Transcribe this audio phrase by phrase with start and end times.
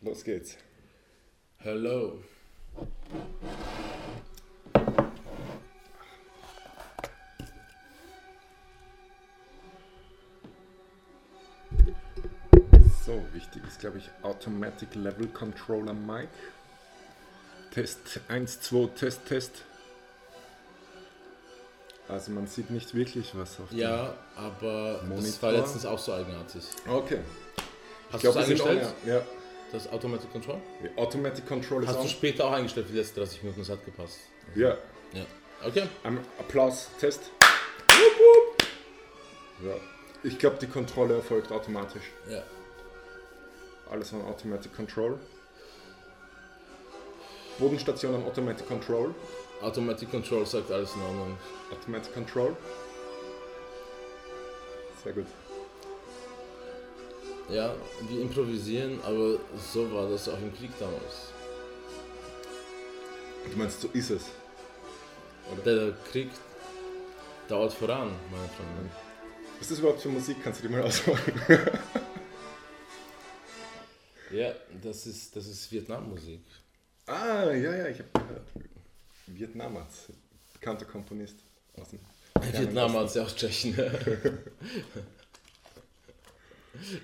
[0.00, 0.56] Los geht's.
[1.58, 2.22] Hello.
[13.04, 16.28] So, wichtig ist, glaube ich, Automatic Level Controller Mic.
[17.72, 19.64] Test 1, 2, Test, Test.
[22.08, 25.42] Also man sieht nicht wirklich was auf Ja, aber das Monitor.
[25.42, 26.62] war letztens auch so eigenartig.
[26.84, 26.92] dem...
[26.92, 27.18] Okay.
[28.10, 28.86] Hast du es eingestellt?
[29.04, 29.26] on air.
[29.72, 30.60] Das Automatic Control?
[30.82, 31.02] Ja.
[31.02, 33.60] Automatic Control ist Hast du später auch eingestellt für die letzten 30 Minuten?
[33.60, 34.18] Das hat gepasst.
[34.54, 34.78] Ja.
[35.12, 35.26] Ja.
[35.64, 35.88] Okay.
[36.04, 37.30] Am Applaus, Test.
[39.62, 39.74] Ja.
[40.22, 42.04] Ich glaube, die Kontrolle erfolgt automatisch.
[42.30, 42.42] Ja.
[43.90, 45.18] Alles on Automatic Control.
[47.58, 49.14] Bodenstation an Automatic Control.
[49.60, 51.36] Automatic Control sagt alles in Ordnung.
[51.72, 52.56] Automatic Control.
[55.02, 55.26] Sehr gut.
[57.50, 57.74] Ja,
[58.08, 59.38] wir improvisieren, aber
[59.72, 61.32] so war das auch im Krieg damals.
[63.50, 64.24] Du meinst, so ist es.
[65.64, 66.28] Der Krieg
[67.48, 68.90] dauert voran, meine Freunde.
[69.54, 70.36] Was ist das überhaupt für Musik?
[70.44, 71.32] Kannst du die mal ausmachen?
[74.30, 76.42] Ja, das ist, das ist Vietnammusik.
[77.06, 78.46] ah, ja, ja, ich habe gehört.
[79.26, 80.12] Vietnamaz.
[80.52, 81.36] Bekannter Komponist.
[81.80, 82.00] Aus dem
[82.52, 83.74] Vietnam als ja aus Tschechien.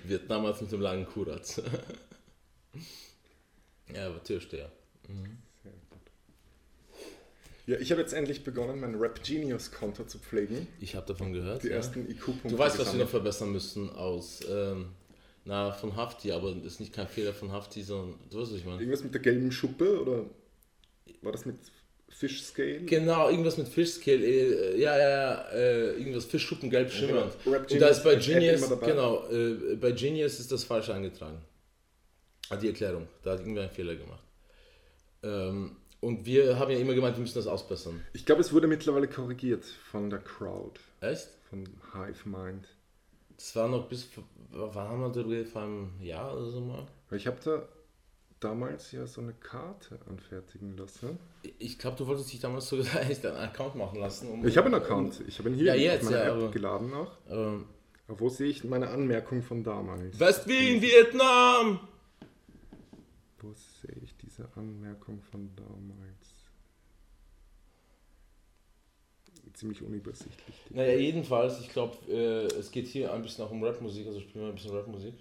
[0.03, 1.61] Vietnam als mit dem langen Kurat.
[3.93, 4.71] ja, aber Türsteher.
[7.67, 10.67] Ja, ich habe jetzt endlich begonnen, mein Rap Genius Konto zu pflegen.
[10.79, 11.63] Ich habe davon gehört.
[11.63, 11.75] Die ja.
[11.75, 12.49] ersten IQ-Punkte.
[12.49, 14.89] Du weißt, was wir noch verbessern müssen aus, ähm,
[15.45, 18.59] na, von Hafti, aber das ist nicht kein Fehler von Hafti, sondern, du weißt, was
[18.59, 18.79] ich meine.
[18.79, 20.25] Irgendwas mit der gelben Schuppe oder
[21.21, 21.57] war das mit
[22.17, 22.79] Fish Scale?
[22.85, 27.33] Genau, irgendwas mit Fischscale, äh, ja, ja, ja, äh, irgendwas Fischschuppen gelb schimmernd.
[27.43, 27.57] genau.
[27.57, 31.39] Und da ist bei Genius, genau, äh, bei Genius ist das falsch eingetragen.
[32.49, 34.23] Ah, Die Erklärung, da hat irgendwer einen Fehler gemacht.
[35.23, 37.99] Ähm, und wir haben ja immer gemeint, wir müssen das ausbessern.
[38.13, 41.27] Ich glaube, es wurde mittlerweile korrigiert von der Crowd, Echt?
[41.49, 42.67] von Hive Mind.
[43.35, 44.07] Das war noch bis,
[44.51, 46.87] wann haben wir darüber vor einem Jahr oder so mal?
[47.11, 47.67] Ich habe da
[48.39, 51.17] damals ja so eine Karte anfertigen lassen.
[51.57, 54.29] Ich glaube, du wolltest dich damals sogar echt einen Account machen lassen.
[54.29, 55.21] Um, Ich habe einen Account.
[55.27, 57.17] Ich habe ihn hier Ja, jetzt, meiner ja, App aber- geladen auch.
[57.29, 57.65] Ähm,
[58.07, 60.19] wo sehe ich meine Anmerkung von damals?
[60.19, 61.79] West-Wien, Vietnam!
[63.39, 66.33] Wo sehe ich diese Anmerkung von damals?
[69.53, 70.55] Ziemlich unübersichtlich.
[70.69, 74.43] Naja, jedenfalls, ich glaube, äh, es geht hier ein bisschen auch um Rapmusik, also spielen
[74.45, 75.13] wir ein bisschen Rapmusik.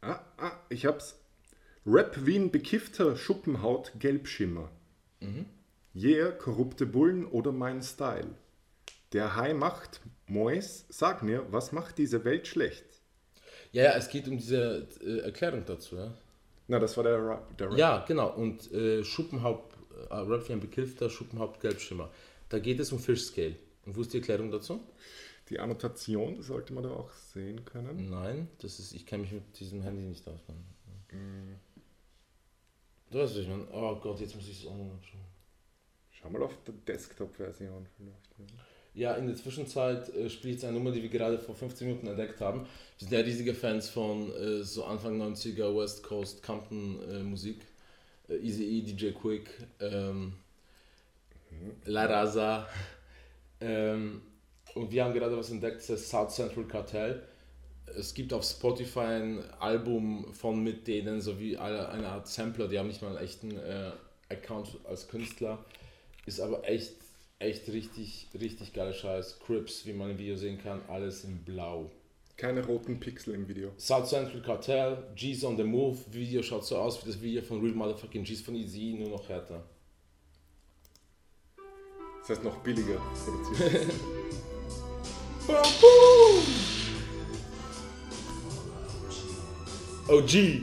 [0.00, 1.20] Ah, ah, ich hab's.
[1.86, 4.70] Rap wie ein bekiffter Schuppenhaut Gelbschimmer.
[5.94, 8.34] Yeah, korrupte Bullen oder mein Style.
[9.12, 12.84] Der Hai macht, Mois, sag mir, was macht diese Welt schlecht?
[13.70, 16.12] Ja, ja, es geht um diese äh, Erklärung dazu, ja.
[16.66, 17.56] Na, das war der Rap.
[17.56, 17.78] Der Rap.
[17.78, 19.76] Ja, genau, und äh, Schuppenhaupt,
[20.10, 22.10] äh, Rap wie ein bekiffter Schuppenhaupt Gelbschimmer.
[22.48, 23.54] Da geht es um Fish Scale.
[23.84, 24.80] Und wo ist die Erklärung dazu?
[25.50, 28.10] Die Annotation sollte man da auch sehen können.
[28.10, 30.40] Nein, das ist, ich kenne mich mit diesem Handy nicht aus.
[30.48, 31.60] Mann.
[33.10, 33.66] Du weißt, was ich meine.
[33.72, 35.20] Oh Gott, jetzt muss ich es auch noch anschauen.
[36.10, 38.38] Schau mal auf der Desktop-Version vielleicht.
[38.38, 38.46] ne?
[38.94, 42.06] Ja, in der Zwischenzeit äh, ich jetzt eine Nummer, die wir gerade vor 15 Minuten
[42.06, 42.60] entdeckt haben.
[42.60, 47.60] Wir sind ja riesige Fans von äh, so Anfang 90er West Coast Compton äh, Musik.
[48.28, 49.50] Äh, Easy E, DJ Quick,
[49.80, 50.34] ähm,
[51.84, 52.68] La Raza.
[53.58, 54.20] Ähm,
[54.74, 57.22] und wir haben gerade was entdeckt, das heißt South Central Cartel.
[57.94, 62.88] Es gibt auf Spotify ein Album von mit denen, sowie eine Art Sampler, die haben
[62.88, 63.92] nicht mal einen echten äh,
[64.28, 65.64] Account als Künstler.
[66.26, 66.94] Ist aber echt,
[67.38, 69.38] echt richtig, richtig geiler Scheiß.
[69.38, 71.90] Crips, wie man im Video sehen kann, alles in Blau.
[72.36, 73.70] Keine roten Pixel im Video.
[73.78, 77.60] South Central Cartel, G's on the Move, Video schaut so aus wie das Video von
[77.62, 79.62] Real Motherfucking G's von Easy, nur noch härter.
[82.20, 83.92] Das heißt noch billiger produziert.
[90.08, 90.62] OG!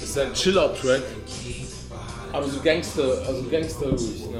[0.00, 1.02] Das ist ein Chill-Out-Track.
[2.32, 4.38] Aber so Gangster, also Gangster ruhig, ne?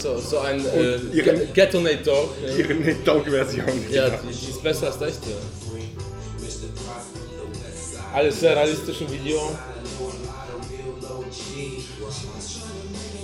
[0.00, 0.98] So, so ein äh,
[1.54, 2.28] Ghetto Nate Dogg.
[2.42, 2.56] Ja.
[2.56, 3.64] Ihre Nate Dogg-Version.
[3.90, 5.30] Ja, die, die ist besser als das echte.
[8.14, 9.58] Alles sehr realistisch im Video.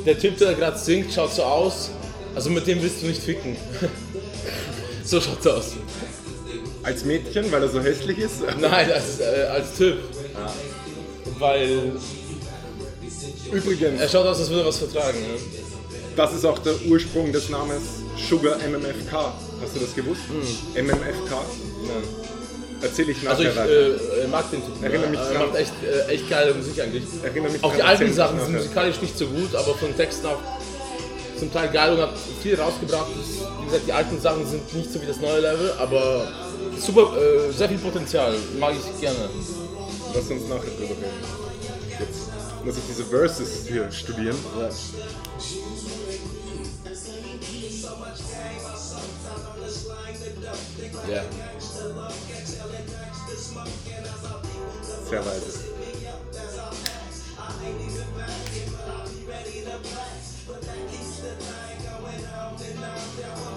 [0.04, 1.90] Der Typ, der gerade singt, schaut so aus.
[2.34, 3.56] Also mit dem willst du nicht ficken.
[5.04, 5.72] so schaut's aus.
[6.82, 8.40] Als Mädchen, weil er so hässlich ist?
[8.60, 9.98] Nein, als, äh, als Typ.
[11.38, 11.92] Weil
[13.52, 15.20] Übrigens, er schaut aus, als würde er was vertragen.
[15.20, 15.38] Ne?
[16.16, 19.32] das ist auch der Ursprung des Namens Sugar MMFK.
[19.62, 20.22] Hast du das gewusst?
[20.74, 21.30] MMFK?
[21.86, 22.39] Nein.
[22.82, 24.82] Erzähle ich nachher Also ich äh, mag den Typen.
[24.84, 25.10] Erinnere ja.
[25.10, 25.46] mich Er dran.
[25.48, 27.04] macht echt, äh, echt geile Musik eigentlich.
[27.22, 30.38] Erinnere mich Auch die alten Sachen sind musikalisch nicht so gut, aber von Texten auch
[31.38, 32.12] zum Teil geil und hat
[32.42, 33.06] viel rausgebracht.
[33.60, 36.28] Wie gesagt, die alten Sachen sind nicht so wie das neue Level, aber
[36.78, 38.34] super, äh, sehr viel Potenzial.
[38.58, 39.28] Mag ich gerne.
[40.14, 41.40] Lass uns nachher drüber reden.
[41.98, 44.36] Jetzt muss ich diese Verses hier studieren.
[44.58, 44.68] Ja.
[51.08, 51.22] Ja.
[55.10, 55.58] Sehr weise.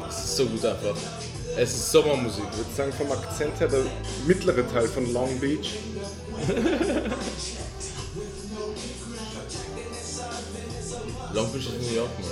[0.10, 0.96] Es ist so gut einfach.
[1.56, 2.44] Es ist Sommermusik.
[2.52, 3.86] Ich würde sagen, vom Akzent her der
[4.26, 5.78] mittlere Teil von Long Beach.
[11.34, 12.32] Long Beach ist New York, Mann.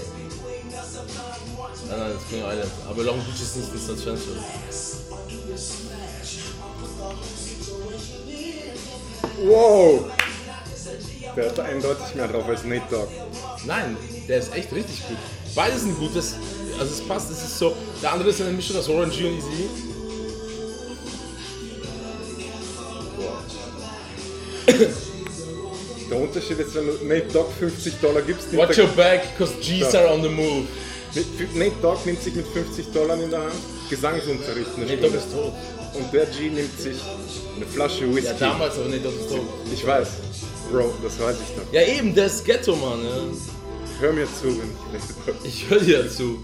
[1.90, 2.72] Nein, nein, das King Island.
[2.90, 4.32] Aber Long Beach ist nicht San Francisco.
[9.44, 10.06] Wow!
[11.36, 13.08] Der hat eindeutig mehr drauf als Nate Dogg.
[13.66, 13.96] Nein,
[14.28, 15.18] der ist echt richtig gut.
[15.56, 16.36] Beide sind gut, das,
[16.80, 17.76] also es passt, es ist so.
[18.02, 19.70] Der andere ist eine Mischung aus Orange und Easy.
[26.10, 29.54] Der Unterschied ist, wenn du Nate Dogg 50 Dollar gibst, nimmt Watch your back, cause
[29.62, 30.00] G's Ja.
[30.02, 30.66] are on the move.
[31.56, 33.54] Nate Dogg nimmt sich mit 50 Dollar in der Hand
[33.90, 35.18] Gesangsunterricht eine Nee, Dog Stunde.
[35.18, 35.54] ist tot.
[35.94, 36.98] Und der G nimmt sich
[37.56, 38.34] eine Flasche Ja, Whisky.
[38.40, 39.42] damals, aber nee, Dog ist tot.
[39.74, 40.08] ich weiß.
[40.72, 41.74] Bro, das weiß ich doch.
[41.74, 43.04] Ja, eben, der ist Ghetto, Mann.
[43.04, 43.22] Ja.
[44.00, 45.38] Hör mir zu, wenn ich Dogg.
[45.44, 46.40] Ich höre dir dazu.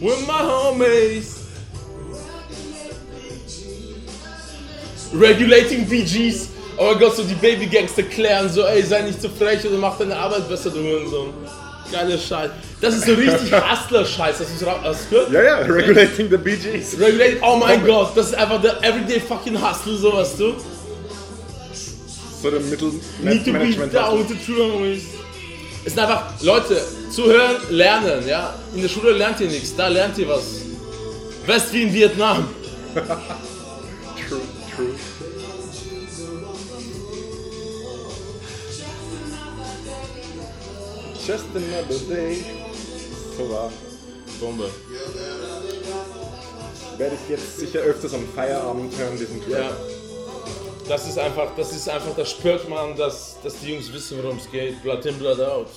[0.00, 1.36] With my homies.
[5.12, 6.48] Regulating BGs.
[6.76, 9.78] Oh mein Gott, so die Baby Gangster klären so, ey, sei nicht so frech oder
[9.78, 11.32] mach deine Arbeit besser, du Hurensohn.
[11.94, 12.50] Geiler Scheiß.
[12.80, 15.30] Das ist so richtig Hustler-Scheiß, hast du es gehört?
[15.30, 16.98] Ja, ja, regulating the Bee Gees.
[16.98, 20.54] Regulating, oh mein Gott, das ist einfach der Everyday fucking Hustle, so weißt du.
[22.42, 22.92] So der Mittel
[23.22, 24.98] Need to be down the true.
[25.84, 26.80] Es sind einfach, Leute,
[27.10, 28.54] zuhören, lernen, ja.
[28.74, 30.62] In der Schule lernt ihr nichts, da lernt ihr was.
[31.46, 32.48] West wie in Vietnam.
[41.26, 42.42] Just another day.
[43.36, 43.72] So war.
[44.40, 44.68] Bombe.
[46.98, 49.50] Werde ich jetzt sicher öfters am Feierabend hören, diesen Track.
[49.50, 49.76] Ja.
[50.88, 54.36] Das ist einfach, das ist einfach, da spürt man, dass, dass die Jungs wissen, worum
[54.36, 54.82] es geht.
[54.82, 55.68] Blood in, blood out.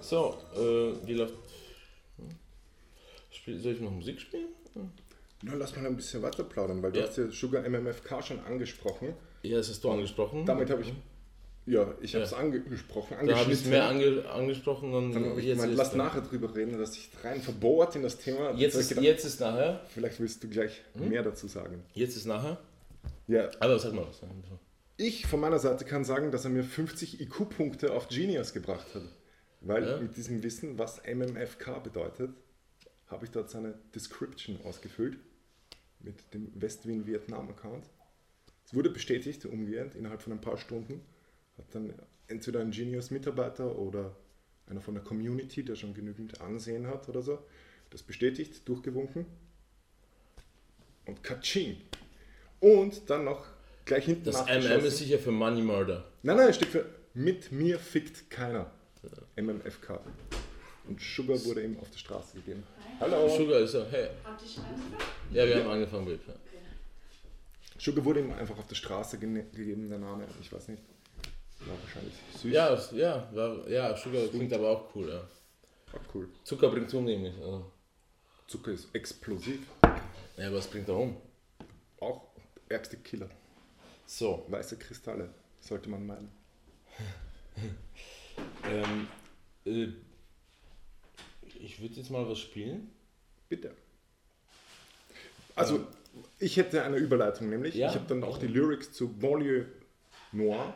[0.00, 1.34] So, äh, wie läuft.
[2.18, 2.28] Hm?
[3.30, 4.48] Spiel, soll ich noch Musik spielen?
[5.42, 7.06] Na, lass mal ein bisschen weiter plaudern, weil du Ja.
[7.06, 9.14] hast ja Sugar MMFK schon angesprochen.
[9.42, 10.44] Ja, das hast du angesprochen.
[10.46, 10.92] Damit habe ich.
[11.64, 12.38] Ja, ich habe es Ja.
[12.38, 14.92] angesprochen, da habe ich es mehr ange, angesprochen.
[14.92, 18.18] Dann, Dann habe ich gemeint, lass nachher drüber reden, dass ich rein verbohrt in das
[18.18, 18.52] Thema.
[18.54, 19.80] Jetzt ist, gedacht, jetzt ist nachher.
[19.94, 21.08] Vielleicht willst du gleich Hm?
[21.08, 21.84] mehr dazu sagen.
[21.94, 22.58] Jetzt ist nachher.
[23.28, 24.20] Ja, Aber sag mal was.
[24.96, 29.02] ich von meiner Seite kann sagen, dass er mir 50 IQ-Punkte auf Genius gebracht hat.
[29.60, 29.96] Weil Ja.
[30.00, 32.30] mit diesem Wissen, was MMFK bedeutet,
[33.06, 35.18] habe ich dort seine Description ausgefüllt
[36.00, 37.84] mit dem West Wien Vietnam Account.
[38.64, 41.00] Es wurde bestätigt, umgehend, innerhalb von ein paar Stunden.
[41.58, 41.94] Hat dann
[42.28, 44.14] entweder ein Genius-Mitarbeiter oder
[44.66, 47.38] einer von der Community, der schon genügend Ansehen hat oder so,
[47.90, 49.26] das bestätigt, durchgewunken.
[51.06, 51.76] Und Kaching.
[52.60, 53.46] Und dann noch
[53.84, 54.46] gleich hinten Das.
[54.46, 56.04] MM ist sicher für Money Murder.
[56.22, 58.70] Nein, nein, es steht für Mit mir fickt keiner.
[59.36, 60.00] MMFK.
[60.88, 62.62] Und Sugar wurde ihm auf der Straße gegeben.
[63.00, 63.28] Hallo.
[63.28, 64.08] Sugar ist so, hey.
[64.24, 65.02] Habt ihr schon angefangen?
[65.32, 66.20] Ja, wir haben angefangen, Babe.
[66.26, 66.34] Ja.
[67.78, 70.24] Sugar wurde ihm einfach auf der Straße gegeben, der Name.
[70.40, 70.82] Ich weiß nicht.
[71.66, 72.52] War wahrscheinlich süß.
[72.52, 75.22] Ja, ja, war, ja, Sugar klingt aber auch cool, ja.
[75.92, 76.28] War cool.
[76.44, 77.34] Zucker bringt um nämlich.
[77.36, 77.70] Also.
[78.46, 79.60] Zucker ist explosiv.
[80.36, 81.16] Ja, aber es bringt auch um.
[82.00, 82.22] Auch
[82.68, 83.28] ärgste Killer.
[84.06, 86.30] So, Weiße Kristalle, sollte man meinen.
[88.64, 89.08] ähm,
[89.64, 89.88] äh,
[91.60, 92.90] ich würde jetzt mal was spielen.
[93.48, 93.74] Bitte.
[95.54, 95.86] Also,
[96.38, 97.74] ich hätte eine Überleitung, nämlich.
[97.74, 97.88] Ja.
[97.88, 99.66] Ich habe dann auch die Lyrics zu Banlieue
[100.32, 100.74] Noir,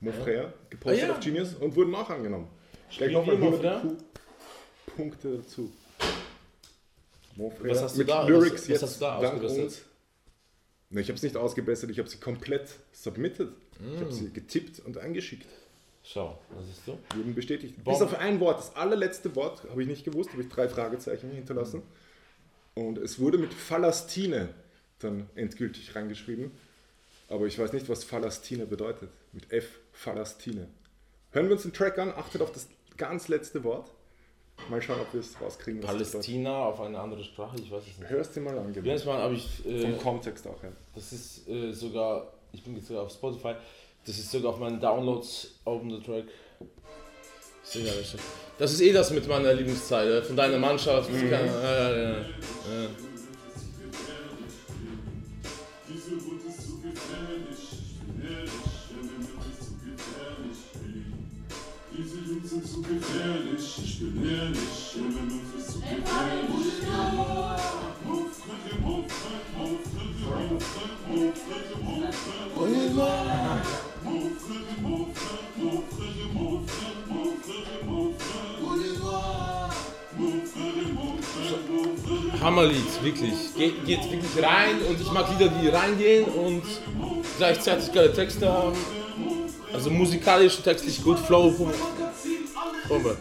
[0.00, 1.12] Mon Frère, gepostet Ah, ja.
[1.14, 2.48] auf Genius und wurden auch angenommen.
[2.96, 3.96] Gleich Wie nochmal viel Mon 100 Frère?
[4.96, 5.72] Punkte dazu.
[7.36, 9.42] Mon Frère Was hast du mit da- Lyrics was- was jetzt hast du da dank
[9.42, 9.82] uns.
[10.88, 13.48] Ne, ich habe es nicht ausgebessert, ich habe sie komplett submitted.
[13.80, 14.00] Ich Mm.
[14.00, 15.46] habe sie getippt und eingeschickt.
[16.04, 16.96] Schau, was ist du?
[17.16, 17.82] Wurden bestätigt.
[17.82, 17.98] Bomb.
[17.98, 21.30] Bis auf ein Wort, das allerletzte Wort, habe ich nicht gewusst, habe ich drei Fragezeichen
[21.32, 21.82] hinterlassen.
[22.74, 24.50] Und es wurde mit Falastine
[25.00, 26.52] dann endgültig reingeschrieben.
[27.28, 29.10] Aber ich weiß nicht, was Falastine bedeutet.
[29.32, 30.68] Mit F, Falastine.
[31.32, 33.90] Hören wir uns den Track an, achtet auf das ganz letzte Wort.
[34.70, 35.80] Mal schauen, ob wir es rauskriegen.
[35.80, 38.10] Palästina auf eine andere Sprache, ich weiß es nicht.
[38.10, 39.04] Hörst du mal an, genau.
[39.04, 39.66] mal, aber ich.
[39.66, 40.72] Äh, Vom Kontext auch her.
[40.94, 43.54] Das ist äh, sogar, ich bin jetzt sogar auf Spotify,
[44.06, 46.26] das ist sogar auf meinen Downloads oben der Track.
[48.58, 51.10] Das ist eh das mit meiner Lieblingszeile, von deiner Mannschaft.
[51.10, 51.30] Mhm.
[51.30, 52.24] Keine,
[52.68, 53.15] äh,
[63.76, 65.66] Fritte, move, Fritte.
[68.06, 69.54] Move, Fritte, move, Fritte,
[77.86, 78.86] move, Fritte.
[82.40, 83.54] Hammerlied, wirklich.
[83.56, 86.62] Geht, geht wirklich rein und ich mag Lieder, die reingehen und
[87.36, 88.76] gleichzeitig geile Texte haben.
[89.72, 91.50] Also musikalisch, textlich gut, Flow,
[92.88, 93.16] Bombe.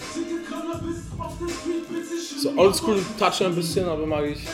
[2.45, 4.45] So Oldschool-Touch ein bisschen, aber mag ich.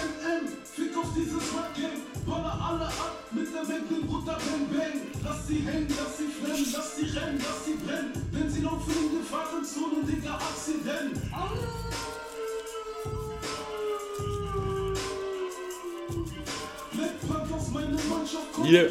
[18.63, 18.87] Yeah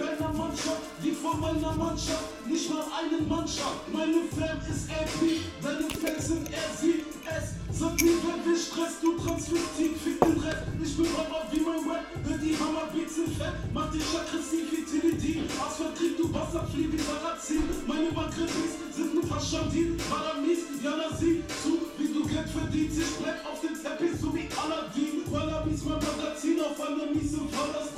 [1.02, 3.88] die von meiner Mannschaft, nicht mal einen Mannschaft.
[3.92, 7.54] Meine Fam ist epic, deine Fans sind RC, S.
[7.72, 10.64] Sag mir, wer will Stress, du Transvestit, fick den Rest.
[10.82, 15.42] Ich bin Rapper wie mein Rap, hör die Hammerbeats sind fett, mach dich aggressiv, Utility.
[15.64, 17.64] Asphalt-Krieg, du Bastard, flieh wie Sarrazin.
[17.86, 22.98] Meine Bagrebis sind ein paar Schandin, Paramis, Jana sie zu, wie du Geld verdienst.
[22.98, 25.24] Ich bleib auf dem Teppich, so wie Aladdin.
[25.30, 27.90] Wallabies, mein Magazin auf alle Mies und Fallas.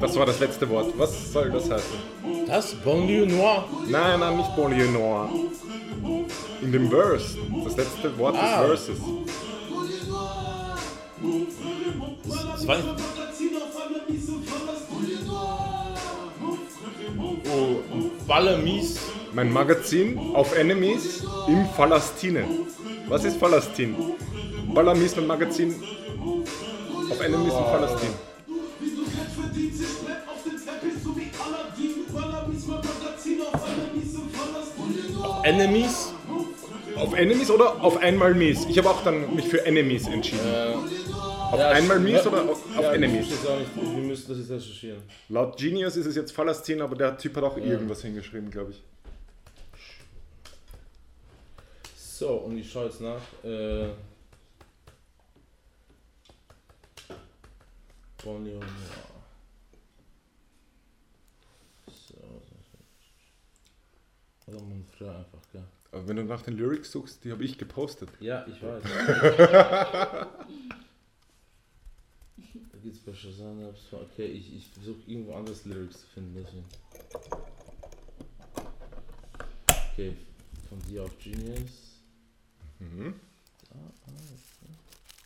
[0.00, 0.92] Das war das letzte Wort.
[0.96, 1.96] Was soll das heißen?
[2.46, 2.74] Das?
[2.74, 3.64] Banlieue Noir.
[3.88, 5.28] Nein, nein, nicht Banlieue Noir.
[6.60, 7.36] In dem Verse.
[7.64, 8.66] Das letzte Wort Ah.
[8.66, 8.98] des Verses.
[12.52, 12.76] Das war.
[17.54, 17.80] Oh,
[18.26, 18.98] Baller mies.
[19.34, 22.44] Mein Magazin auf Enemies im Falastine.
[23.08, 23.94] Was ist Palästin?
[24.74, 25.74] Balamis mein Magazin
[27.10, 28.08] auf Enemies im Palästin.
[35.44, 36.12] Enemies.
[36.96, 38.66] Auf Enemies oder auf einmal Mies?
[38.66, 40.40] Ich habe auch dann mich für Enemies entschieden.
[41.50, 43.26] auf Ja, einmal Mies oder auf, auf ja, Enemies?
[43.28, 45.02] Ich auch nicht, wir müssen das jetzt recherchieren.
[45.28, 48.82] Laut Genius ist es jetzt Palästin, aber der Typ hat auch irgendwas hingeschrieben, glaube ich.
[51.96, 53.20] So, und ich schaue jetzt nach.
[53.42, 53.88] Äh,
[58.24, 58.68] Banlieue Noir.
[61.88, 62.42] So.
[64.52, 65.64] Also man früher einfach, gell?
[65.92, 68.10] Aber wenn du nach den Lyrics suchst, die habe ich gepostet.
[68.20, 68.82] Ja, ich weiß.
[68.84, 70.28] da
[72.82, 76.34] geht's bei Shazam Okay, ich, ich versuche irgendwo anders Lyrics zu finden.
[76.34, 76.64] Deswegen.
[79.92, 80.16] Okay,
[80.68, 82.00] von dir auf Genius.
[82.78, 83.14] Mhm.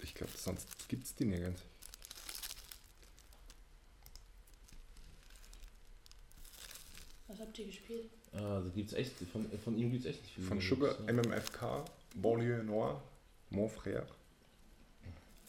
[0.03, 1.63] Ich glaube, sonst gibt es die nirgends.
[7.27, 8.11] Was habt ihr gespielt?
[8.37, 10.45] Ah, da gibt's echt, von, von ihm gibt's echt nicht viel.
[10.45, 11.13] Von Sugar, ja.
[11.13, 11.85] MMFK,
[12.17, 13.01] Banlieue Noir,
[13.51, 14.03] Mon Frère.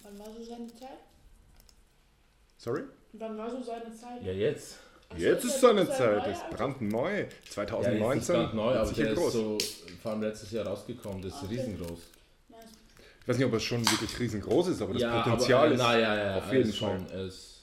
[0.03, 0.89] Wann war so seine Zeit?
[2.57, 2.83] Sorry?
[3.13, 4.23] Wann war so seine Zeit?
[4.23, 4.77] Ja, jetzt.
[5.09, 7.09] Ach Jetzt ist seine sehr Zeit, neu, ist also- brandneu.
[7.11, 8.19] Ja, jetzt 2019.
[8.19, 9.27] ist ganz neu, wird aber sicher der groß.
[9.27, 9.57] ist so,
[10.01, 11.55] vor allem letztes Jahr rausgekommen, das ist Okay.
[11.55, 11.99] riesengroß.
[12.49, 12.59] Nice.
[13.21, 15.73] Ich weiß nicht, ob es schon wirklich riesengroß ist, aber das ja, Potenzial aber, äh,
[15.75, 15.79] ist.
[15.79, 17.05] Na, ja, ja, auf jeden ist schon.
[17.07, 17.61] Ist,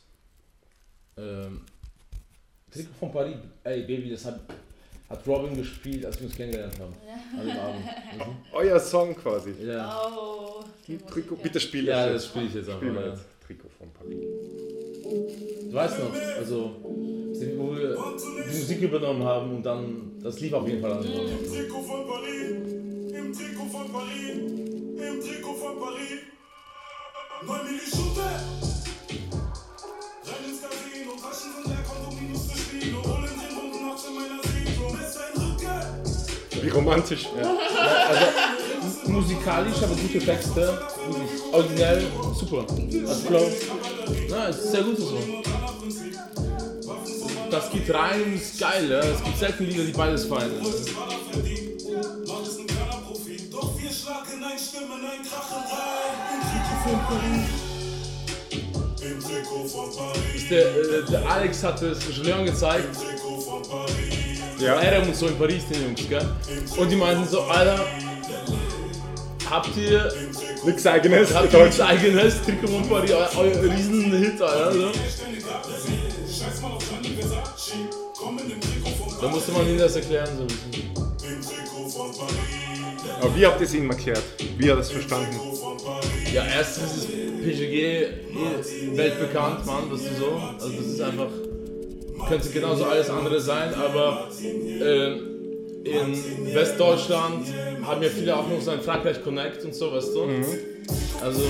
[1.19, 1.65] ähm,
[2.71, 4.41] Trikot von Paris, ey Baby, das hat,
[5.15, 6.95] hat Robin gespielt, als wir uns kennengelernt haben.
[7.51, 7.85] Abend.
[8.15, 8.37] Mhm.
[8.53, 9.55] Euer Song quasi.
[9.61, 10.01] Ja.
[10.07, 10.63] Oh.
[10.87, 12.83] die Trikot, bitte spiel ja, das das spiele ich jetzt einfach.
[12.83, 13.09] Ja.
[13.09, 13.25] jetzt.
[13.45, 14.19] Trikot von Paris.
[15.69, 17.97] Du weißt noch, also, wo wir
[18.49, 21.11] die Musik übernommen haben und dann, das lief auf jeden Fall an Abend.
[21.11, 22.51] Im Trikot von Paris,
[23.13, 26.21] im Trikot von Paris, im Trikot von Paris.
[27.47, 28.21] 9 Milli Schutte.
[30.25, 31.84] Rein ins Casino, Taschen sind leer,
[36.65, 37.29] Wie romantisch.
[37.37, 37.57] Ja.
[38.09, 40.81] Also, musikalisch, aber gute Texte.
[41.53, 42.65] Originell, super.
[43.07, 43.53] Also, glaub,
[44.31, 45.19] na, es ist sehr gut so.
[47.51, 48.91] Das geht rein, ist geil.
[48.91, 49.01] Ja.
[49.01, 50.53] Es gibt selten Lieder, die beides feiern.
[60.51, 62.89] Der, äh, der Alex hat es Julian gezeigt.
[64.59, 64.79] Ja.
[64.79, 66.27] Adam und so in Paris, den Jungs, gell?
[66.77, 67.85] Und die meinten so, Alter,
[69.51, 70.13] habt ihr,
[70.65, 71.35] Nix eigenes.
[71.35, 74.73] habt ihr nichts eigenes Trikot von Paris, euer, euer Riesenhit, Alter?
[74.73, 74.93] So.
[78.15, 78.39] Von
[79.21, 80.95] Da musste man ihnen das erklären, so ein bisschen.
[83.21, 84.23] Aber wie habt ihr es ihm erklärt?
[84.59, 85.37] Wie hat er es verstanden?
[86.33, 90.41] Ja, erstens ist PGG eh weltbekannt, Mann, das ist so.
[90.61, 91.29] Also das ist einfach,
[92.29, 95.13] könnte genauso alles andere sein, aber äh,
[95.85, 97.47] in Westdeutschland
[97.83, 100.29] haben ja viele auch noch so ein Frankreich Connect und so, weißt du?
[101.23, 101.43] Also,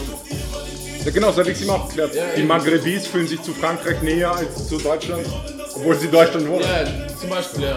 [1.04, 2.14] Ja genau, so habe ich es ihm auch erklärt.
[2.14, 2.42] Ja, die.
[2.42, 5.25] Maghrebis fühlen sich zu Frankreich näher als zu Deutschland,
[5.75, 6.62] obwohl sie Deutschland wollen.
[6.62, 6.85] ja,
[7.16, 7.76] zum Beispiel, ja.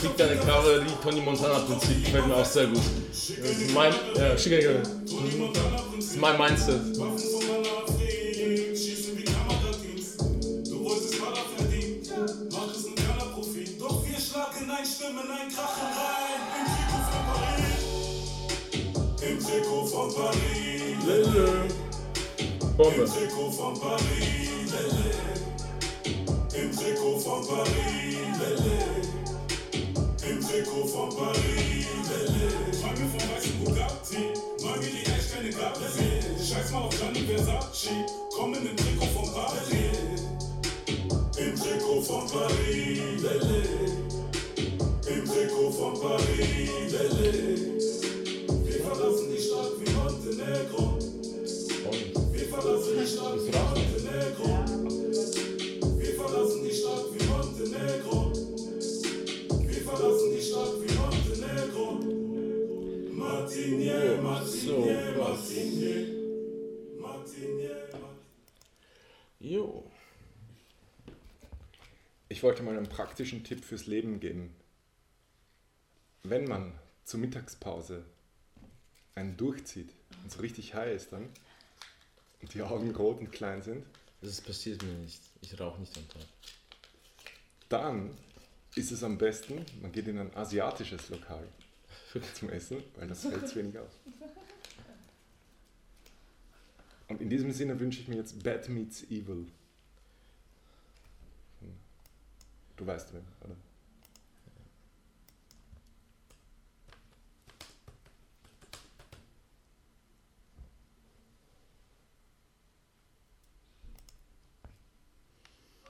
[0.00, 2.80] MMS Kriegt deine Kavallerie Tony Montana Prinzip, gefällt mir auch sehr gut.
[3.74, 4.82] Mein, ja, schick gerne.
[4.82, 6.80] Das ist mein Mindset.
[22.76, 23.02] Bombe.
[26.54, 28.89] Im Trikot von Paris.
[30.50, 31.86] Trikot von Paris.
[32.80, 34.34] Träum mir vom weißen Bugatti.
[34.60, 36.20] Mir die echt keine Galaxie.
[36.42, 37.90] Scheiß mal auf Gianni Versace.
[38.34, 40.22] Komm in den Trikot von Paris.
[41.38, 42.98] Im Trikot von Paris.
[45.06, 46.92] Im Trikot von Paris.
[46.92, 47.79] Wir
[69.40, 69.90] Jo.
[72.28, 74.54] Ich wollte mal einen praktischen Tipp fürs Leben geben.
[76.22, 76.72] Wenn man
[77.04, 78.04] zur Mittagspause
[79.14, 79.90] einen durchzieht
[80.22, 81.28] und so richtig high ist dann
[82.42, 83.84] und die Augen rot und klein sind,
[84.22, 85.20] Das passiert mir nicht.
[85.40, 86.22] Ich rauche nicht am Tag.
[87.70, 88.10] dann
[88.76, 91.48] ist es am besten, man geht in ein asiatisches Lokal
[92.34, 93.90] zum Essen, weil das fällt zu wenig aus.
[97.10, 99.48] Und in diesem Sinne wünsche ich mir jetzt Bad Meets Evil.
[102.76, 103.56] Du weißt wen, oder?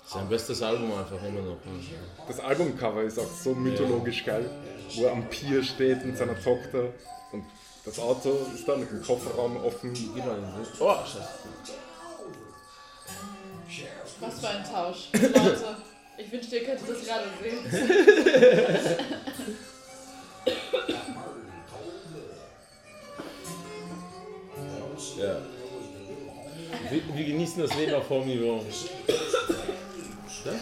[0.06, 1.58] Sein bestes Album einfach immer noch.
[2.26, 4.50] Das Albumcover ist auch so mythologisch geil,
[4.94, 6.94] wo er am Pier steht mit seiner Tochter
[7.84, 9.92] das Auto ist da mit dem Kofferraum offen.
[9.92, 10.44] Mal den.
[10.78, 11.28] Oh, scheiße.
[14.20, 15.08] Was für ein Tausch.
[15.12, 15.76] Leute,
[16.18, 17.64] ich wünschte, ihr könntet das gerade sehen.
[25.16, 25.36] Ja.
[26.90, 28.64] Wir, wir genießen das Leben auf hohem Niveau.
[30.44, 30.54] Das?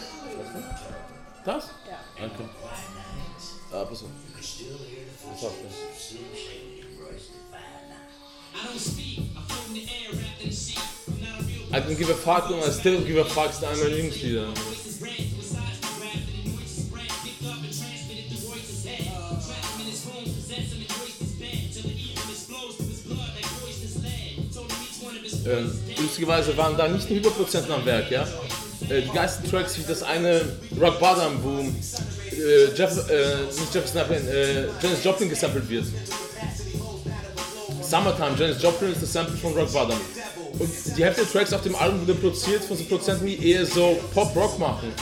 [1.45, 1.69] Das?
[1.87, 1.99] Ja.
[2.19, 2.49] Danke.
[3.71, 4.09] Ah, pass auf.
[5.31, 5.53] Pass auf.
[11.71, 14.47] I don't give a fuck und I still give a fuck ist einer meiner Lieblingslieder.
[25.45, 28.23] Ähm, lustigerweise waren da nicht nur Überprozenten am Werk, ja.
[28.89, 30.41] Äh, die geilsten Tracks wie das eine
[30.79, 35.85] Rock Bottom, wo äh, Jeff, äh, nicht Jeff Snappin, äh, Janis Joplin gesampelt wird.
[37.89, 39.99] Summertime, Janis Joplin ist das Sample von Rock Bottom.
[40.59, 43.65] Und die Hälfte der Tracks auf dem Album wurde produziert von so Produzenten, die eher
[43.65, 44.93] so Pop-Rock machen.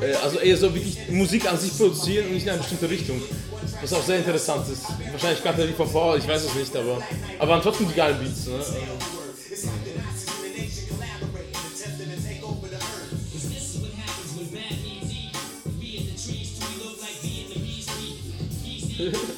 [0.00, 3.22] Äh, also eher so wirklich Musik an sich produzieren und nicht in eine bestimmte Richtung.
[3.80, 4.82] Was auch sehr interessant ist.
[5.12, 7.00] Wahrscheinlich kannte er die vor, ich weiß es nicht, aber,
[7.38, 8.46] aber waren trotzdem die geilen Beats.
[8.46, 8.58] Ne?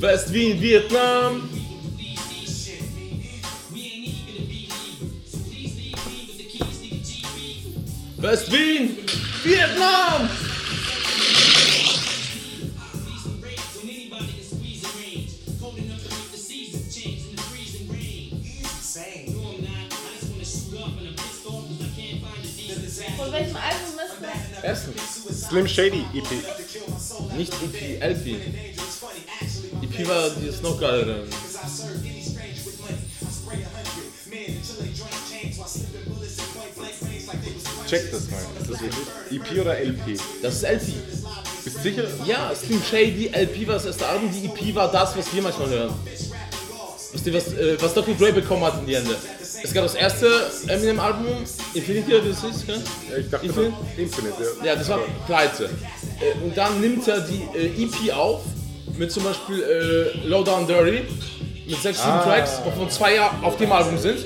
[0.00, 1.42] West Wien, Vietnam.
[8.16, 8.96] West Wien,
[9.44, 10.30] Vietnam.
[23.16, 24.64] Von welchem Album ist das?
[24.64, 27.36] Erstens, Slim Shady EP.
[27.36, 28.79] Nicht EP, LP.
[29.96, 31.24] Dieses noch geilere.
[37.88, 38.38] Check das mal.
[38.60, 39.40] Ist das wirklich?
[39.40, 40.20] EP oder LP?
[40.42, 40.94] Das ist LP.
[41.64, 42.04] Bist sicher?
[42.26, 45.68] Ja, Slim Shady, LP war das erste Album, die EP war das, was wir manchmal
[45.68, 45.94] hören.
[47.12, 48.14] Wisst ihr, was, äh, was Dr.
[48.14, 49.16] Dre bekommen hat in die Hände?
[49.62, 51.26] Es gab das erste Eminem-Album,
[51.74, 52.42] Infinity, oder wie das?
[52.42, 53.76] Ja, ich dachte Infinite?
[53.96, 54.66] Infinite, ja.
[54.66, 55.64] Ja, das war pleite.
[56.20, 58.42] Äh, und dann nimmt er die äh, EP auf,
[59.00, 61.00] mit zum Beispiel äh, Low Down Dirty,
[61.66, 62.22] mit sechs, sieben Ah.
[62.22, 64.18] Tracks, wovon zwei ja auf dem Album sind.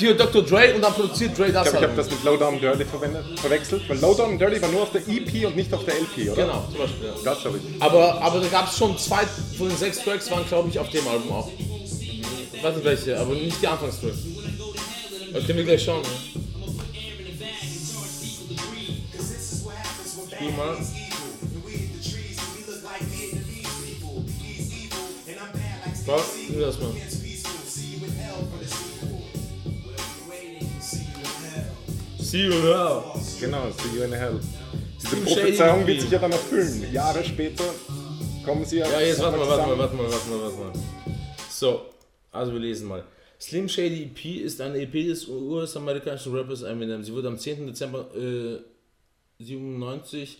[0.00, 0.42] Und Dr.
[0.42, 3.24] Dre und dann produziert Dre das Ich glaube, ich habe das mit Lowdown Dirty verwendet,
[3.40, 6.42] verwechselt, weil Lowdown Dirty war nur auf der EP und nicht auf der LP, oder?
[6.46, 7.06] Genau, zum Beispiel.
[7.08, 7.14] Ja.
[7.24, 7.82] Das habe ich.
[7.82, 9.26] Aber, aber da gab es schon zwei
[9.58, 11.50] von den sechs Tracks, waren glaube ich auf dem Album auch.
[12.62, 14.18] Warte welche, aber nicht die Anfangstracks.
[15.32, 16.02] Das können wir gleich schauen.
[16.02, 16.08] Ne?
[20.32, 20.76] Spiel mal.
[26.10, 26.36] Was?
[26.48, 26.92] Nimm das mal.
[32.18, 33.14] See you now.
[33.38, 34.40] Genau, See You in Hell.
[35.00, 36.92] Diese Prophezeiung wird sich ja dann erfüllen.
[36.92, 37.64] Jahre später
[38.44, 40.72] kommen sie Ja, jetzt warte mal, warte mal, warte mal, warte mal, warte mal.
[41.48, 41.86] So,
[42.32, 43.04] also wir lesen mal.
[43.40, 47.04] Slim Shady EP ist eine EP des US-amerikanischen Rappers Eminem.
[47.04, 47.68] Sie wurde am 10.
[47.68, 48.58] Dezember äh,
[49.38, 50.38] 97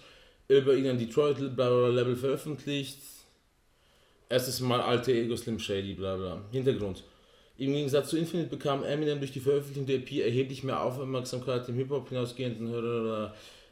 [0.49, 2.99] über ihn an Detroit Label veröffentlicht.
[4.31, 6.41] Erstes Mal alte Ego Slim Shady, bla bla.
[6.53, 7.03] Hintergrund.
[7.59, 11.75] Im Gegensatz zu Infinite bekam Eminem durch die Veröffentlichung der EP erheblich mehr Aufmerksamkeit im
[11.75, 12.73] Hip-Hop hinausgehenden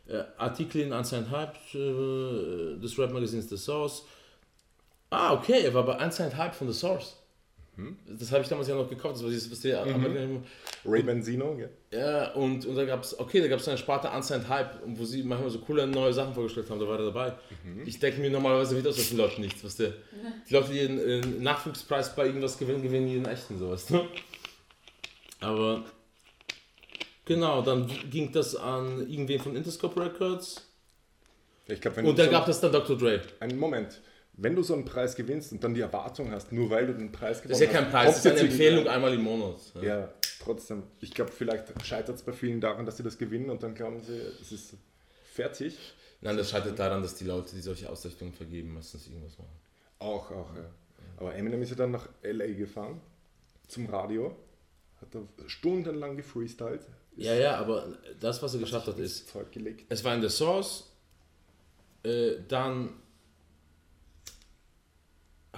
[0.08, 4.04] äh, Artikel in Unsigned Hype äh, des Rap-Magazins The Source.
[5.10, 7.16] Ah, okay, er war bei Unsigned Hype von The Source.
[8.06, 10.42] Das habe ich damals ja noch gekauft, das war dieses, was der Amerikaner-
[10.84, 11.68] Ray Benzino, ja.
[11.96, 15.04] Ja, und, und da gab es, okay, da gab es eine Sparte Unsigned Hype, wo
[15.04, 17.32] sie manchmal so coole neue Sachen vorgestellt haben, da war er dabei.
[17.86, 19.92] Ich denke mir normalerweise wieder aus solchen Leuten nichts, was der.
[20.48, 23.88] Die Leute, die den Nachwuchspreis bei irgendwas gewinnen, gewinnen die den echten, sowas.
[23.90, 24.06] Ne?
[25.40, 25.84] Aber
[27.24, 30.66] genau, dann ging das an irgendwen von Interscope Records
[31.68, 32.96] Ich glaube, wenn und dann so, gab es dann Dr.
[32.98, 33.20] Dre.
[33.40, 34.00] einen Moment.
[34.40, 37.10] Wenn du so einen Preis gewinnst und dann die Erwartung hast, nur weil du den
[37.10, 39.22] Preis gewonnen Das ist ja kein hast, Preis, das ist eine Empfehlung irgendeinem- einmal im
[39.22, 39.56] Monat.
[39.74, 39.82] Ja.
[39.82, 40.84] Ja, trotzdem.
[41.00, 44.00] Ich glaube, vielleicht scheitert es bei vielen daran, dass sie das gewinnen und dann glauben
[44.00, 44.74] sie, es ist
[45.32, 45.76] fertig.
[46.20, 49.50] Nein, das scheitert daran, dass die Leute, die solche Auszeichnungen vergeben, meistens irgendwas machen.
[49.98, 50.64] Auch, auch, ja.
[51.16, 52.46] Aber Eminem ist ja dann nach L.A.
[52.46, 53.00] gefahren,
[53.66, 54.36] zum Radio,
[55.00, 56.82] hat da stundenlang gefreestylt,
[57.16, 57.88] Ja, ja, aber
[58.20, 59.86] das, was er geschafft hat, ist, Zeug gelegt.
[59.88, 60.90] es war in der Source,
[62.04, 62.90] äh, dann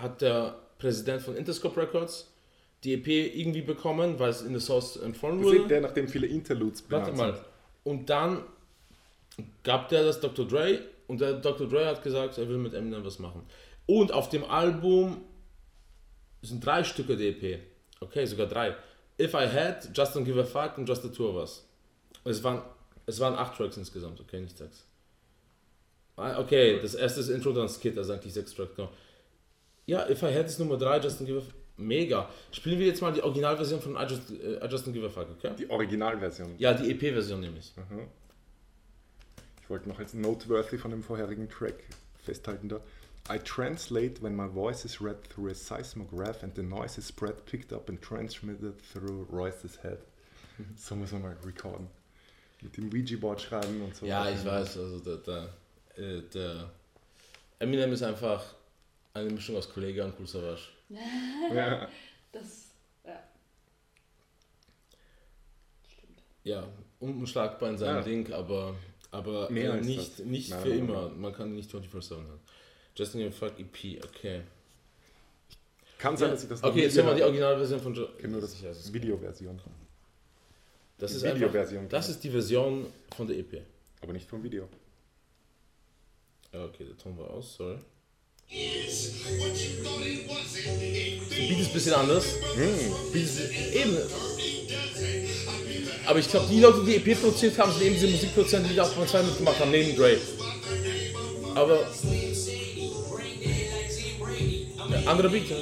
[0.01, 2.33] hat der Präsident von Interscope Records
[2.85, 5.69] die EP irgendwie bekommen, weil es in der Source empfohlen Das ist wurde.
[5.69, 7.39] der, nachdem viele Interludes Warte mal.
[7.85, 8.43] Und dann
[9.63, 10.47] gab der das Dr.
[10.47, 11.69] Dre und der Dr.
[11.69, 13.43] Dre hat gesagt, er will mit Eminem was machen.
[13.87, 15.23] Und auf dem Album
[16.43, 17.61] sind drei Stücke der EP.
[18.01, 18.75] Okay, sogar drei.
[19.21, 21.67] If I Had, Just Don't Give a Fuck und Just the Two of Us.
[22.25, 22.63] Es waren,
[23.07, 24.87] es waren acht Tracks insgesamt, okay, nicht sechs.
[26.17, 28.91] Ah, Okay, das erste ist Intro, dann Skit, also eigentlich sechs Tracks, genau.
[29.91, 31.43] Ja, If I Had ist Nummer drei, Just Don't Give.
[31.77, 32.29] Mega.
[32.53, 35.31] Spielen wir jetzt mal die Originalversion von I Just, äh, I Just Give a Fuck,
[35.31, 35.53] okay?
[35.59, 36.55] Die Originalversion.
[36.59, 37.73] Ja, die EP-Version nämlich.
[39.63, 41.75] Ich wollte noch als noteworthy von dem vorherigen Track
[42.23, 42.81] festhalten da.
[43.29, 47.45] I translate when my voice is read through a seismograph and the noise is spread,
[47.47, 49.99] picked up and transmitted through Royce's head.
[50.77, 51.89] So muss man mal recorden.
[52.63, 54.07] Mit dem Ouija-Board schreiben und so.
[54.07, 55.49] Ja, ich weiß, also der, der,
[55.97, 56.71] äh, der
[57.59, 58.45] Eminem ist einfach
[59.15, 60.63] eine Mischung aus Kollege und Cool Savage.
[61.55, 61.89] Ja.
[62.33, 62.71] Das,
[63.05, 63.23] ja.
[65.89, 66.23] Stimmt.
[66.45, 66.67] Ja,
[67.01, 68.03] unschlagbar in seinem Ja.
[68.03, 68.75] Ding, aber,
[69.11, 70.27] aber Mehr äh, als nicht, das.
[70.27, 71.09] nicht Nein, für nein, immer.
[71.11, 72.41] Man kann nicht 24-7 hören.
[72.97, 74.43] Justin Your Fuck EP, okay.
[75.99, 76.35] Kann sein, Ja.
[76.35, 78.93] dass ich das noch Okay, jetzt haben wir die Originalversion von kenne nur das es.
[78.93, 79.59] Videoversion.
[80.99, 82.15] Das ist Videoversion, das genau.
[82.17, 83.63] ist die Version von der EP.
[84.03, 84.69] Aber nicht vom Video.
[86.53, 87.79] Ja, Okay, der Ton war aus, sorry.
[88.51, 88.67] Beat
[91.61, 92.25] ist ein bisschen anders.
[93.13, 93.39] Beat ist
[93.73, 93.97] eben.
[96.05, 98.93] Aber ich glaube, die Leute, die EP produziert haben, sind eben diese Musikproduzenten, die auch
[98.93, 100.19] bei zwei mitgemacht haben, neben Dre.
[101.55, 101.87] Aber.
[104.91, 105.57] Ja, andere Beat, ja.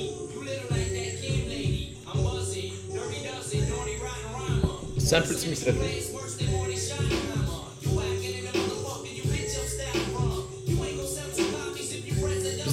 [4.96, 6.17] Sample ziemlich treffend.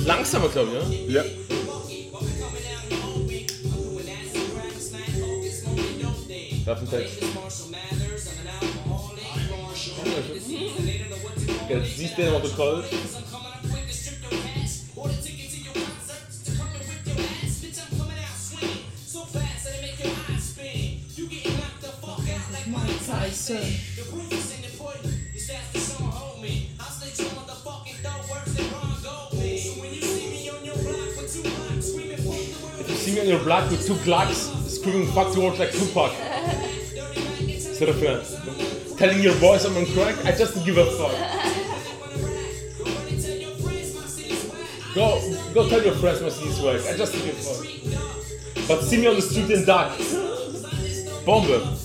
[0.06, 1.24] Langsamer, glaube ich, ja?
[1.24, 1.30] Ja.
[6.66, 7.16] Waffentext.
[11.70, 12.84] Jetzt siehst du den Protokoll.
[23.06, 23.58] Scheiße.
[33.16, 36.12] You on your block with two Glocks screaming fuck to work like Tupac.
[37.40, 41.12] Instead of uh, telling your boys I'm crack, I just give a fuck.
[44.94, 48.68] Go, go tell your friends my CD's work, I just give a fuck.
[48.68, 49.98] But see me on the street in dark.
[51.26, 51.85] Bombe.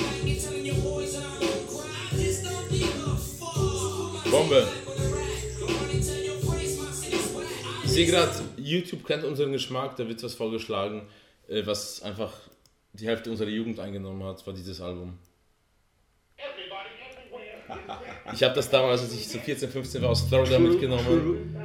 [4.41, 4.67] Bombe.
[7.83, 11.03] Ich sehe gerade, YouTube kennt unseren Geschmack, da wird was vorgeschlagen,
[11.47, 12.33] äh, was einfach
[12.93, 15.19] die Hälfte unserer Jugend eingenommen hat, war dieses Album.
[18.33, 21.55] Ich habe das damals, als ich so 14, 15 war, aus Florida mitgenommen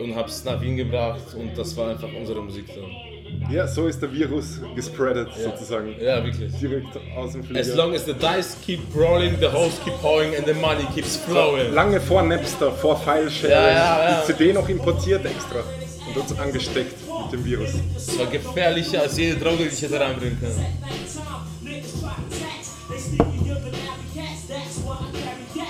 [0.00, 3.17] und habe es nach Wien gebracht und das war einfach unsere Musik dann.
[3.50, 5.94] Ja, so ist der Virus gespreadet sozusagen.
[6.00, 6.52] Ja, wirklich.
[6.60, 7.60] Direkt aus dem Flieger.
[7.60, 11.16] As long as the dice keep rolling, the hoes keep pouring and the money keeps
[11.16, 11.72] flowing.
[11.72, 13.50] Lange vor Napster, vor Filesharing.
[13.50, 14.20] Ja, ja, ja.
[14.20, 15.60] Die CD noch importiert extra
[16.08, 17.70] und uns angesteckt mit dem Virus.
[17.94, 20.66] Das war gefährlicher als jede Droge, die ich hätte reinbringen können.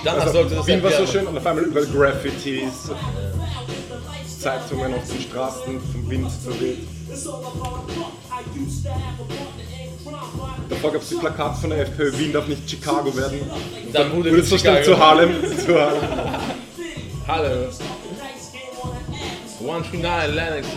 [0.03, 2.91] Danach sollte das Wien war so schön und auf einmal überall Graffitis,
[4.39, 6.87] Zeitungen auf den Straßen, vom Wind verweht.
[10.69, 13.41] Davor gab es die Plakate von der FPÖ, Wien darf nicht Chicago werden.
[13.91, 14.95] Dann wurde es so schnell Chicago.
[14.95, 15.57] zu Harlem.
[15.57, 16.01] Zu Harlem.
[17.27, 17.69] Hallo.
[19.59, 20.67] 139 Lennox.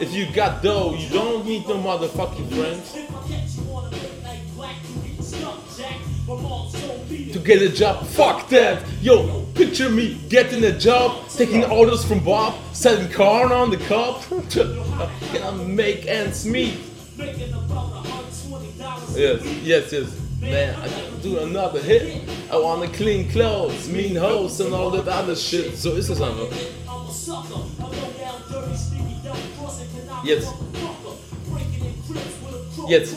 [0.00, 2.94] If you got dough, you don't need no motherfucking friends.
[7.34, 8.84] To get a job, fuck that!
[9.02, 14.22] Yo, picture me getting a job, taking orders from Bob, selling corn on the cob.
[14.50, 16.78] Can I make ends meet?
[19.16, 20.20] Yes, yes, yes.
[20.40, 22.22] Man, I gotta do another hit.
[22.52, 25.76] I wanna clean clothes, mean hoes and all that other shit.
[25.76, 26.56] So ist es einfach.
[30.22, 30.54] Jetzt.
[32.88, 33.14] Jetzt.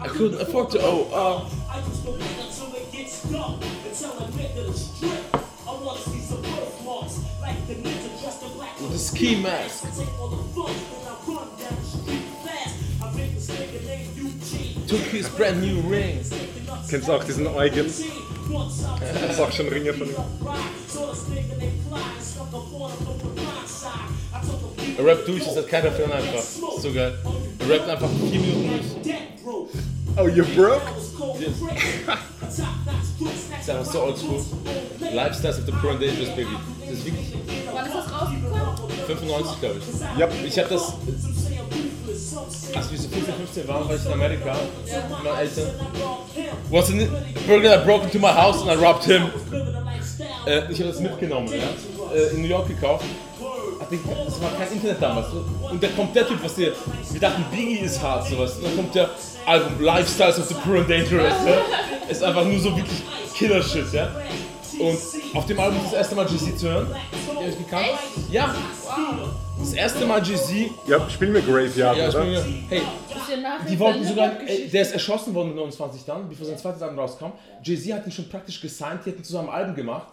[0.00, 1.08] I couldn't afford to owe.
[1.12, 1.40] Uh,
[8.80, 9.84] with a ski mask.
[9.84, 9.88] I
[13.10, 14.86] think the same thing.
[14.86, 16.20] Took his brand new ring.
[16.88, 17.86] Kennst du auch diesen Eugen?
[17.86, 20.16] Das ist auch schon Ringe von ihm.
[24.96, 26.42] Er rappt durch, das hat keiner für ihn einfach.
[26.80, 27.14] So geil.
[27.58, 28.70] Er rappt einfach vier Minuten
[29.02, 29.66] durch.
[30.16, 30.80] Oh, you broke?
[33.60, 34.40] ist einfach so oldschool.
[35.12, 36.56] Lifestyles of the Poor and Dangerous Baby.
[36.80, 37.34] Das ist wirklich
[37.72, 39.06] Wann ist das rausgekommen?
[39.06, 40.18] 95, glaube ich.
[40.18, 40.92] Ja, Ich habe das.
[42.74, 45.70] Als wir so 15, 15 waren, war ich in Amerika mit meinen Eltern.
[46.70, 47.08] Was in
[47.46, 49.30] burglar that broke into my house and I robbed him.
[50.46, 52.14] Äh, ich habe das mitgenommen, ja.
[52.14, 53.04] Äh, in New York gekauft.
[54.26, 55.26] Das war kein Internet damals.
[55.70, 56.72] Und da kommt der Typ, was der.
[57.10, 58.56] Wir dachten, Biggie ist hart, sowas.
[58.56, 59.10] Und dann kommt der
[59.46, 61.32] Album Lifestyles of the Poor and Dangerous.
[61.46, 62.08] Ja.
[62.10, 63.02] Ist einfach nur so wirklich
[63.34, 64.10] Killer-Shit, ja.
[64.78, 64.98] Und
[65.36, 66.86] auf dem Album das erste Mal Jay-Z zu hören.
[67.40, 67.86] Ihr euch gekannt?
[68.30, 68.54] Ja.
[69.58, 70.70] Das erste Mal Jay-Z.
[70.88, 72.24] ja spiel mir Graveyard, Ja, oder?
[72.24, 72.82] mir, hey,
[73.68, 76.98] die wollten sogar, ey, der ist erschossen worden mit 29 dann, bevor sein zweites Album
[76.98, 77.26] rauskam.
[77.62, 80.08] Jay-Z hat ihn schon praktisch gesigned, die hätten zusammen ein Album gemacht.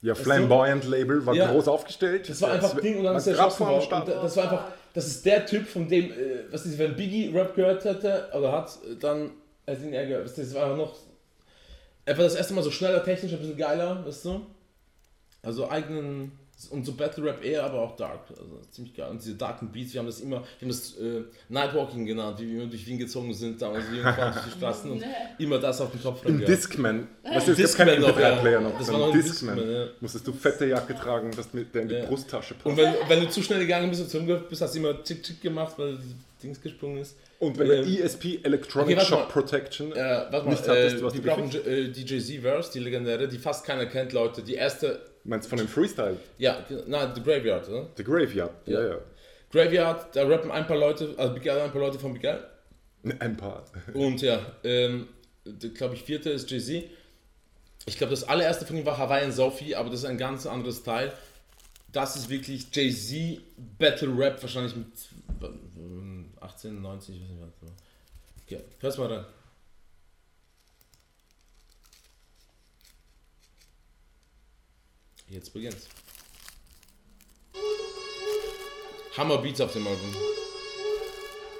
[0.00, 1.50] Ja, Flamboyant Label war Ja.
[1.50, 2.28] groß aufgestellt.
[2.28, 3.82] Das war einfach Das Ding und dann war ist er worden.
[3.82, 4.08] Start.
[4.08, 6.14] Und das war einfach, das ist der Typ, von dem, äh,
[6.50, 9.32] was ist, wenn Biggie Rap gehört hätte, oder hat, äh, dann
[9.66, 10.38] hätte ihn er gehört.
[10.38, 10.94] Das war einfach noch,
[12.06, 14.46] einfach das erste Mal so schneller, technisch, ein bisschen geiler, weißt du?
[15.42, 16.32] Also eigenen
[16.70, 18.22] und so Battle Rap eher, aber auch Dark.
[18.30, 19.08] Also ziemlich geil.
[19.10, 22.48] Und diese darken Beats, wir haben das immer, wir haben das äh, Nightwalking genannt, wie
[22.48, 25.04] wir immer durch Wien gezogen sind, damals wie wir fahren durch die Straßen und
[25.38, 26.44] immer das auf den Kopf Im.
[26.44, 27.06] Discman.
[27.22, 28.36] Weißt du, es Discman keinen noch, ja.
[28.36, 28.76] MP3-Player noch.
[28.76, 29.56] Das sondern war noch ein Discman.
[29.56, 29.86] Discman, ja.
[30.00, 32.06] Musstest du fette Jacke tragen, dass mit der in die Ja.
[32.06, 32.66] Brusttasche passt.
[32.66, 35.22] Und wenn, wenn du zu schnell gegangen bist und zurückgelaufen bist, hast du immer Tick
[35.22, 36.04] Tick gemacht, weil das
[36.42, 37.16] Dings gesprungen ist.
[37.38, 39.28] Und wenn der Ähm, ESP Electronic okay, Shock.
[39.28, 43.38] Protection Äh, nicht hattest, äh, was wir du brauchen äh, DJ Z-Verse, die legendäre, die
[43.38, 44.42] fast keiner kennt, Leute.
[44.42, 46.16] Die erste, meinst du von dem Freestyle?
[46.38, 47.88] ja, nein, The Graveyard, oder?
[47.96, 48.52] The Graveyard.
[48.66, 48.98] Ja, ja.
[49.50, 52.44] Graveyard, da rappen ein paar Leute, also Bigel, ein paar Leute von Bigel.
[53.20, 53.64] Ein paar.
[53.94, 55.08] Und ja, ähm,
[55.74, 56.84] glaube ich, vierte ist Jay-Z.
[57.86, 60.82] Ich glaube, das allererste von ihm war Hawaiian Sophie, aber das ist ein ganz anderes
[60.82, 61.12] Teil.
[61.92, 63.40] Das ist wirklich Jay-Z
[63.78, 64.86] Battle Rap, wahrscheinlich mit
[65.42, 67.70] ähm, 18, 90, ich weiß nicht was.
[68.44, 69.24] Okay, hör's mal rein.
[75.30, 75.86] Jetzt beginnt's.
[79.16, 80.14] Hammer Beats auf dem Album.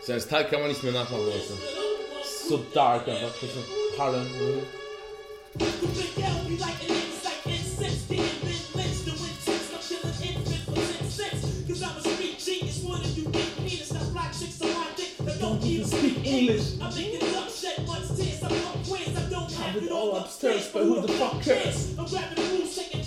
[0.03, 1.53] Sein Style kann man nicht mehr nachmachen, Leute.
[2.49, 3.35] So dark einfach.
[3.41, 4.27] So Harlem.
[16.39, 16.81] English.
[16.81, 18.43] I'm making up shit, much tears.
[18.43, 19.09] I'm on quiz.
[19.17, 21.99] I don't have it all upstairs, but who the fuck cares?
[21.99, 22.98] I'm grabbing moves, taking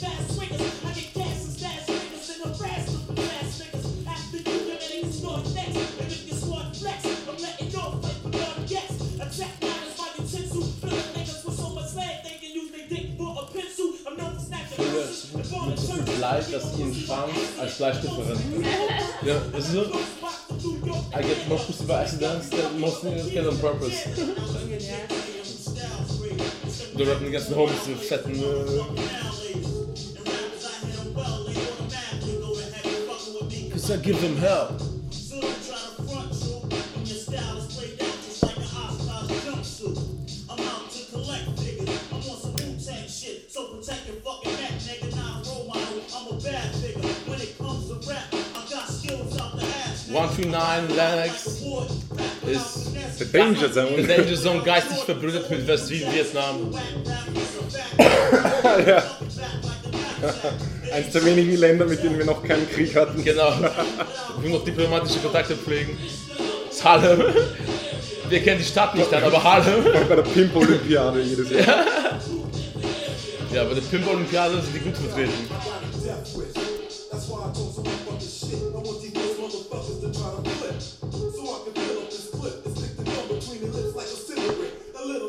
[16.21, 18.63] Fleisch, dass sie ihn Schwanz als Fleischstück verwenden.
[19.25, 19.81] Ja, das ist so.
[19.81, 23.97] I get more pussy by accident than most niggas get on purpose.
[26.97, 28.43] Da rappen die ganzen Homies in fetten.
[33.91, 34.79] I give them hell.
[35.11, 38.63] So don't try to front you when your style is played out just like an
[38.63, 40.47] Oshkosh jumpsuit.
[40.49, 41.99] I'm out to collect figures.
[42.07, 45.11] I'm on some Wu-Tang shit, so protect your fucking neck, nigga.
[45.13, 47.03] Not a role model, I'm a bad figure.
[47.27, 50.07] When it comes to rap, I got skills out the ass.
[50.07, 50.13] nigga.
[50.13, 51.45] 139 Lennox
[52.47, 54.07] ist The Danger Zone.
[54.07, 56.71] Danger Zone geistig verbrüdert mit West-Vietnam.
[58.87, 59.03] ja.
[60.93, 63.23] Eins der wenigen Länder, mit denen wir noch keinen Krieg hatten.
[63.23, 63.53] Genau.
[64.41, 65.97] Wir noch diplomatische Kontakte pflegen.
[66.67, 67.21] Das ist Harlem.
[68.29, 69.83] Wir kennen die Stadt nicht dann, aber Harlem.
[70.07, 71.85] Bei der Pimp-Olympiade jedes Jahr.
[73.53, 75.33] Ja, bei der Pimp-Olympiade sind die gut vertreten.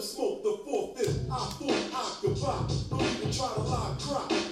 [0.03, 1.21] smoke, the fourth, fifth.
[1.31, 2.67] I thought I could buy.
[2.91, 4.52] Don't even try to lie, cry.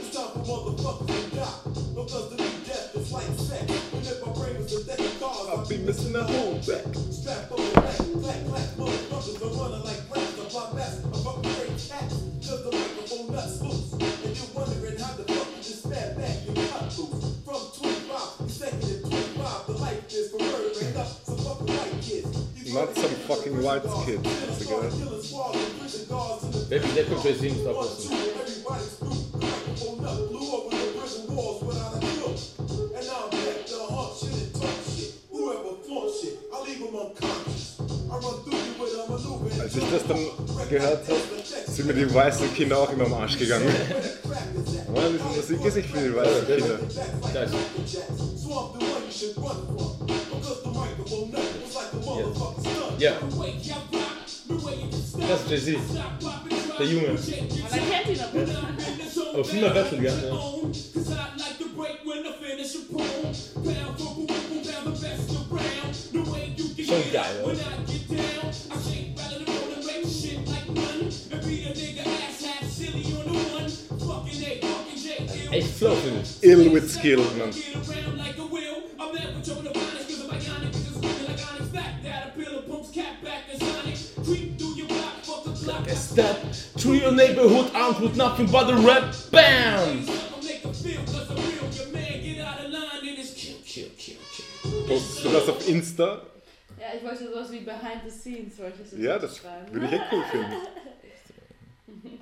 [2.00, 3.60] Because to me, death is like sex.
[3.60, 6.88] And if my brain was a deck of cards, I'll be missing the whole back.
[7.12, 10.40] Strap on the back, clack, clack, motherfuckers are running like rats.
[10.40, 12.16] I pop ass, I fucking break cats.
[12.40, 13.92] Cause the microphone nuts loose.
[14.00, 17.36] And you're wondering how the fuck you just snap back and cut loose.
[17.44, 22.32] From 25, consecutive 25, the life is for murdering up some fucking white kids.
[22.72, 24.24] Not some fucking white kids.
[24.24, 24.88] That's a good.
[24.88, 26.80] killing squads and prison guards in
[39.60, 40.26] Als ich das dann
[40.68, 41.20] gehört habe,
[41.66, 43.72] sind mir die weißen Kinder auch immer am Arsch gegangen.
[44.88, 45.24] Aber diese
[45.54, 46.78] Musik ist nicht für die weißen Kinder.
[47.32, 47.50] Geil.
[52.98, 53.12] Ja,
[55.28, 55.78] das ist Jay-Z.
[56.78, 57.08] Der Junge.
[57.08, 58.40] Man erkennt ihn aber.
[59.34, 60.12] Aber viel mehr Battle, gell?
[60.28, 60.34] Ja.
[66.90, 67.54] Schon geil, oder?
[75.52, 76.42] Echt Flow, finde ich.
[76.42, 77.50] Ill with skill, man.
[85.88, 86.42] A step
[86.76, 90.08] through your neighborhood armed with nothing but a rap band.
[94.88, 96.22] Postest du das auf Insta?
[96.80, 99.72] Ja, ich wollte sowas wie Behind the Scenes, wollte ich so Ja, das schreiben.
[99.72, 100.52] würde ich echt cool finden.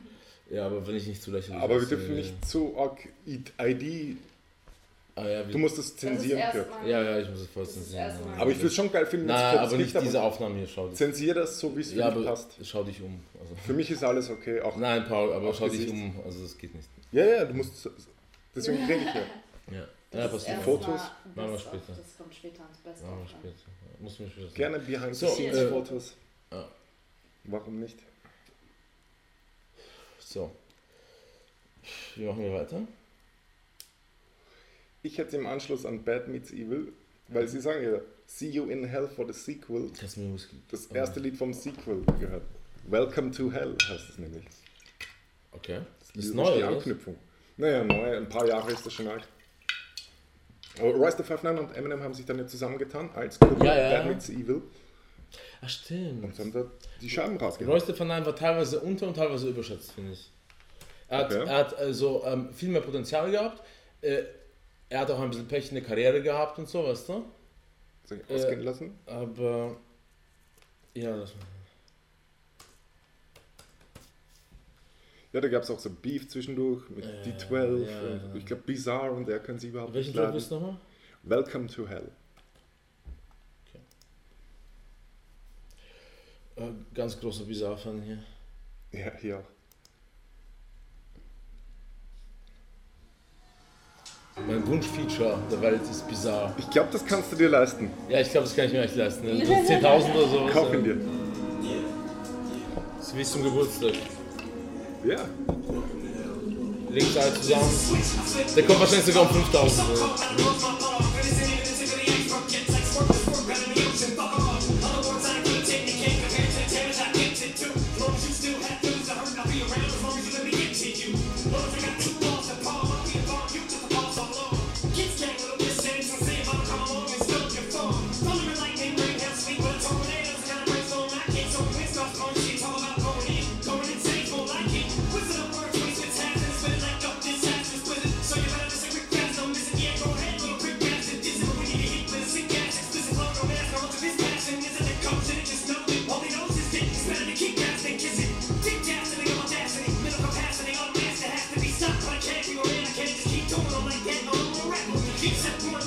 [0.51, 4.17] Ja, aber wenn ich nicht zu lächerlich Aber wir dürfen nicht zu arg ID.
[5.15, 6.89] Ah, ja, Du musst es zensieren, erstmal.
[6.89, 8.09] ja, ja, ich muss es voll zensieren.
[8.09, 8.41] ja.
[8.41, 10.67] Aber ich würde es schon geil finden, wenn es kurz aber nicht diese Aufnahme hier,
[10.67, 10.97] schau dich.
[10.97, 12.53] zensier das so, wie es für Ja, dich passt.
[12.63, 13.21] schau dich um.
[13.39, 13.55] Also.
[13.67, 14.63] Für mich ist alles okay.
[14.63, 15.93] Auch Nein, Paul, aber Auf schau dich Gesicht.
[15.93, 16.15] um.
[16.25, 16.89] Also das geht nicht.
[17.13, 17.87] Ja, ja, du musst.
[18.57, 19.81] Deswegen rede ich ja.
[19.81, 20.53] Ja, Das ja passiert.
[20.57, 20.87] erst Fotos?
[20.87, 21.83] mal Machen wir später.
[21.89, 23.29] Das kommt später ans Best Machen wir of.
[23.31, 23.55] später.
[24.01, 24.55] Muss später sagen.
[24.55, 26.15] Gerne behind So, the scenes äh, Fotos.
[26.53, 26.69] ja.
[27.45, 27.99] Warum nicht?
[30.21, 30.51] So.
[32.17, 32.83] Wie machen wir weiter?
[35.03, 36.93] Ich hätte im Anschluss an Bad Meets Evil,
[37.29, 40.57] weil sie sagen ja, See You in Hell for the Sequel, Whisky?
[40.71, 42.43] das erste Lied vom Sequel gehört.
[42.89, 44.45] Welcome to Hell heißt es nämlich.
[45.53, 45.81] Okay.
[46.01, 46.63] Das Das ist ist neu, die?
[46.65, 47.17] Anknüpfung.
[47.57, 49.27] Naja, neu, ein paar Jahre ist das schon alt.
[50.81, 53.77] Aber Royce the Five Nine und Eminem haben sich dann jetzt zusammengetan als Gruppe Ja,
[53.77, 54.11] ja, Bad ja.
[54.13, 54.63] Meets Evil
[55.61, 56.25] Ach, stimmt.
[56.25, 56.65] und haben da
[57.01, 57.73] die Scheiben rausgehauen.
[57.79, 60.31] Royce the Nine war teilweise unter- und teilweise überschätzt, finde ich.
[61.09, 61.45] Er hat, Okay.
[61.49, 63.63] er hat also ähm, viel mehr Potenzial gehabt.
[64.03, 64.23] Äh,
[64.91, 67.25] er hat auch ein bisschen Pech in der Karriere gehabt und so, weißt du?
[68.05, 68.99] Soll ich Äh, ausgehen lassen?
[69.07, 69.77] Aber.
[70.95, 71.33] Ja, das
[75.33, 78.35] Ja, da gab es auch so Beef zwischendurch mit Äh, D12 ja, und ja.
[78.35, 80.39] ich glaube Bizarre und er kann sie überhaupt Welchen nicht Track leiden.
[80.39, 80.77] ist nochmal?
[81.23, 82.11] Welcome to Hell.
[86.57, 86.63] Äh,
[86.95, 88.19] ganz großer Bizarre-Fan hier.
[88.93, 89.45] Ja, hier auch.
[94.47, 96.55] Mein Wunschfeature der Welt ist bizarr.
[96.59, 97.91] Ich glaube, das kannst du dir leisten.
[98.09, 99.27] Ja, ich glaube, das kann ich mir echt leisten.
[99.27, 99.45] ne?
[99.47, 100.47] So 10.000 oder so.
[100.53, 100.97] Kauf ihn dir.
[102.99, 103.95] Das ist wie zum Geburtstag.
[105.05, 105.17] Ja.
[106.91, 107.65] Links alle zusammen.
[108.57, 109.89] Der kommt wahrscheinlich sogar um 5000.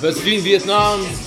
[0.02, 1.21] Was wie Vietnam.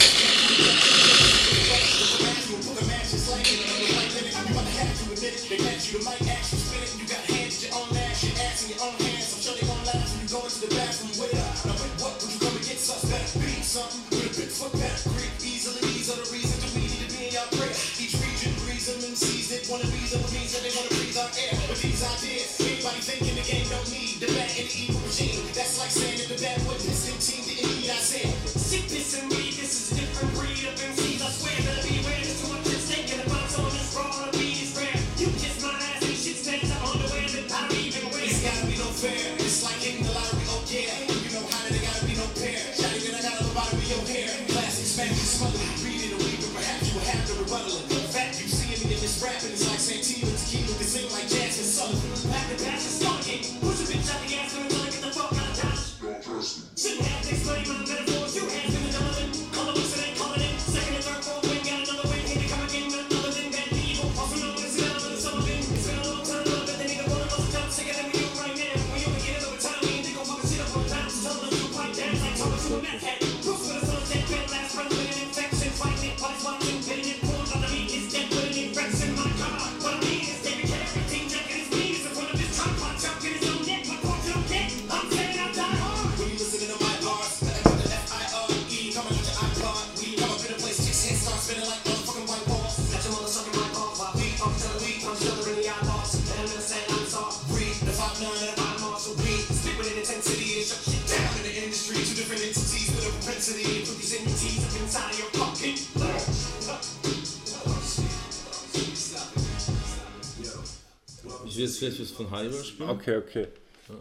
[111.82, 112.90] Jetzt vielleicht was von Hannibal spielen.
[112.90, 113.48] Okay, okay.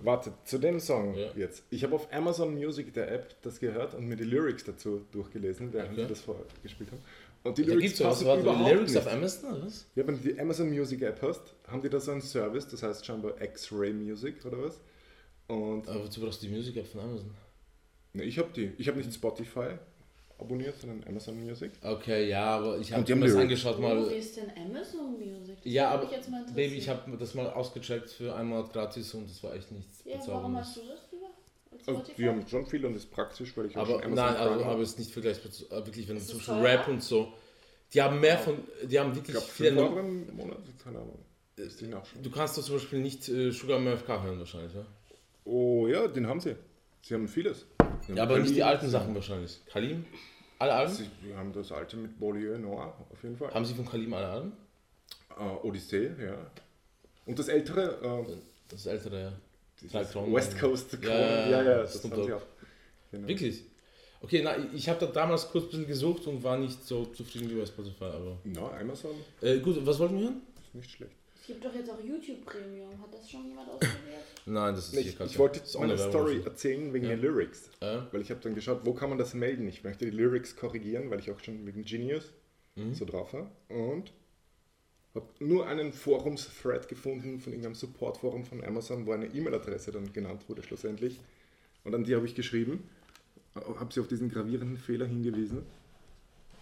[0.02, 1.30] Warte, zu dem Song Ja.
[1.36, 1.62] jetzt.
[1.70, 5.72] Ich habe auf Amazon Music, der App, das gehört und mir die Lyrics dazu durchgelesen,
[5.74, 5.98] während Okay.
[6.02, 7.02] wir das vorgespielt haben.
[7.42, 9.06] Und die Da Lyrics gibt's was, passen warte, überhaupt Lyrics nicht.
[9.06, 9.86] auf Amazon oder was?
[9.94, 12.82] Ja, wenn du die Amazon Music App hast, haben die da so einen Service, das
[12.82, 14.80] heißt scheinbar X-Ray Music oder was.
[15.48, 17.30] Und Aber wozu brauchst du die Musik App von Amazon?
[18.14, 18.72] ne, ich habe die.
[18.78, 19.72] Ich habe nicht Spotify
[20.44, 21.72] abonniert, sondern Amazon Music.
[21.82, 23.98] Okay, ja, aber ich habe mir das angeschaut Wo mal.
[24.12, 25.56] ist denn Amazon Music?
[25.62, 26.56] Das Ja, aber mich jetzt mal interessieren.
[26.70, 30.18] Baby, ich habe das mal ausgecheckt für einmal gratis und das war echt nichts Ja,
[30.26, 31.26] warum hast du das lieber?
[31.86, 34.38] Also, wir haben schon viel und ist praktisch, weil ich auch Aber schon nein, Prime
[34.38, 34.74] also, habe.
[34.74, 36.54] aber es ist nicht vergleichbar zu, äh, wirklich, wenn Ist zum Beispiel?
[36.54, 37.32] Rap und so.
[37.92, 40.58] Die haben mehr von, die haben Ich wirklich glaube, viele 5 Euro Num- im Monat,
[40.82, 41.18] keine Ahnung.
[41.56, 42.22] Ist die nachschauen.
[42.22, 44.84] Du kannst doch zum Beispiel nicht äh, Sugar MFK hören wahrscheinlich, ja?
[45.44, 46.56] Oh ja, den haben sie.
[47.02, 47.66] Sie haben vieles.
[48.00, 49.60] Sie haben Ja, aber nicht die Kalim, alten Sachen wahrscheinlich.
[49.66, 50.04] Kalim?
[50.58, 50.94] Alle Alben?
[50.94, 53.52] Sie haben das alte mit Beaulieu Noir auf jeden Fall.
[53.52, 54.52] Haben Sie von Kalim alle Alben?
[55.38, 56.36] Äh, Odyssee, ja.
[57.26, 58.36] Und das ältere, äh,
[58.68, 59.32] Das ältere, ja.
[60.32, 62.42] West Coast Ja, ja, ja, ja, das Snoop haben sie auch.
[63.10, 63.28] Genau.
[63.28, 63.62] Wirklich?
[64.20, 67.50] Okay, na, ich habe da damals kurz ein bisschen gesucht und war nicht so zufrieden
[67.50, 68.38] wie bei Spotify, aber...
[68.44, 69.10] Na, Amazon
[69.42, 70.42] Äh, gut, was wollten wir hören?
[70.66, 71.12] ist nicht schlecht.
[71.44, 72.98] Es gibt doch jetzt auch YouTube Premium.
[73.02, 74.24] Hat das schon jemand ausprobiert?
[74.46, 75.26] Nein, das ist Ich, Katja.
[75.26, 76.46] ich wollte jetzt meine eine Story Werbung.
[76.46, 77.10] erzählen wegen Ja.
[77.10, 77.68] den Lyrics.
[77.80, 77.98] Äh?
[78.12, 79.68] Weil ich habe dann geschaut, wo kann man das melden?
[79.68, 82.32] Ich möchte die Lyrics korrigieren, weil ich auch schon wegen Genius
[82.76, 82.94] Mhm.
[82.94, 83.50] so drauf war.
[83.68, 84.10] Und
[85.14, 90.48] habe nur einen Forums-Thread gefunden von irgendeinem Support-Forum von Amazon, wo eine E-Mail-Adresse dann genannt
[90.48, 91.20] wurde schlussendlich.
[91.84, 92.88] Und an die habe ich geschrieben,
[93.54, 95.66] habe sie auf diesen gravierenden Fehler hingewiesen.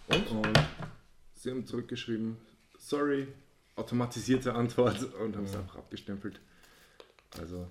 [0.09, 0.29] Und?
[0.33, 0.59] Und
[1.35, 2.37] sie haben zurückgeschrieben,
[2.79, 3.29] sorry,
[3.77, 6.41] automatisierte Antwort und haben es einfach abgestempelt.
[7.39, 7.67] Also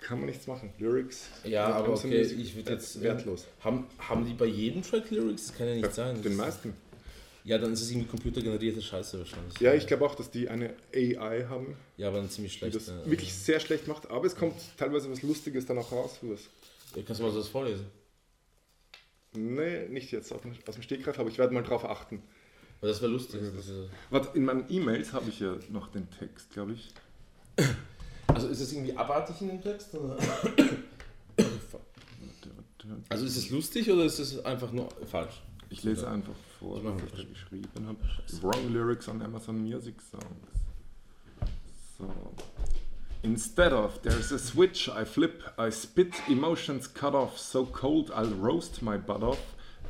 [0.00, 0.72] kann man nichts machen.
[0.78, 1.28] Lyrics.
[1.44, 2.96] Ja, aber okay, ich würde jetzt...
[2.96, 3.46] äh, wertlos.
[3.60, 5.48] Haben, haben die bei jedem Track Lyrics?
[5.48, 6.20] Das kann ja nicht sein.
[6.22, 6.74] Den meisten.
[7.44, 9.58] Ja, dann ist es irgendwie computergenerierte Scheiße wahrscheinlich.
[9.60, 12.76] Ja, ich glaube auch, dass die eine AI haben, Ja, aber dann ziemlich die schlecht.
[12.76, 13.02] das ne?
[13.06, 16.18] wirklich sehr schlecht macht, aber es kommt teilweise was Lustiges dann auch raus.
[16.22, 16.40] Was.
[16.94, 17.86] Ja, kannst du mal so das vorlesen?
[19.32, 22.22] Nee, nicht jetzt aus dem, aus dem Stegreif, aber ich werde mal drauf achten.
[22.80, 23.40] Weil das wäre lustig.
[23.54, 23.72] Das ist,
[24.10, 26.92] Warte, in meinen E-Mails habe ich ja noch den Text, glaube ich.
[28.28, 29.94] also ist es irgendwie abartig in dem Text?
[29.94, 30.16] Oder?
[33.08, 35.42] Also ist es lustig oder ist es einfach nur falsch?
[35.68, 37.98] Ich lese einfach vor, was ich da geschrieben habe.
[38.42, 40.24] Wrong lyrics on Amazon Music Songs.
[41.98, 42.08] So.
[43.22, 48.34] Instead of there's a switch I flip, I spit, emotions cut off, so cold I'll
[48.34, 49.38] roast my butt off,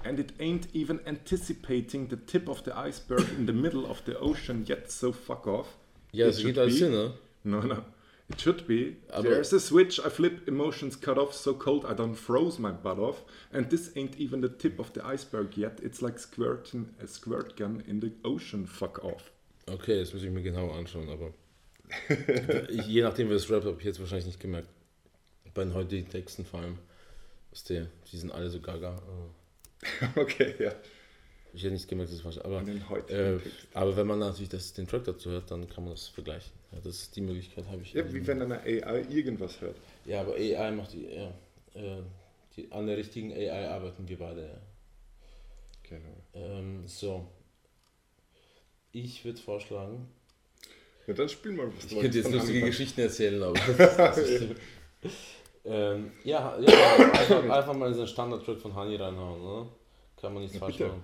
[0.05, 4.19] and it ain't even anticipating the tip of the iceberg in the middle of the
[4.19, 5.77] ocean yet, so fuck off.
[6.13, 7.13] Ja, It should geht alles be- Sinn, ne?
[7.45, 7.85] No, no.
[8.29, 8.97] It should be.
[9.11, 12.61] Ah, aber- There's a switch I flip, emotions cut off, so cold I don't froze
[12.61, 13.25] my butt off.
[13.53, 15.81] And this ain't even the tip of the iceberg yet.
[15.83, 18.67] It's like squirting a squirt gun in the ocean.
[18.67, 19.33] Fuck off.
[19.69, 21.33] Okay, das muss ich mir genau anschauen, aber
[22.71, 24.69] je nachdem, wer das Rap habe ich jetzt wahrscheinlich nicht gemerkt.
[25.55, 26.79] Bei den heutigen Texten vor allem.
[27.69, 28.95] Die sind alle so gaga.
[28.97, 29.01] äh,
[30.17, 30.73] okay, ja.
[31.53, 32.63] Ich hätte nicht gemerkt, dass es falsch aber,
[33.09, 33.39] äh,
[33.75, 36.53] aber wenn man natürlich das, den Track dazu hört, dann kann man das vergleichen.
[36.71, 37.93] Ja, das ist die Möglichkeit habe ich.
[37.93, 39.75] Ja, wie wenn eine AI irgendwas hört.
[40.05, 41.29] Ja, aber AI macht die, ja,
[41.75, 42.03] äh,
[42.57, 44.43] die, an der richtigen AI arbeiten wir beide.
[44.43, 44.61] Ja.
[45.83, 46.25] Genau.
[46.35, 47.27] Ähm, so.
[48.93, 50.09] Ich würde vorschlagen,
[51.07, 52.61] Ja, dann spiel mal was ich könnte jetzt lustige.
[52.61, 54.21] Geschichten erzählen, aber das, das
[55.65, 56.69] ähm, ja, ja
[57.13, 59.67] einfach, einfach mal diesen Standard-Track von Hani reinhauen, ne?
[60.21, 60.89] Kann man nichts Ja, falsch bitte.
[60.91, 61.03] machen.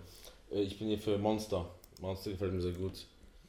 [0.52, 1.66] Äh, ich bin hier für Monster.
[2.00, 2.92] Monster gefällt mir sehr gut.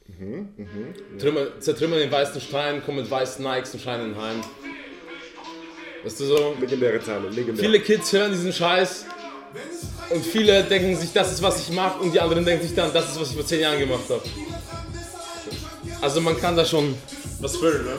[0.06, 1.18] Mhm, mhm.
[1.18, 4.40] Trümmer, zertrümmern den weißen Stein, komm mit weißen Nikes und scheinen heim.
[6.02, 6.56] Weißt du so?
[6.60, 7.62] Legendäre Zeile, legendär.
[7.62, 9.04] Viele Kids hören diesen Scheiß
[10.10, 12.92] und viele denken sich, das ist was ich mache und die anderen denken sich dann,
[12.92, 14.22] das ist was ich vor zehn Jahren gemacht habe.
[16.00, 16.94] Also man kann da schon
[17.40, 17.92] was füllen, ne?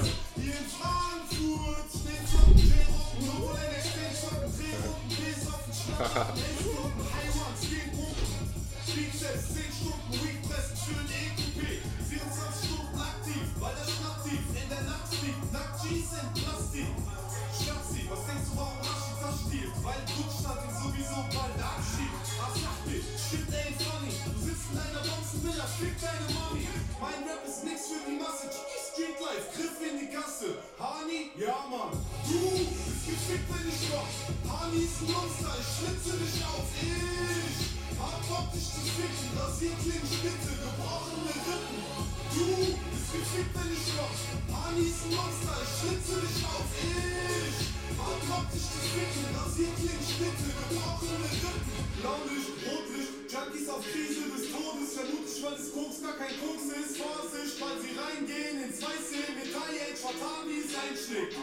[44.99, 46.67] Ein Monster, ich schlitze dich auf.
[46.75, 49.31] Ich Bock, dich zu ficken.
[49.31, 51.55] Rasierklingen, Spitze, gebrochene Rippen.
[52.03, 54.91] Blaulicht, Rotlicht, Junkies auf Krise des Todes.
[54.99, 56.99] Vermutlich, weil es Koks gar kein Koks ist.
[56.99, 59.23] Vorsicht, weil sie reingehen ins Weiße.
[59.39, 61.39] Metall, Age, vertan, wie es einschlägt.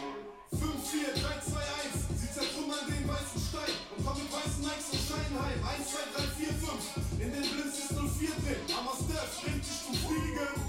[0.53, 2.13] 5, 4, 3, 2, 1.
[2.13, 5.59] Sie zertrümmern den weißen Stein und kommen mit weißen Nikes und Scheinen heim.
[5.65, 7.25] 1, 2, 3, 4, 5.
[7.25, 8.61] In den Blitz ist 04 drin.
[8.69, 10.66] Aber Steph bringt dich zum Fliegen.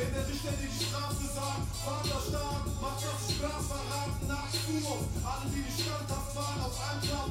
[0.00, 1.68] Wenn der Richter dir die Strafe sagt.
[1.84, 4.96] Vaterstaat, macht das Spaß verraten nach Fuhr.
[5.28, 7.28] Alle, die nicht standhaft waren, auf einem Klar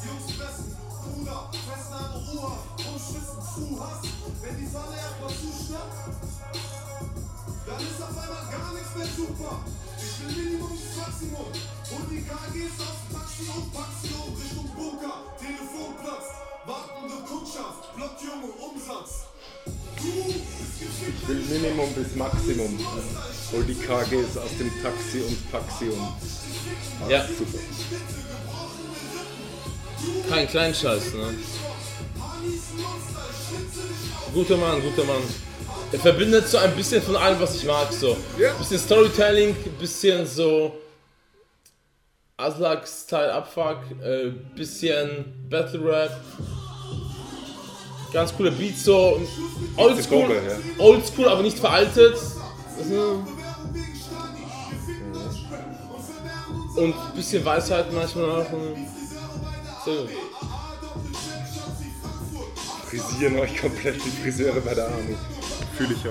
[0.00, 2.56] Jungs fressen, Bruder, Festnahme Ruhe.
[2.88, 4.00] Umschwissen, zu Hass.
[4.40, 5.96] Wenn die Sonne erstmal zuschnappt.
[7.68, 9.52] Dann ist auf einmal gar nichts mehr super.
[10.00, 11.52] Ich will Minimum bis Maximum.
[11.52, 15.36] Und die KGs auf Taxi und Taxi um Richtung Bunker.
[15.36, 16.32] Telefon platzt.
[16.64, 17.92] Wartende Kundschaft.
[17.92, 19.29] Blockjunge, Umsatz.
[21.26, 22.78] Will Minimum bis Maximum.
[23.52, 26.14] Hol die KGs aus dem Taxi und Taxi um.
[27.08, 27.58] Ja, Super.
[30.28, 31.34] kein Kleinscheiß, ne?
[34.32, 35.22] Guter Mann, guter Mann.
[35.92, 38.16] Er verbindet so ein bisschen von allem, was ich mag, so.
[38.38, 38.52] Ja.
[38.54, 40.80] Bisschen Storytelling, bisschen so
[42.36, 46.20] Aslak-Style Abfuck, äh, bisschen Battle Rap.
[48.12, 49.20] Ganz cooler Beat, so
[49.76, 50.84] oldschool, ja.
[50.84, 52.16] oldschool, aber nicht veraltet.
[56.76, 58.46] Und bisschen Weisheit manchmal auch.
[59.84, 60.08] So.
[62.88, 65.18] Frisieren euch komplett die Friseure bei der Armut.
[65.76, 66.10] Fühle ich ja.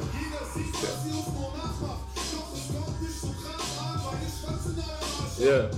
[5.40, 5.70] Ja.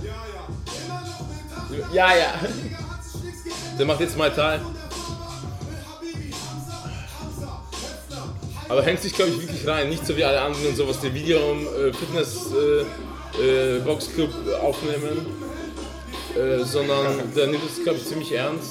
[1.92, 2.34] Ja, ja.
[3.78, 4.60] Der macht jetzt mal Teil.
[8.68, 9.88] Aber hängt sich, glaube ich, wirklich rein.
[9.88, 14.30] Nicht so wie alle anderen und sowas, die Video im äh, Fitness äh, äh, Boxclub
[14.62, 15.26] aufnehmen.
[16.36, 18.70] Äh, sondern der nimmt es, glaube ich, ziemlich ernst.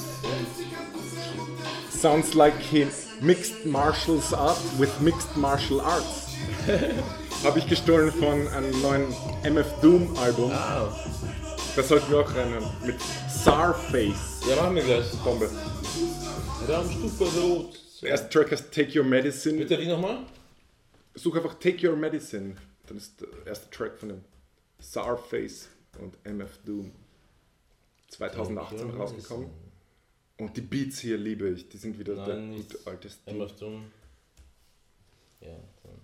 [2.00, 2.86] Sounds like he
[3.20, 6.26] mixed martial art with mixed martial arts.
[7.44, 9.14] Habe ich gestohlen von einem neuen
[9.44, 10.50] MF Doom Album.
[10.52, 10.88] Ah.
[11.76, 12.64] Das sollten wir auch rennen.
[12.84, 12.96] Mit
[13.28, 14.40] Sarface.
[14.48, 15.10] Ja, machen wir gleich.
[15.24, 15.48] Bombe.
[16.68, 17.81] Raumstufe Rot.
[18.02, 19.58] Der erste Track heißt Take Your Medicine.
[19.58, 20.26] Bitte wie nochmal?
[21.14, 22.56] Such einfach Take Your Medicine.
[22.86, 24.24] Dann ist der erste Track von dem
[24.80, 25.68] Sarface
[26.00, 26.90] und MF Doom.
[28.08, 29.50] 2018 Your rausgekommen.
[30.38, 31.68] Und die Beats hier liebe ich.
[31.68, 33.34] Die sind wieder Nein, der gute alte Stil.
[33.34, 33.92] MF Doom.
[35.40, 36.00] Ja, dann.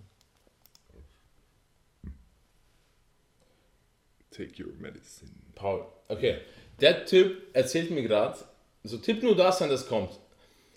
[4.31, 5.31] Take Your Medicine.
[5.53, 5.85] Paul.
[6.07, 6.39] Okay.
[6.79, 8.39] Der Typ erzählt mir gerade,
[8.85, 10.17] so tipp nur das an, das kommt.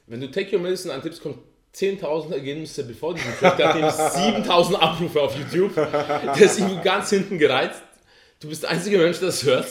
[0.07, 1.39] Wenn du Take Your Medicine antippst, kommt
[1.75, 3.57] 10.000 Ergebnisse bevor diesen Track.
[3.57, 5.75] Der hat nämlich 7.000 Abrufe auf YouTube.
[5.75, 7.83] Der ist irgendwo ganz hinten gereizt.
[8.41, 9.67] Du bist der einzige Mensch, der das hört.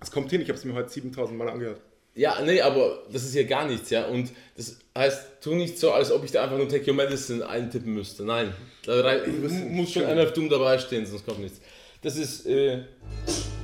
[0.00, 1.80] Es kommt hin, ich habe es mir heute 7000 Mal angehört.
[2.14, 4.06] Ja, nee, aber das ist ja gar nichts, ja.
[4.06, 7.46] Und das heißt, tu nicht so, als ob ich da einfach nur Take Your Medicine
[7.46, 8.24] eintippen müsste.
[8.24, 8.54] Nein,
[8.86, 9.20] da
[9.68, 11.60] muss schon MF Doom dabei stehen, sonst kommt nichts.
[12.02, 12.84] Das ist äh,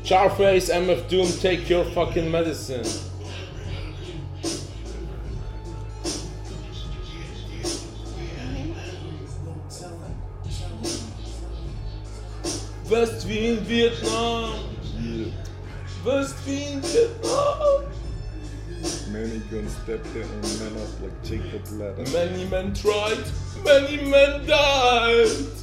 [0.05, 2.82] Charface, MF Doom, Take Your Fucking Medicine.
[12.93, 14.53] West wie in Vietnam.
[16.05, 17.84] West wie in Vietnam.
[19.11, 22.05] Many guns stepped in and men up like Jacob Ladder.
[22.12, 23.24] Many men tried,
[23.64, 25.62] many men died.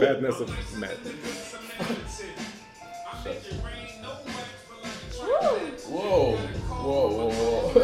[0.00, 0.98] Like of trap.
[5.88, 6.36] Whoa,
[6.68, 7.80] whoa, whoa, whoa.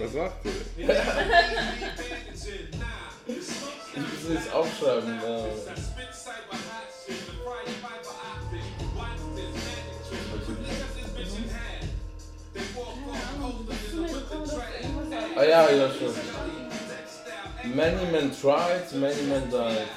[0.00, 0.52] Was macht ihr?
[3.94, 5.14] Ich muss jetzt aufschreiben.
[5.22, 5.44] Ja.
[15.36, 16.14] Ah ja, ja schon.
[17.74, 19.88] Many men tried, many men died.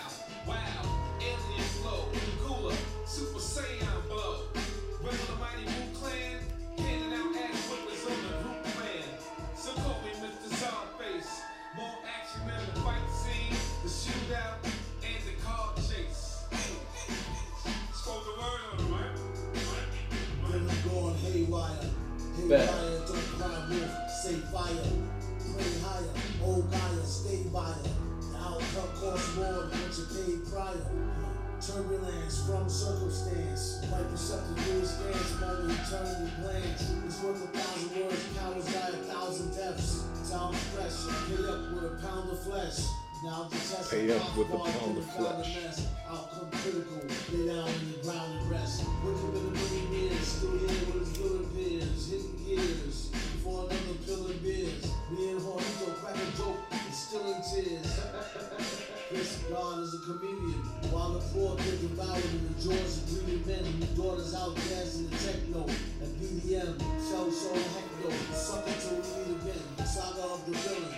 [30.26, 31.16] Than what you paid prior.
[31.62, 33.86] Turbulence from circumstance.
[33.90, 35.40] Quite perceptive new stance.
[35.40, 36.62] Moment your plan.
[36.78, 38.26] Truth worth a thousand words.
[38.38, 40.04] Cowards die a thousand deaths.
[40.24, 41.08] Sound fresh.
[41.26, 42.86] Pay up with a pound of flesh.
[43.24, 45.80] Now test Pay up with a pound of flesh.
[46.08, 47.02] Outcome critical.
[47.34, 48.84] Lay down on the ground and rest.
[49.04, 50.28] Looking at the million years.
[50.28, 52.12] Still here with his villain peers.
[52.12, 53.10] Hitting gears.
[53.10, 54.86] Before another pill and beers.
[55.10, 56.60] Me and Juanito crack a joke.
[56.72, 58.82] And still in tears.
[59.16, 60.60] This God is a comedian.
[60.92, 63.64] While the poor get devoured in the jaws of greedy men.
[63.80, 65.64] The daughters outcast in the techno.
[66.04, 66.76] And BDM.
[67.00, 68.12] Shell show hecto.
[68.36, 69.64] Sucker till we meet again.
[69.88, 70.92] Saga of the villain.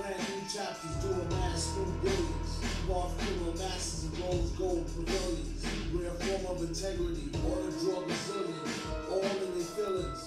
[0.00, 2.50] Brand new chapters doing mass through billions.
[2.80, 5.60] Involve criminal masses and rose gold pavilions.
[5.92, 8.64] Rare form of integrity, order a draw Brazilian.
[9.12, 10.24] All in their feelings.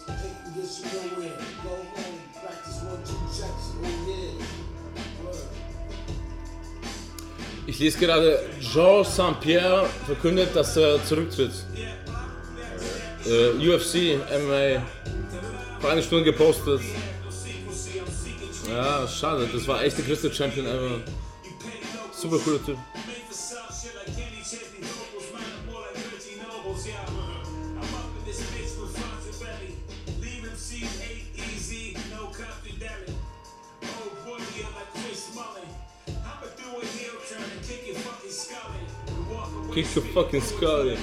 [0.53, 1.41] Gets you nowhere.
[1.65, 3.65] Go home, practice one, two checks.
[3.81, 5.25] Oh yeah.
[5.25, 5.60] Word.
[7.67, 11.51] Ich lese gerade, Jean St-Pierre verkündet, dass er zurücktritt.
[13.25, 14.81] Äh, UFC, MMA.
[15.79, 16.81] Vor einer Stunde gepostet.
[18.69, 19.47] Ja, schade.
[19.51, 20.99] Das war echt der größte Champion ever.
[22.13, 22.77] Super cooler Typ.
[39.73, 40.97] Kick your fucking skull.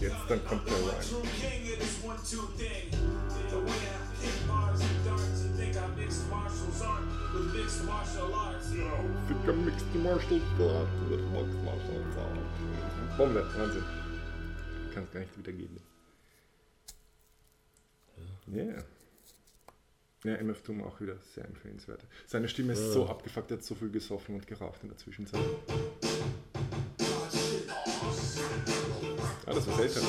[0.00, 1.26] Jetzt dann kommt der Rhyme.
[9.26, 13.16] Ficker Mixed Martial Art with Mixed Martial Art.
[13.16, 13.84] Bombe, Wahnsinn.
[14.92, 15.80] Kann es gar nicht wieder geben.
[18.48, 18.62] Ja.
[18.62, 18.84] Yeah.
[20.24, 22.04] Ja, MF Doom auch wieder sehr empfehlenswert.
[22.26, 25.40] Seine Stimme ist so abgefuckt, er hat so viel gesoffen und geraucht in der Zwischenzeit.
[29.46, 30.00] Ah, das war selten.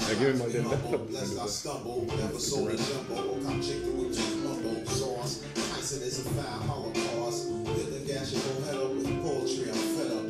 [0.00, 0.92] Ja, gib mir mal den Laptop.
[0.92, 3.38] wenn du Lest I das- stumble, never sold a jumbo.
[3.44, 5.40] Come chicken with just mumbo sauce.
[5.54, 7.48] Tyson is a foul holocaust.
[7.76, 9.70] Hit the gas, you gon' head up with poetry.
[9.70, 10.27] I'm fed up.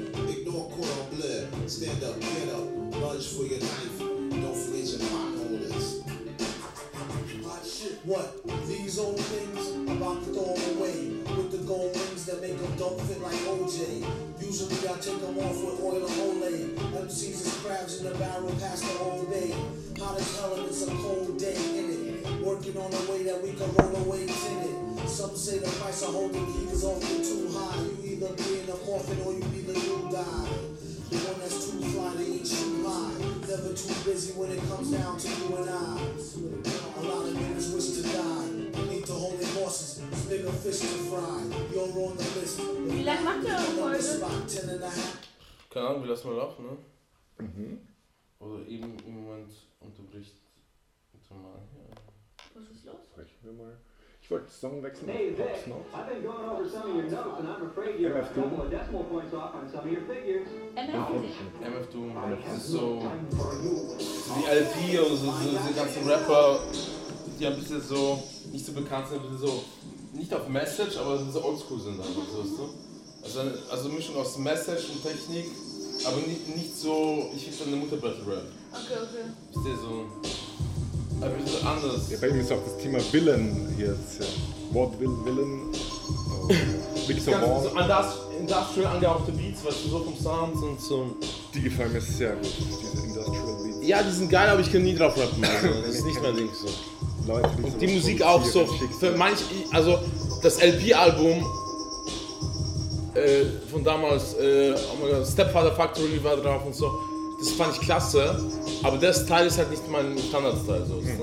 [0.78, 1.46] Bleu.
[1.66, 2.66] Stand up, get up.
[3.02, 3.98] Lunge for your knife.
[3.98, 6.04] Don't forget your potholders.
[8.04, 8.46] What?
[8.66, 9.90] These old things?
[9.90, 10.98] About to throw 'em away.
[11.36, 14.04] With the gold rings that make them don't fit like OJ.
[14.40, 16.58] Usually I take them off with oil and Olay.
[16.94, 19.52] MCs is crabs in the barrel past the whole day.
[19.98, 22.40] Hot as hell and it's a cold day in it.
[22.40, 25.08] Working on a way that we can roll away in it.
[25.08, 27.82] Some say the price of holding heat is awful too high.
[28.02, 30.50] You either be in a coffin or you either you die.
[31.08, 33.14] The one that's too fly, they ain't too high.
[33.46, 36.02] Never too busy when it comes down to you and I.
[36.98, 38.90] A lot of niggas wish to die.
[38.90, 41.46] Need to hold their horses, bigger fish to fry.
[41.72, 42.60] You're on the list.
[42.90, 44.90] Wie lange macht ihr eure Folge?
[45.70, 46.76] Keine Ahnung, wir lassen mal laufen, ne?
[47.38, 47.78] Mhm.
[48.40, 50.34] Oder eben im Moment unterbricht.
[51.30, 51.94] Mal hier.
[52.54, 53.04] Was ist los?
[53.12, 53.76] Sprechen wir mal.
[54.28, 55.72] Ich wollte Song wechseln Hey, Vic.
[55.94, 58.34] I've been going over some of your notes, and I'm afraid you're a MF2.
[58.34, 60.46] couple of decimal points off on some of your figures.
[60.76, 62.12] MF Doom,
[62.44, 63.00] das ist so.
[63.00, 66.60] so die LP oder so, so diese ganzen Rapper,
[67.40, 68.22] die ein bisschen so.
[68.52, 69.64] nicht so bekannt sind, ein bisschen so.
[70.12, 72.68] nicht auf Message, aber so oldschool sind einfach, so, weißt du?
[73.24, 75.46] Also, eine- also Mischung aus Message und Technik,
[76.06, 77.30] aber nicht, nicht so.
[77.34, 78.42] ich finde eine Mutter Battle Rap.
[78.74, 79.24] Okay, okay.
[79.56, 80.06] Ist der so.
[81.22, 82.10] Ein bisschen anders.
[82.10, 83.86] Ja, bei ihm ist auch das Thema Villain hier.
[83.88, 84.26] Jetzt, ja.
[84.72, 85.60] What will Villain?
[86.42, 86.48] Oh.
[87.08, 87.66] Ganz so Vaughn.
[87.66, 91.16] industri- industrial angehauchte Beats, weißt du, so vom Sound und so.
[91.54, 93.78] Die gefallen mir sehr gut, diese Industrial Beats.
[93.86, 95.42] Ja, die sind geil, aber ich kann nie drauf rappen.
[95.44, 96.68] Also, das ist nicht mein Ding so.
[97.26, 98.64] Leute, die Und die Musik auch so,
[99.00, 99.38] für manch,
[99.72, 99.98] also
[100.42, 101.44] das LP-Album
[103.14, 106.90] äh, von damals, äh, oh Stepfather Factory war drauf und so,
[107.38, 108.40] das fand ich klasse,
[108.82, 110.86] aber der Style ist halt nicht mein Standard-Style.
[110.86, 111.18] So, ne?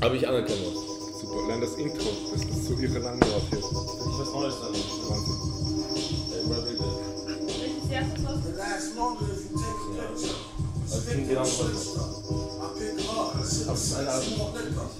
[0.00, 1.20] Aber ich anerkenne das.
[1.20, 3.58] Super, lern das Intro, das ist so irre lang drauf hier.
[3.58, 4.72] Ich weiß Neues dann.
[5.08, 5.50] Wahnsinn.
[10.90, 10.92] Das.
[10.92, 11.46] Also, ich up,
[13.38, 14.22] I sit Aber es ist ein Album.
[14.34, 14.90] smoke liquor.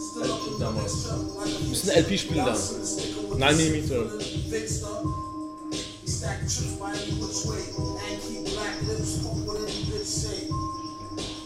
[0.00, 0.94] Also, LP in the damals.
[1.60, 2.58] Wir müssen eine LP spielen dann.
[3.38, 5.29] 9 mm.
[6.20, 7.64] Stack trips by any which way.
[7.64, 10.52] And keep black lips, fuck what any bitch say.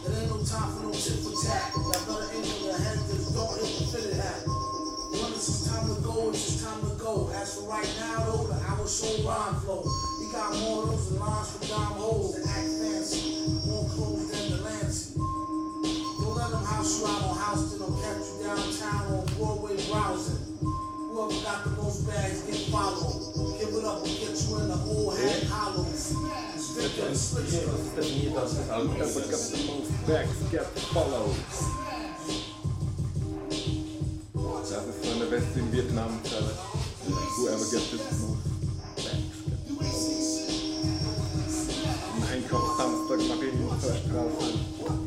[0.03, 1.71] There ain't no time for no tit for tat.
[1.79, 4.43] Y'all better aim for the head, just don't hit the fitted hat.
[5.15, 7.31] When it's just time to go, it's just time to go.
[7.39, 9.87] As for right now, though, the hour show rhyme flow.
[10.19, 13.47] He got more of those lines from dime holes that act fancy.
[13.71, 15.15] More clothes than the Lancey.
[16.19, 20.54] Don't let them house you out on Houston or catch you downtown on Broadway browsing.
[21.15, 23.57] Whoever got the most bags get followed.
[23.61, 26.11] Give it up and get you in the old head hollows.
[26.75, 27.37] Das ist
[27.97, 28.99] definiert als das Album.
[28.99, 31.37] Got the most get followed.
[34.35, 36.19] Das ist so eine Weste in Vietnam.
[37.37, 38.43] Whoever gets this most
[38.97, 40.19] backs get followed.
[42.17, 45.04] Im Einkauf Samstag nach Innenster Straße.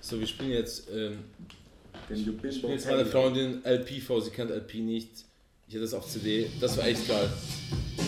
[0.00, 0.84] So, wir spielen jetzt.
[0.94, 1.18] Ähm,
[2.08, 5.10] ich spiele jetzt meine Freundin LP vor, sie kennt LP nicht.
[5.66, 7.28] Ich hätte das auf CD, das war echt geil.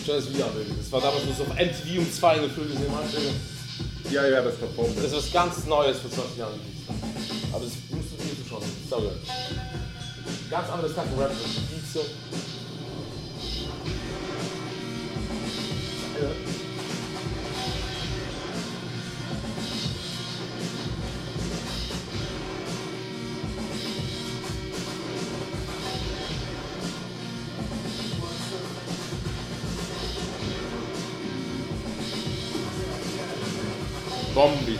[0.05, 2.49] Schau das Video an, das war damals, wo es auf MTV um 2 in der
[2.51, 4.13] Früh gesehen hast.
[4.13, 4.95] Ja, ja, das performt.
[4.97, 6.53] Das ist was ganz Neues für 20 Jahre.
[7.51, 10.49] Aber das musst du dir zuschauen, das ist.
[10.49, 12.05] Ganz anderes Kacken-Rap, das ist Pizza.
[16.17, 16.57] to.
[34.33, 34.76] Bombi.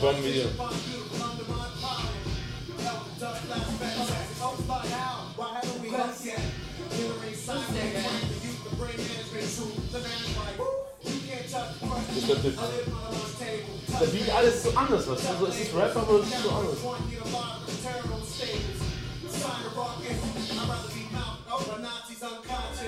[0.00, 0.46] Das ist.
[12.16, 12.58] Das wird witzig.
[14.00, 16.76] Der Beat alles so anders, was also es ist Rap, aber es ist so anders.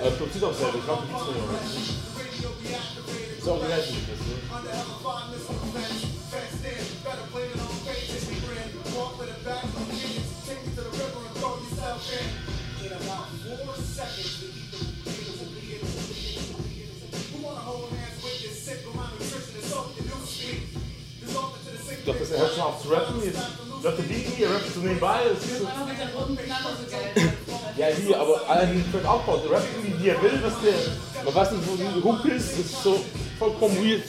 [0.01, 1.61] Aber produziert auch selber, ich glaube, die gibt's nicht mehr.
[3.39, 3.93] Ist auch die gleiche
[12.81, 13.93] Lied, weißt du?
[22.05, 23.39] Doch, das hört schon auf zu rappen, jetzt
[23.83, 25.67] Leute bieten hier, rappt so nebenbei, das ist so.
[25.67, 27.33] Einfach mit der roten Knalle so geil.
[27.77, 29.45] Ja, hier, aber allen Track aufbaut.
[29.45, 31.25] Der rappt wie er will, was der.
[31.25, 33.05] Man weiß nicht, wo die Hook ist, das ist so
[33.39, 34.03] vollkommen weird.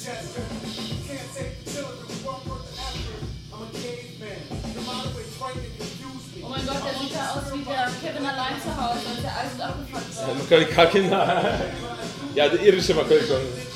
[6.54, 10.18] Mein Gott, der sieht ja aus wie der Kevin allein zu Hause, der alles abgefuckt
[10.18, 10.36] war.
[10.36, 11.12] Macaulay Culkin.
[12.36, 13.74] ja, der irische Macaulay Culkin.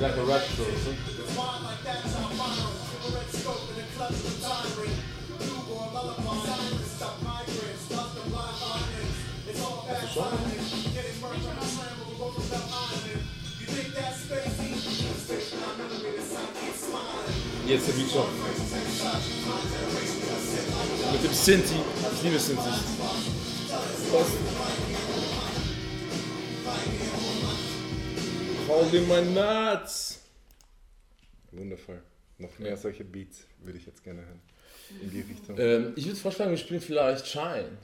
[0.00, 0.64] Like a rap show,
[10.14, 10.30] Jetzt
[17.88, 18.14] der Beat.
[21.12, 21.74] Mit dem Sinti.
[22.12, 22.62] Ich liebe Sinti.
[28.68, 30.20] Holy my nuts!
[31.50, 32.00] Wundervoll.
[32.38, 34.40] Noch mehr solche Beats würde ich jetzt gerne hören.
[35.02, 35.58] In die Richtung.
[35.58, 37.76] Ähm, ich würde vorschlagen, wir spielen vielleicht Shine.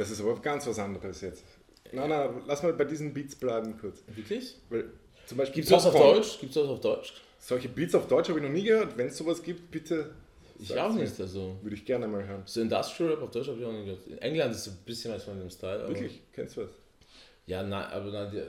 [0.00, 1.44] Das ist aber ganz was anderes jetzt.
[1.92, 4.02] Na, na, lass mal bei diesen Beats bleiben kurz.
[4.06, 4.56] Wirklich?
[4.70, 4.84] Weil
[5.26, 5.92] zum Beispiel Gibt's das auf.
[5.94, 6.38] Deutsch?
[6.40, 7.12] Gibt's das auf Deutsch?
[7.38, 8.96] Solche Beats auf Deutsch habe ich noch nie gehört.
[8.96, 10.10] Wenn es sowas gibt, bitte.
[10.58, 11.02] Ich auch mir.
[11.02, 11.54] nicht, also.
[11.60, 12.42] Würde ich gerne mal hören.
[12.46, 14.06] So Industrial Rap auf Deutsch habe ich auch nicht gehört.
[14.06, 15.86] In England ist es ein bisschen was von dem Style.
[15.86, 16.22] Wirklich?
[16.32, 16.70] Kennst du was?
[17.44, 18.42] Ja, nein, aber nein,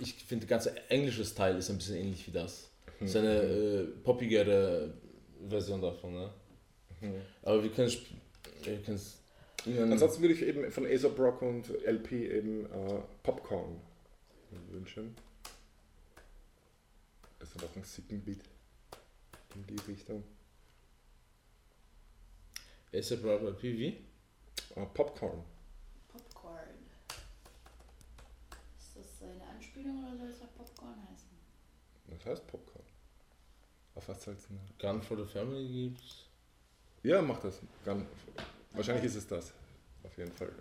[0.00, 2.68] ich finde, der ganze englische Style ist ein bisschen ähnlich wie das.
[2.98, 4.92] Das ist eine äh, poppigere
[5.48, 6.30] Version davon, ne?
[7.42, 8.10] Aber wir können sp-
[9.66, 9.78] es.
[9.92, 13.80] Ansonsten würde ich eben von Aesop Rock und LP eben äh, Popcorn
[14.70, 15.14] wünschen.
[17.38, 18.40] Das ist auch ein sicken Beat
[19.54, 20.24] in die Richtung.
[22.94, 23.52] ASAP Rocky
[24.72, 24.80] PV?
[24.80, 25.42] Äh, Popcorn.
[26.08, 26.68] Popcorn.
[28.78, 31.28] Ist das eine Anspielung oder soll es auch Popcorn heißen?
[32.06, 32.84] Das heißt Popcorn.
[33.96, 34.60] Auf was soll's denn?
[34.78, 36.26] Gun for the Family gibt's.
[37.02, 37.60] Ja, mach das.
[37.84, 38.06] Gan-
[38.74, 39.52] Wahrscheinlich ist es das.
[40.02, 40.52] Auf jeden Fall.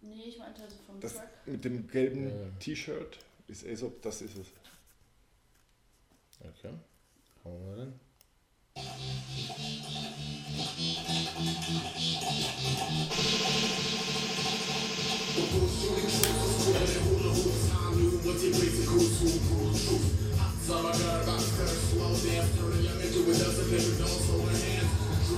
[0.00, 1.28] Nee, ich meinte also vom Das Track.
[1.46, 2.34] mit dem gelben Ja.
[2.58, 4.46] T-Shirt ist Aesop, das ist es.
[6.40, 6.74] Okay.
[7.44, 8.00] Hauen wir rein.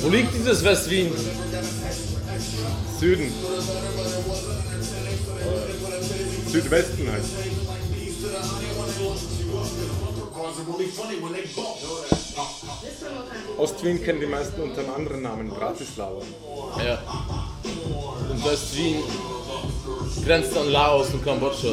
[0.00, 1.12] Wo liegt dieses West-Wien?
[2.98, 3.32] Süden.
[6.50, 7.24] Südwesten halt.
[13.58, 16.22] Ostwien kennen die meisten unter einem anderen Namen, Bratislava.
[16.84, 17.02] Ja.
[18.30, 19.02] Und West-Wien
[20.24, 21.68] grenzt an Laos und Kambodscha.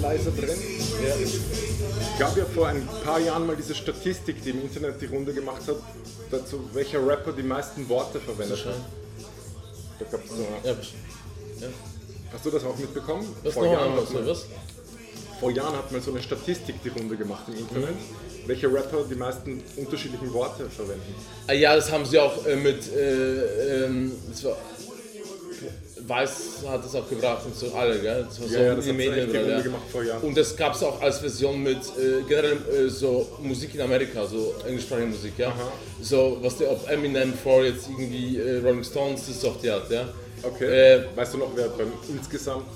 [0.00, 0.48] Leiser drin?
[1.02, 1.14] Ja.
[1.14, 5.32] Es gab ja vor ein paar Jahren mal diese Statistik, die im Internet die Runde
[5.32, 5.76] gemacht hat,
[6.30, 8.74] dazu, welcher Rapper die meisten Worte verwendet hat.
[9.98, 11.68] Da gab's so, Ja,
[12.32, 13.26] hast du das auch mitbekommen?
[13.42, 14.46] was vor, Jahren hat was?
[15.40, 17.96] vor Jahren hat mal so eine Statistik die Runde gemacht im Internet,
[18.46, 21.14] welche Rapper die meisten unterschiedlichen Worte verwenden.
[21.46, 24.56] Ah, Ja, das haben sie auch äh, mit, äh, ähm, war,
[26.06, 28.26] Weiß hat das auch gebracht und so alle, gell?
[28.28, 29.60] Das war so Ja, ja, das die Medien, Runde ja.
[29.60, 30.22] gemacht vor Jahren.
[30.22, 34.26] Und das gab es auch als Version mit äh, generell äh, so Musik in Amerika,
[34.26, 35.54] so englischsprachige Musik, ja.
[36.02, 39.90] So, was der, ob Eminem vor jetzt irgendwie äh, Rolling Stones das auf die hat,
[39.90, 40.06] ja.
[40.42, 40.64] Okay.
[40.64, 42.66] Äh, weißt du noch, wer beim insgesamt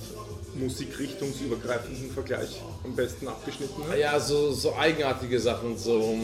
[0.58, 3.98] musikrichtungsübergreifenden Vergleich am besten abgeschnitten hat?
[3.98, 6.16] ja, so, so eigenartige Sachen, so.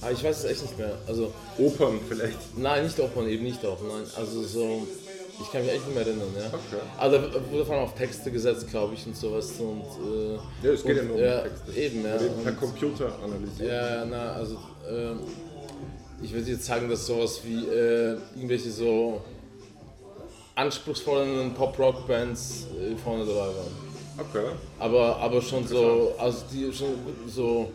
[0.00, 0.96] Aber ich weiß es echt nicht mehr.
[1.06, 2.38] Also, Opern vielleicht.
[2.56, 4.04] nein, nicht Opern, eben nicht auch, nein.
[4.16, 4.86] Also so.
[5.40, 6.46] Ich kann mich echt nicht mehr erinnern, ja.
[6.46, 6.80] Okay.
[6.96, 7.18] Also
[7.50, 9.50] wurde vor allem auf Texte gesetzt, glaube ich, und sowas.
[9.58, 10.34] Und, äh,
[10.66, 11.72] Ja, es geht und, ja nur um ja, Texte.
[11.80, 12.20] Eben, ja.
[12.20, 13.68] Wird per Computer analysiert.
[13.68, 14.56] ja, na, also
[14.88, 15.18] ähm,
[16.22, 19.22] ich würde jetzt sagen, dass sowas wie äh, irgendwelche so
[20.54, 23.84] anspruchsvollen Pop-Rock-Bands äh, vorne dabei waren.
[24.18, 24.46] Okay.
[24.78, 26.94] Aber, aber schon so, also die schon
[27.26, 27.70] so,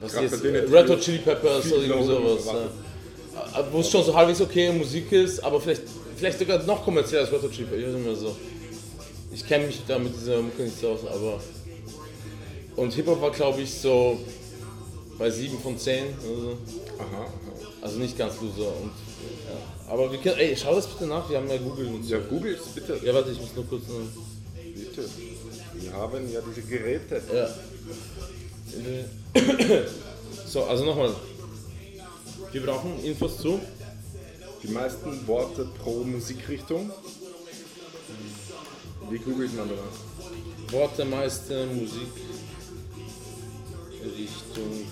[0.00, 2.46] was Gerade jetzt, äh, Red Hot Chili Peppers oder irgendwie sowas.
[2.46, 3.60] Ja.
[3.60, 5.82] Äh, Wo es schon so halbwegs okay Musik ist, aber vielleicht,
[6.16, 8.36] vielleicht sogar noch kommerzieller als Red Hot Chili Peppers, ich weiß nicht mehr so.
[9.32, 11.40] Ich kenne mich da mit dieser Mucke nicht so aus, aber...
[12.76, 14.18] Und Hip-Hop war glaube ich so
[15.18, 16.56] bei 7 von 10, also,
[16.98, 17.26] Aha, aha.
[17.82, 18.68] also nicht ganz loser.
[18.68, 18.90] Und,
[19.48, 19.92] ja.
[19.92, 22.14] Aber wir können, ey, schau das bitte nach, wir haben ja Google und so.
[22.14, 23.00] Ja, Google bitte.
[23.04, 23.82] Ja, warte, ich muss nur kurz...
[23.84, 25.08] bitte.
[25.74, 27.22] Wir haben ja diese Geräte.
[27.34, 27.48] Ja.
[30.46, 31.14] So, also nochmal.
[32.52, 33.60] Wir brauchen Infos zu.
[34.62, 36.90] Die meisten Worte pro Musikrichtung.
[39.08, 40.72] Wie googelt man da?
[40.72, 42.12] Worte, Meister, Musik,
[44.04, 44.86] Richtung.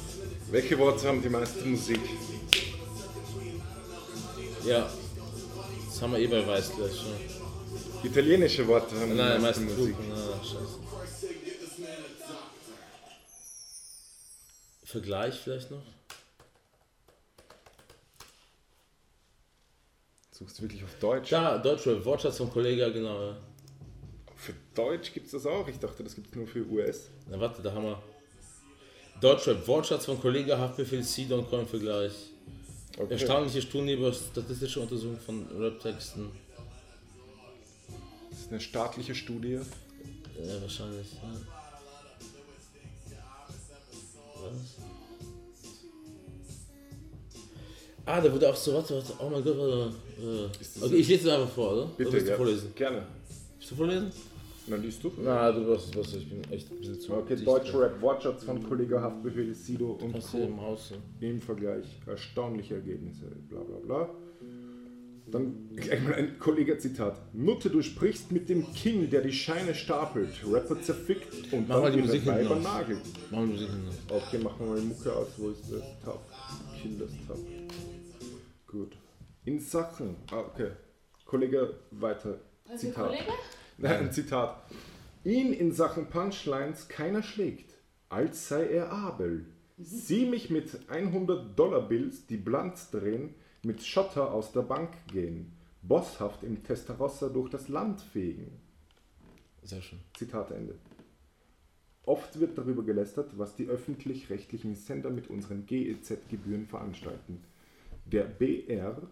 [0.50, 2.00] Welche Worte haben die meiste Musik?
[4.68, 4.86] Ja.
[5.86, 7.16] Das haben wir eh bei Weiß gleich schon.
[8.04, 9.96] Italienische Worte haben Nein, die meiste meistens Musik.
[9.98, 10.14] Musik.
[10.14, 10.78] Na, scheiße.
[14.84, 15.82] Vergleich vielleicht noch?
[20.32, 21.30] Suchst du wirklich auf Deutsch?
[21.30, 23.30] Da, Deutschrap, Wortschatz vom Kollege, genau.
[23.30, 23.36] Ja.
[24.36, 25.66] Für Deutsch gibt es das auch.
[25.66, 27.08] Ich dachte, das gibt es nur für US.
[27.28, 28.02] Na warte, da haben wir.
[29.20, 32.12] Deutschrap, Wortschatz von Kollege, Haftbefehl, Seed und Coin-Vergleich.
[32.98, 33.12] Okay.
[33.12, 36.30] Erstaunliche Studie über statistische Untersuchung von Rap-Texten.
[38.30, 39.60] Das ist eine staatliche Studie.
[40.44, 41.06] Ja, wahrscheinlich.
[41.12, 41.28] Ja.
[48.04, 49.94] Ah, da wurde auch so, warte, warte, oh mein Gott, warte.
[50.18, 51.82] Äh, okay, ich lese es einfach vor, oder?
[51.82, 52.36] oder Bitte, willst du ja.
[52.36, 52.72] vorlesen?
[52.74, 53.06] Gerne.
[53.58, 54.12] Willst du vorlesen?
[54.68, 55.12] Na, liest du?
[55.22, 57.14] Na, du weißt, was, ich bin echt ein bisschen zu.
[57.14, 57.46] Okay, dicht.
[57.46, 60.62] Deutschrap, Wortschatz von Kollege Haftbefehl, Sido und du im Co.
[60.62, 60.90] Haus.
[60.90, 61.28] ja.
[61.28, 64.08] Im Vergleich erstaunliche Ergebnisse, bla bla bla.
[65.30, 67.34] Dann gleich mal ein Kollege-Zitat.
[67.34, 71.82] Nutte, du sprichst mit dem King, der die Scheine stapelt, Rapper zerfickt und Mach dann
[71.84, 73.02] mal die Musik Weiber nagelt.
[73.30, 73.82] Machen wir Musik hin.
[74.08, 75.26] Okay, machen wir mal die Mucke aus.
[75.36, 76.20] Wo ist das Tab?
[76.80, 77.36] Kill das Tab.
[78.66, 78.96] Gut.
[79.44, 80.16] In Sachen.
[80.30, 80.70] Ah, okay.
[81.26, 82.38] Kollege, weiter.
[82.64, 83.08] Was ist Zitat.
[83.08, 83.32] Kollege?
[83.78, 84.60] Nein, ein Zitat.
[85.24, 87.74] Ihn in Sachen Punchlines keiner schlägt,
[88.08, 89.46] als sei er Abel.
[89.78, 95.52] Sieh mich mit 100 Dollar Bills, die Blanz drehen, mit Schotter aus der Bank gehen,
[95.82, 98.50] bosshaft im Testarossa durch das Land fegen.
[99.62, 100.00] Sehr schön.
[100.16, 100.74] Zitat Ende.
[102.02, 107.44] Oft wird darüber gelästert, was die öffentlich-rechtlichen Sender mit unseren GEZ-Gebühren veranstalten.
[108.06, 109.02] Der BR,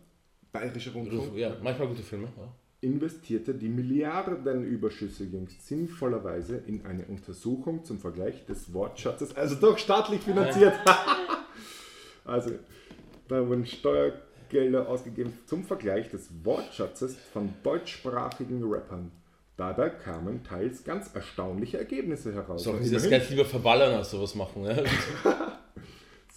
[0.50, 2.32] Bayerischer Rundfunk, Ja, manchmal gute Filme.
[2.36, 2.52] Ja.
[2.81, 10.20] Investierte die Milliardenüberschüsse jüngst sinnvollerweise in eine Untersuchung zum Vergleich des Wortschatzes, also doch staatlich
[10.20, 10.74] finanziert.
[12.24, 12.53] also,
[13.29, 19.11] da wurden Steuergelder ausgegeben zum Vergleich des Wortschatzes von deutschsprachigen Rappern.
[19.57, 22.62] Dabei kamen teils ganz erstaunliche Ergebnisse heraus.
[22.62, 24.62] Sollen sie das immerhin- Geld lieber verballern als sowas machen?
[24.62, 24.85] Ne?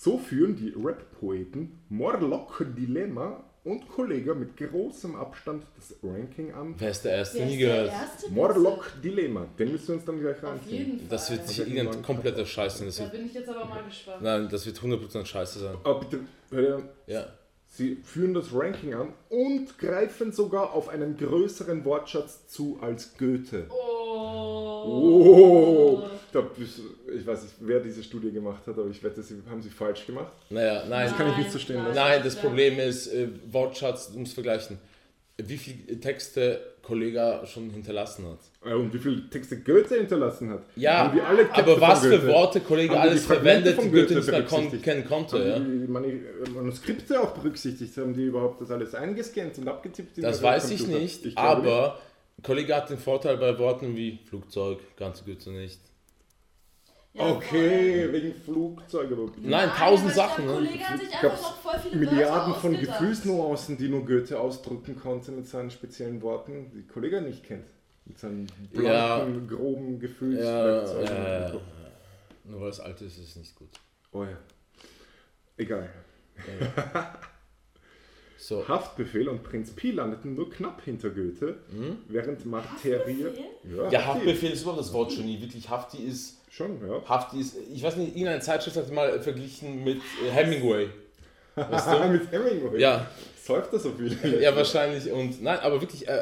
[0.02, 6.76] So führen die Rap-Poeten Morlock Dilemma und Kollege mit großem Abstand das Ranking an.
[6.78, 7.38] Wer ist der Erste?
[7.46, 7.92] Nie ist der gehört.
[8.32, 10.78] Morlock Dilemma, den müssen wir uns dann gleich Auf reinziehen.
[10.78, 11.08] jeden Fall.
[11.10, 12.88] Das wird sicher irgendein kompletter Scheiß sein.
[12.90, 14.22] Da wird, bin ich jetzt aber mal gespannt.
[14.22, 15.76] nein, das wird 100% Scheiße sein.
[15.84, 16.20] Aber bitte,
[16.52, 17.26] hör dir, Ja.
[17.68, 23.68] sie führen das Ranking an und greifen sogar auf einen größeren Wortschatz zu als Goethe.
[23.70, 24.84] Oh.
[24.92, 26.80] Oh, da bist,
[27.18, 30.06] ich weiß nicht, wer diese Studie gemacht hat, aber ich wette, sie haben sie falsch
[30.06, 30.32] gemacht.
[30.50, 31.12] Naja, nein.
[31.18, 31.96] kann ich nicht so stehen lassen.
[31.96, 34.78] Nein, das Problem ist, äh, Wortschatz, du musst vergleichen.
[35.38, 38.40] Wie viele Texte Kollega schon hinterlassen hat.
[38.70, 40.64] Äh, Und wie viele Texte Goethe hinterlassen hat.
[40.76, 41.14] Ja,
[41.54, 42.28] aber was für?
[42.28, 44.44] Worte Kollege alles verwendet, die Goethe nicht mehr
[44.82, 45.38] kennen konnte.
[45.38, 45.56] Ja.
[45.56, 46.22] Haben die Mani-
[46.54, 47.96] Manuskripte auch berücksichtigt?
[47.98, 50.22] Haben die überhaupt das alles eingescannt und abgetippt?
[50.24, 52.00] Das weiß ich nicht, Ich glaube aber
[52.44, 55.80] Kollege hat den Vorteil bei Worten wie Flugzeug, ganz Goethe nicht.
[57.20, 58.14] Ja, Okay, voll.
[58.14, 59.18] wegen Flugzeuge.
[59.42, 60.46] Nein, tausend Sachen.
[60.48, 60.66] Der Ne?
[60.68, 62.80] Kollege hat sich gab's einfach noch voll viele Milliarden von.
[62.80, 67.66] Gefühlsnuancen, die nur Goethe ausdrücken konnte mit seinen speziellen Worten, die Kollege nicht kennt.
[68.06, 71.08] Mit seinen blanken, groben Ja, Gefühlswerkzeugen.
[71.16, 71.52] äh,
[72.46, 73.70] nur weil es alt ist, ist es nicht gut.
[74.12, 74.38] Oh ja.
[75.58, 75.90] Egal.
[78.38, 81.58] So, Haftbefehl und Prinz Pi landeten nur knapp hinter Goethe,
[82.08, 83.28] während Materie.
[83.28, 83.88] Haftbefehl?
[83.92, 85.42] ja, Haftbefehl ist überhaupt das Wort Genie.
[85.42, 87.02] Wirklich, Hafti ist, Schon, ja.
[87.08, 90.90] Hafti ist, ich weiß nicht, irgendeine Zeitschrift hat mal verglichen mit äh, Hemingway.
[91.56, 92.00] Weißt du?
[92.12, 92.82] mit Hemingway.
[92.82, 93.06] Ja,
[93.42, 94.42] Säuft er so viel?
[94.42, 95.12] ja, wahrscheinlich.
[95.12, 96.22] Und nein, aber wirklich, äh,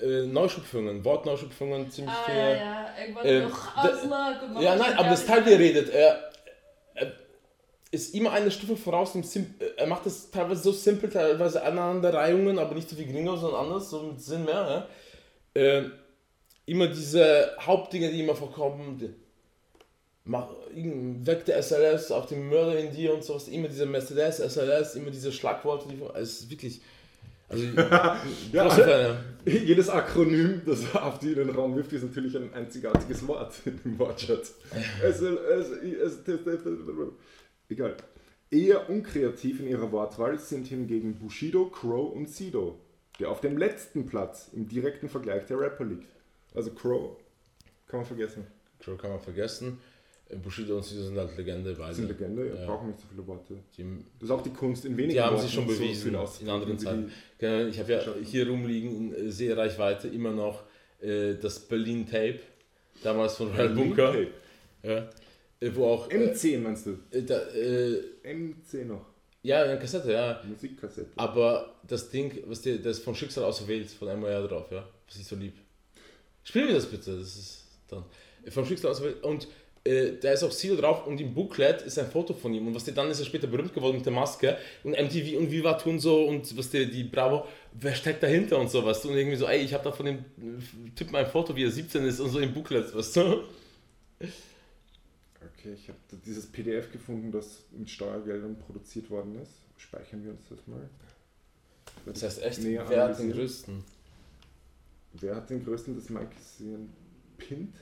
[0.00, 2.34] äh, Neuschöpfungen, Wortneuschöpfungen, ziemlich Ah, viel.
[2.34, 2.86] ja, ja.
[3.00, 4.62] Irgendwann Ähm, noch gemacht.
[4.62, 6.30] Ja, nein, aber das Teil, wie er redet, er,
[6.94, 7.12] er
[7.90, 9.14] ist immer eine Stufe voraus.
[9.14, 13.36] Im Sim er macht das teilweise so simpel, teilweise Aneinanderreihungen, aber nicht so wie Gringo,
[13.36, 14.54] sondern anders, so mit Sinn mehr.
[15.54, 15.62] Ja?
[15.62, 15.92] Ähm,
[16.66, 19.14] immer diese Hauptdinge, die immer vorkommen.
[20.28, 23.46] Mach, irgend- weg der SLS auf den Mörder in dir und sowas.
[23.48, 25.88] Immer diese Mercedes, SLS, immer diese Schlagworte.
[25.88, 26.80] Die, es ist wirklich.
[27.48, 27.62] Also,
[28.52, 29.16] Ja, ja.
[29.46, 33.96] Jedes Akronym, das auf die in den Raum wirft, ist natürlich ein einzigartiges Wort dem
[34.00, 34.54] Wortschatz.
[37.68, 37.96] Egal.
[38.50, 42.78] Eher unkreativ in ihrer Wortwahl sind hingegen Bushido, Crow und Sido,
[43.18, 46.06] der auf dem letzten Platz im direkten Vergleich der Rapper liegt.
[46.54, 47.16] Also Crow
[47.88, 48.46] kann man vergessen.
[48.80, 49.78] Crow kann man vergessen.
[50.28, 51.94] Äh, Bushido und Sido sind halt Legende beide.
[51.94, 52.66] Sind Legende, Ja.
[52.66, 53.54] brauchen nicht so viele Worte.
[53.76, 53.84] Die,
[54.18, 56.42] Das ist auch die Kunst in wenigen Die haben Worten sich schon so bewiesen viel
[56.46, 57.12] in anderen Zeiten.
[57.38, 60.64] Genau, Ich habe ja hier rumliegen in Sehreichweite immer noch
[61.00, 62.40] äh, das Berlin Tape,
[63.02, 64.10] damals von Real Bunker.
[64.10, 64.28] Okay.
[64.82, 65.08] Ja,
[65.60, 66.10] äh, wo auch.
[66.10, 66.98] Äh, MC meinst du?
[67.10, 68.02] äh, da, äh,
[68.34, 69.06] MC noch.
[69.42, 70.40] ja, eine Kassette, ja.
[70.44, 71.10] Musikkassette.
[71.16, 74.88] Aber das Ding, was dir, das ist von Schicksal auserwählt, von MOR drauf, ja.
[75.06, 75.54] Was ich so lieb.
[76.44, 78.04] Spiel mir das bitte, das ist dann.
[78.44, 79.22] äh, Vom Schicksal auserwählt.
[79.24, 79.46] Und
[79.86, 82.66] äh, da ist auch Sido drauf und im Booklet ist ein Foto von ihm.
[82.66, 85.50] Und was der dann ist er später berühmt geworden mit der Maske und MTV und
[85.50, 89.04] Viva tun so und was der, die Bravo, wer steckt dahinter und sowas.
[89.04, 91.70] Und irgendwie so, ey, ich habe da von dem äh, Typen ein Foto, wie er
[91.70, 93.44] 17 ist und so im Booklet, weißt du?
[95.58, 99.52] Okay, ich habe dieses PDF gefunden, das mit Steuergeldern produziert worden ist.
[99.76, 100.88] Speichern wir uns das mal.
[102.04, 103.84] Das heißt echt, wer hat den größten?
[105.14, 106.90] Wer hat den größten des Magazin
[107.38, 107.74] Pint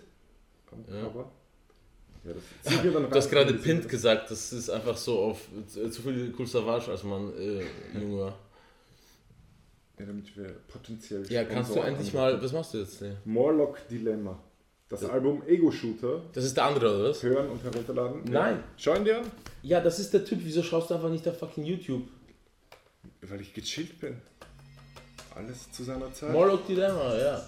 [0.71, 1.03] am Ja.
[1.03, 1.31] Cover?
[2.25, 2.33] Ja,
[2.65, 5.41] das Du hast gerade Pint gesagt, das ist einfach so auf
[5.77, 7.65] äh, zu viel Cool Savage, als man äh,
[7.99, 8.35] jung war.
[9.97, 10.01] das.
[10.01, 11.25] Ja, damit wir potenziell.
[11.31, 13.01] Ja, kannst du endlich mal, was machst du jetzt?
[13.03, 13.13] Nee?
[13.25, 14.39] Morlock Dilemma.
[14.89, 15.09] Das Ja.
[15.11, 17.23] Album Ego Shooter Das ist der andere, oder was?
[17.23, 18.23] hören und herunterladen.
[18.25, 18.57] Nein.
[18.57, 18.65] Ja.
[18.77, 19.31] Schauen dir an,
[19.63, 22.03] Ja, das ist der Typ, wieso schaust du einfach nicht auf fucking YouTube?
[23.23, 24.17] weil ich gechillt bin.
[25.35, 26.31] Alles zu seiner Zeit.
[26.31, 27.43] Morlock Dilemma, ja.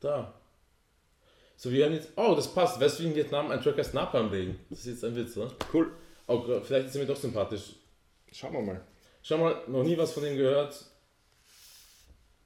[0.00, 0.32] Da.
[1.60, 2.12] So, wir haben jetzt.
[2.14, 2.80] Oh, das passt.
[3.00, 4.60] In Vietnam ein Track heißt Napalm Regen?
[4.70, 5.48] Das ist jetzt ein Witz, ne?
[5.74, 5.90] Cool.
[6.28, 7.74] Oh, vielleicht ist er mir doch sympathisch.
[8.30, 8.80] Schauen wir mal.
[9.22, 10.84] Schau mal, noch nie was von dem gehört.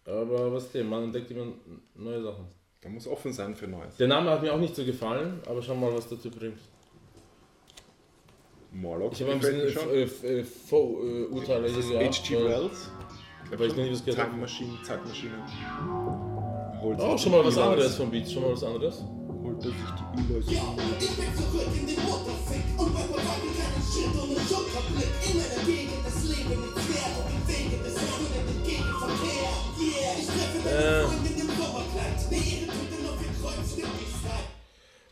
[0.06, 1.46] Aber was dem, man entdeckt immer
[1.94, 2.46] neue Sachen.
[2.80, 3.96] Da muss offen sein für Neues.
[3.98, 6.58] Der Name hat mir auch nicht so gefallen, aber schau mal, was Typ bringt.
[8.72, 12.34] Morlock Ich habe ein bisschen mir äh, äh, Vorurteile H.G.
[12.36, 12.90] weil- Wells.
[13.50, 14.30] weil ich noch nie was gehört habe.
[14.30, 16.31] Time Machine, Zeitmaschine.
[16.82, 18.96] Holt Oh, sich schon mal was die anderes vom Beat, schon mal was anderes.
[19.42, 23.82] Holt dass ich die E-Mails Ich bin zurück in den Mutterfick und Rapper packen keinen
[23.86, 25.12] Shit ohne Schulterblick.
[25.22, 29.52] In meiner Gegend des Lebens ist schwer auf dem Wege des Himmels im Gegenverkehr.
[29.78, 32.18] Yeah, ich treffe meine Freundin im Sommerkleid.
[32.30, 34.46] Ihre Tüte nur für Kreuzstückigkeit.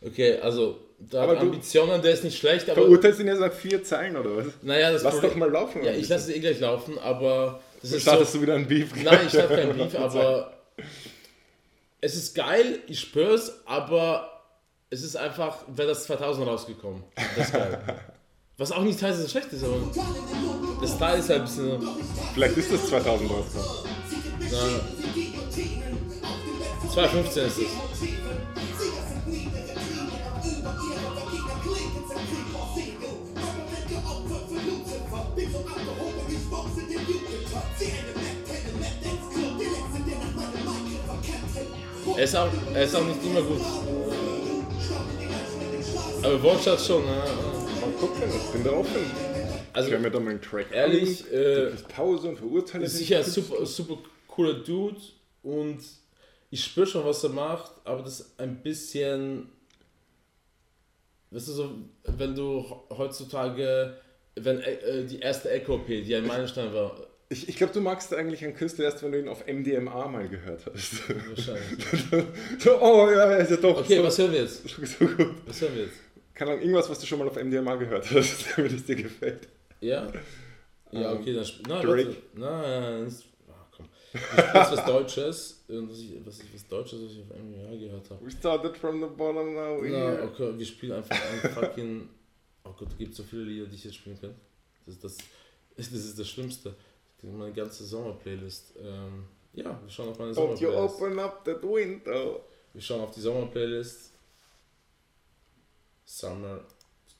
[0.03, 2.81] Okay, also, da Aber du- Ambitionen, der ist nicht schlecht, aber.
[2.81, 4.45] Verurteilst ihn jetzt nach vier Zeilen oder was?
[4.61, 5.83] Naja, das Lass Problem- doch mal laufen.
[5.83, 7.61] Ja, ich lasse es eh gleich laufen, aber.
[7.81, 8.91] Das ist so, Startest du wieder ein Beef?
[9.03, 10.53] Nein, ich habe keinen Beef, aber
[12.01, 14.27] es ist geil, ich spür's, aber
[14.89, 17.03] es ist einfach, wäre das 2000 rausgekommen.
[17.37, 17.79] Das ist geil.
[18.57, 19.77] Was auch nicht heißt, dass es schlecht ist, aber
[20.81, 21.87] der Style ist halt ein bisschen.
[22.33, 23.69] Vielleicht ist das 2000 rausgekommen.
[24.51, 24.79] Na,
[26.89, 27.63] 2015 ist es.
[42.17, 43.61] Er ist, auch, er ist auch nicht immer gut.
[46.23, 47.11] Aber Wortschatz schon, ne?
[47.11, 49.05] Mal gucken, ich bin da offen.
[49.73, 52.97] Also, Ich höre mir da mal einen Track ehrlich, an, äh, Pause und verurteile ist
[52.97, 53.97] sicher ein super, super
[54.27, 54.99] cooler Dude
[55.43, 55.79] und
[56.49, 59.49] ich spüre schon, was er macht, aber das ist ein bisschen.
[61.31, 61.71] Weißt du, so,
[62.03, 63.97] wenn du heutzutage,
[64.35, 68.43] wenn äh, die erste Echo-P, die ein Meilenstein war, Ich, ich glaube, du magst eigentlich
[68.43, 71.07] einen Künstler erst, wenn du ihn auf MDMA mal gehört hast.
[71.29, 72.25] wahrscheinlich.
[72.59, 74.67] so, oh ja, ist ja doch Okay, so, was hören wir jetzt?
[74.67, 75.27] so, so gut.
[75.45, 75.95] Was hören wir jetzt?
[76.33, 79.47] Keine Ahnung, irgendwas, was du schon mal auf MDMA gehört hast, damit es dir gefällt.
[79.79, 80.11] Ja?
[80.91, 81.45] Ja, okay, dann.
[81.69, 82.05] Nein, Drake.
[82.07, 82.17] warte.
[82.33, 83.85] Nein, das- ah, komm.
[84.13, 85.63] Ich spiele jetzt was Deutsches.
[85.69, 88.25] Was, ich, was, was Deutsches, was ich auf MWA gehört habe.
[88.25, 92.09] We started from the bottom now Na, okay, wir spielen einfach ein fucking.
[92.65, 94.35] Oh Gott, es gibt so viele Lieder, die ich jetzt spielen kann.
[94.85, 95.15] Das, das,
[95.77, 96.75] das ist das Schlimmste.
[97.23, 98.73] Meine ganze Sommerplaylist.
[98.81, 100.95] Ähm, ja, wir schauen auf meine Don't you Sommerplaylist.
[101.01, 102.41] open up that window.
[102.73, 104.11] Wir schauen auf die Sommerplaylist.
[106.05, 106.61] Summer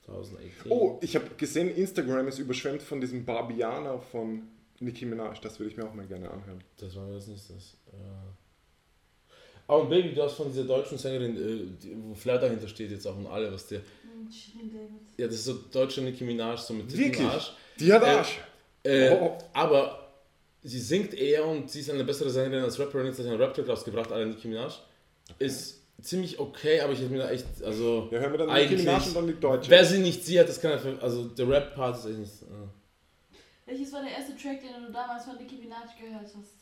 [0.05, 0.71] 2018.
[0.71, 4.47] Oh, ich habe gesehen, Instagram ist überschwemmt von diesem Barbiana von
[4.79, 5.39] Nicki Minaj.
[5.41, 6.63] Das würde ich mir auch mal gerne anhören.
[6.77, 7.77] Das war mir das nicht das.
[7.93, 7.97] Äh.
[9.67, 12.91] Oh, und Baby, du hast von dieser deutschen Sängerin, äh, die, wo Flair dahinter steht
[12.91, 13.79] jetzt auch und alle, was der.
[13.79, 15.17] David.
[15.17, 17.11] Ja, das ist so deutsche Nicki Minaj, so mit Wirklich?
[17.11, 17.53] Titelnarsch.
[17.79, 18.37] Die hat Äh, Arsch.
[18.37, 18.41] Äh,
[18.85, 19.37] Oh.
[19.53, 20.13] Aber
[20.63, 23.07] sie singt eher und sie ist eine bessere Sängerin als Rapperin.
[23.07, 24.73] Jetzt hat sie einen Rap-Track rausgebracht, alle Nicki Minaj.
[25.39, 28.75] Ist ziemlich okay, aber ich hätte mir da echt, also Ja, hören wir dann Nicki
[28.77, 29.69] Minaj und dann die Deutsche.
[29.69, 33.67] wer sie nicht sieht, das kann er, also der Rap-Part ist echt nicht, äh.
[33.67, 36.61] Welches war der erste Track, den du damals von Nicki Minaj gehört hast?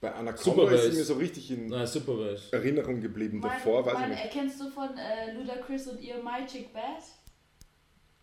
[0.00, 0.84] Bei Anaconda Superbass.
[0.84, 2.52] ist sie mir so richtig in nein, super Bass.
[2.52, 3.40] Erinnerung geblieben.
[3.40, 4.22] Mein, Davor weiß ich mein, nicht.
[4.22, 7.02] Erkennst du von äh, Ludacris und ihr My Chick Bad?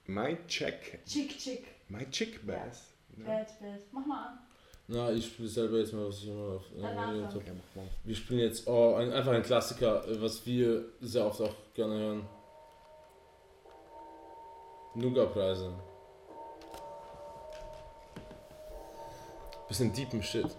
[0.06, 1.00] My Check.
[1.06, 1.66] Chick Chick.
[1.90, 2.58] My Chick Bass.
[2.58, 2.95] Ja.
[3.18, 3.80] Bad, bad.
[3.92, 4.40] Mach mal an.
[4.88, 7.24] Na, ich spiele selber jetzt mal, was ich immer auf äh, Danach habe.
[7.24, 7.90] Okay, mach mal.
[8.04, 11.98] Wir spielen jetzt oh, ein, einfach ein Klassiker, äh, was wir sehr oft auch gerne
[11.98, 12.28] hören.
[14.94, 15.74] Nuga-Preise.
[19.68, 20.56] Bisschen deepen Shit.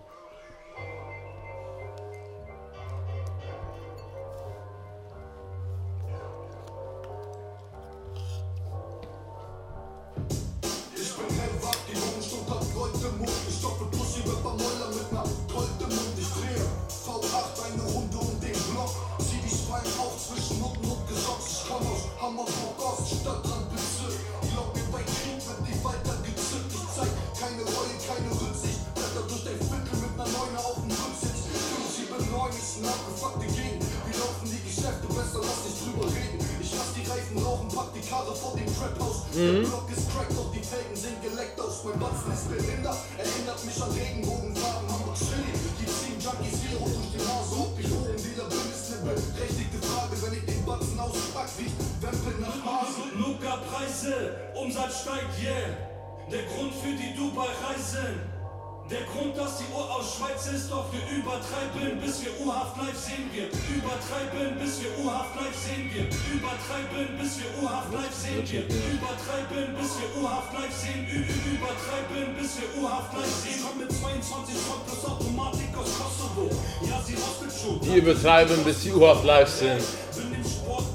[78.27, 79.81] Übertreiben, bis Uhr auf live sind.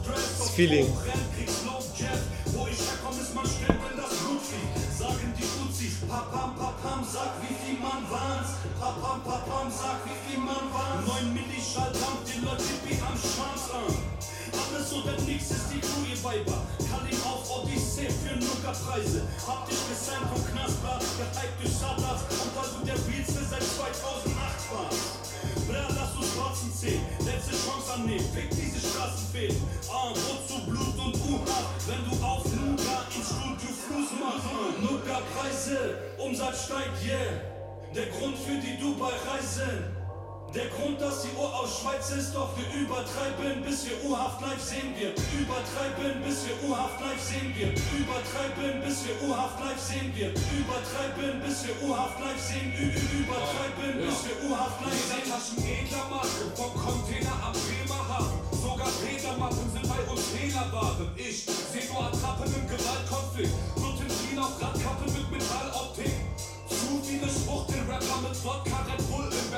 [0.06, 0.86] Das Feeling.
[41.32, 45.12] Die Uhr aus Schweiz ist, doch wir übertreiben, bis wir U-Haft live sehen wir.
[45.12, 47.70] Übertreiben, bis wir U-Haft live sehen wir.
[47.72, 50.30] Übertreiben, bis wir U-Haft live sehen wir.
[50.30, 52.74] Übertreiben, bis wir U-Haft live sehen.
[52.76, 55.26] -ü Übertreiben, bis wir U-Haft live sehen.
[55.32, 58.40] Taschen Edlermarken vom Container am Bremerhaven.
[58.52, 61.10] Sogar Federmappen sind bei uns Fehlerwaren.
[61.16, 63.54] Ich seh nur Attrappen im Gewaltkonflikt.
[63.76, 66.16] Glutenfrien auf Radkappe mit Metalloptik.
[66.68, 68.80] Zu viele Schwuchtel-Rapper mit Wodka,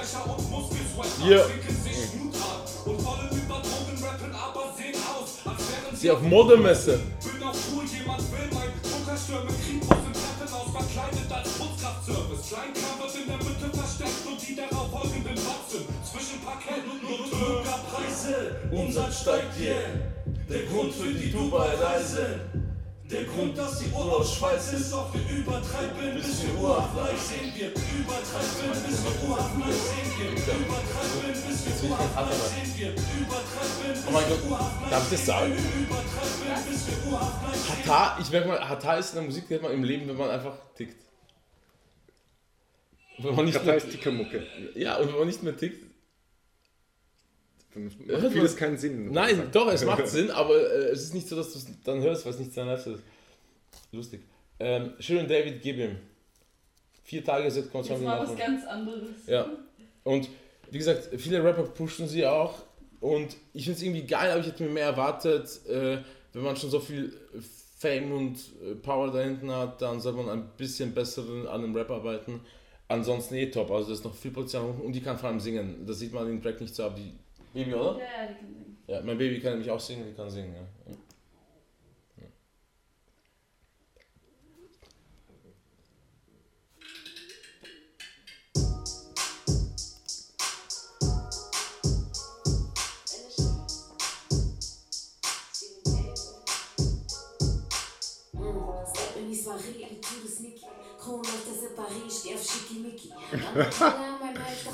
[0.04, 1.30] Red Bull im Becher und Muskelsweat.
[1.30, 1.44] Ja.
[1.46, 6.12] Trinken sich Mut an und wollen über Drogen rappen, aber sehen aus, als wären Sie
[6.12, 7.00] auf Modemesse.
[7.24, 12.44] Bin auf Tour, jemand will mein Bunkerstürme, Kriegos im Treppenhaus verkleidet als Putzkraftservice.
[12.50, 17.64] Kleinkram wird in der Mitte versteckt und die darauf folgenden Boxen zwischen Parkett und Nutte.
[17.90, 19.88] Preise, Umsatz steigt, yeah.
[20.50, 22.42] Der Grund für die Dubai-Reise.
[23.12, 27.22] Der Grund, dass die Uhr aus Schweiz ist, doch wir übertreiben, bis wir Urhaft live
[27.22, 27.68] sehen wir.
[27.68, 30.32] Übertreiben, bis wir Urhaft live sehen wir.
[30.32, 32.90] Übertreiben, bis wir Urhaft live sehen wir.
[32.92, 35.52] Übertreiben, Oh bis wir Gott, Urhaft live darf ich das sagen?
[35.54, 39.48] Übertreiben, bis wir Urhaft live sehen Hata, ich merke mal, Hata ist in der Musik,
[39.50, 41.04] die hat man im Leben, wenn man einfach tickt.
[43.18, 44.48] Wenn man nicht mehr, Tickermucke.
[44.76, 45.93] ja, und wenn man nicht mehr tickt.
[47.74, 49.12] Dann macht vieles man- keinen Sinn.
[49.12, 52.02] Nein, doch, es macht Sinn, aber äh, es ist nicht so, dass du es dann
[52.02, 53.02] hörst, weil es nicht sein Live ist.
[53.92, 54.22] Lustig.
[54.60, 55.98] Ähm, Sharon David, gib ihm.
[57.04, 59.28] Vier Tage jetzt kommt Jetzt schon mal was ganz anderes.
[59.28, 59.48] Ja.
[60.04, 60.30] Und
[60.72, 62.64] wie gesagt, viele Rapper pushen sie auch.
[63.00, 65.98] Und ich finde es irgendwie geil, aber ich hätte mir mehr erwartet, äh,
[66.32, 67.14] wenn man schon so viel
[67.78, 71.76] Fame und äh, Power da hinten hat, dann soll man ein bisschen besser an einem
[71.76, 72.40] Rap arbeiten.
[72.88, 73.70] Ansonsten eh top.
[73.72, 75.86] Also da ist noch viel Potenzial und die kann vor allem singen.
[75.86, 76.96] Das sieht man in den Track nicht so ab.
[76.96, 77.12] Die
[77.54, 78.00] Baby, oder?
[78.00, 78.78] Ja, ja, die kann singen.
[78.88, 80.92] Ja, mein Baby kann nämlich auch singen, die kann singen, ja.
[80.92, 80.98] ja.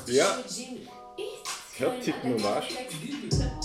[0.07, 0.37] Ja.
[1.79, 2.35] Ich will Jimmy.
[2.35, 3.55] Ich, der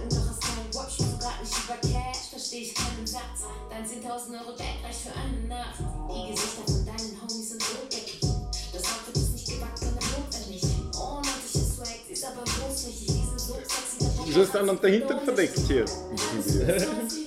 [0.00, 0.08] du.
[0.08, 0.96] Du hast keinen Watch.
[0.96, 3.44] Du grad nicht über Cash, versteh ich keinen Satz.
[3.68, 5.78] Dein 10.000 Euro reicht für eine Nacht.
[5.78, 8.20] Die Gesichter von deinen Homies sind rotdeckig.
[8.72, 10.62] Das Outfit ist nicht gewachsen, sondern notwendig.
[10.98, 13.06] Ordentliche Swag, ist aber großflächig.
[13.06, 15.84] Die sind so sexy, Wieso ist dann dahinter verdeckt hier?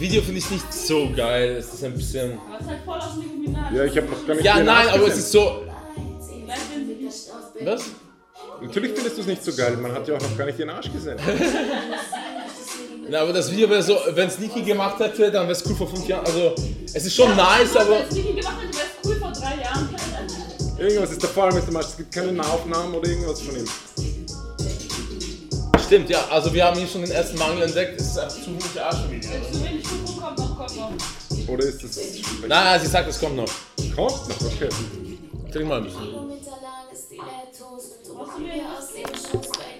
[0.00, 1.56] Das Video finde ich nicht so geil.
[1.58, 2.38] Es ist ein bisschen.
[2.48, 3.76] Aber es ist halt voll aus dem Illuminati.
[3.76, 5.62] Ja, ich habe noch gar nicht Ja, nein, aber es ist so.
[7.62, 7.82] Was?
[8.62, 9.76] Natürlich findest du es nicht so geil.
[9.76, 11.18] Man hat ja auch noch gar nicht den Arsch gesehen.
[13.10, 15.76] Na, aber das Video wäre so, wenn es Niki gemacht hätte, dann wäre es cool
[15.76, 16.24] vor fünf Jahren.
[16.24, 16.54] Also,
[16.94, 17.90] es ist schon nice, aber.
[17.90, 19.96] Wenn es Niki gemacht hätte, wäre es cool vor drei Jahren.
[20.78, 21.88] Irgendwas ist der Fall mit dem Arsch.
[21.88, 23.68] Es gibt keine Nahaufnahmen oder irgendwas von ihm.
[25.90, 26.24] Stimmt, ja.
[26.30, 28.00] Also, wir haben hier schon den ersten Mangel entdeckt.
[28.00, 29.30] Es ist einfach zu wenig Arschvideo.
[29.50, 31.48] Zu wenig Kuckuck kommt, noch kommt noch.
[31.48, 31.96] Oder ist es.
[32.42, 33.50] Nein, nein, sie sagt, es kommt noch.
[33.96, 34.68] Kommt noch, okay.
[35.52, 36.00] Trink mal ein bisschen.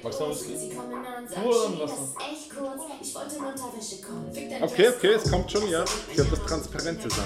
[0.03, 0.57] Magst du noch Whisky?
[0.59, 2.82] Sie kommen an, sag Nur Chili, was das ist echt kurz.
[3.01, 4.32] Ich wollte in Unterwäsche kommen.
[4.35, 5.85] Fick dein Okay, okay, es kommt schon, ja.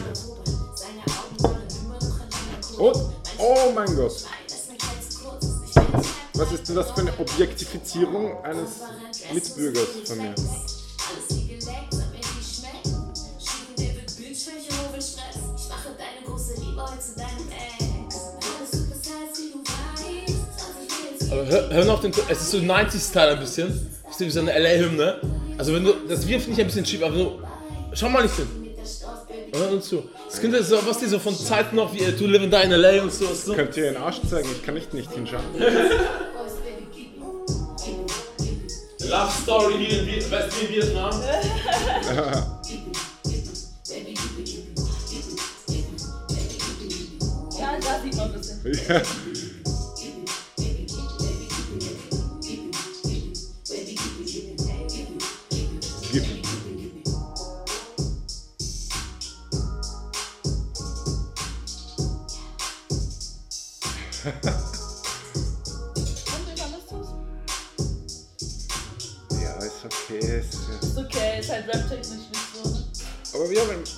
[0.08, 0.26] Jetzt.
[0.74, 2.92] Seine Augen wollen immer noch an deiner Oh,
[3.38, 4.26] oh mein Gott.
[6.36, 8.80] Was ist denn das für eine Objektifizierung eines
[9.32, 10.34] Mitbürgers von mir?
[10.34, 12.86] Alles wie geleckt, sag mir, wie schmeckt.
[13.38, 15.38] Schieben David Bitch, welche Hovel Stress.
[15.56, 18.16] Ich mache deine große Liebe heute zu deinem Ex.
[18.16, 20.34] Alles super heiß, wie du weißt.
[20.88, 22.24] 20 Mails, Aber hör, hör noch auf den Ton.
[22.28, 23.90] Es ist so 90s-Style ein bisschen.
[24.02, 25.20] Das ist wie so eine LA-Hymne.
[25.56, 25.92] Also, wenn du.
[26.08, 27.42] Das Video finde ich ein bisschen cheap, aber du.
[27.92, 28.63] Schau mal nicht hin.
[29.62, 30.02] Uns zu.
[30.28, 32.62] Das könnte so, was die so von Zeiten noch wie äh, To Live and Die
[32.64, 33.26] in LA und so.
[33.32, 33.54] so.
[33.54, 34.48] Könnt ihr den Arsch zeigen?
[34.52, 35.44] Ich kann nicht nicht hinschauen.
[39.08, 41.12] Love Story hier in West in Vietnam.
[47.58, 49.02] Ja, da sieht man ein bisschen.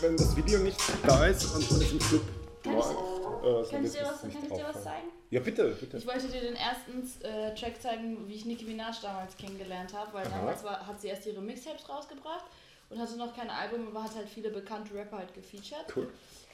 [0.06, 2.22] wenn, das Video nicht da ist und man ist im Club
[2.64, 5.08] läuft, Kann ich wird dir es was, kann ich dir was zeigen?
[5.30, 5.96] Ja, bitte, bitte.
[5.96, 10.12] Ich wollte dir den ersten äh, Track zeigen, wie ich Nicki Minaj damals kennengelernt habe,
[10.12, 10.38] weil Aha.
[10.38, 12.44] damals war, hat sie erst ihre Mixtapes rausgebracht
[12.90, 15.86] und hatte noch kein Album, aber hat halt viele bekannte Rapper halt gefeatured.
[15.94, 16.08] Cool.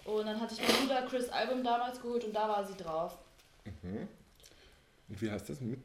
[0.04, 3.16] Und dann hatte ich mein Bruder Chris Album damals geholt und da war sie drauf.
[3.82, 4.08] Mhm.
[5.08, 5.60] Und wie heißt das?
[5.60, 5.78] Mit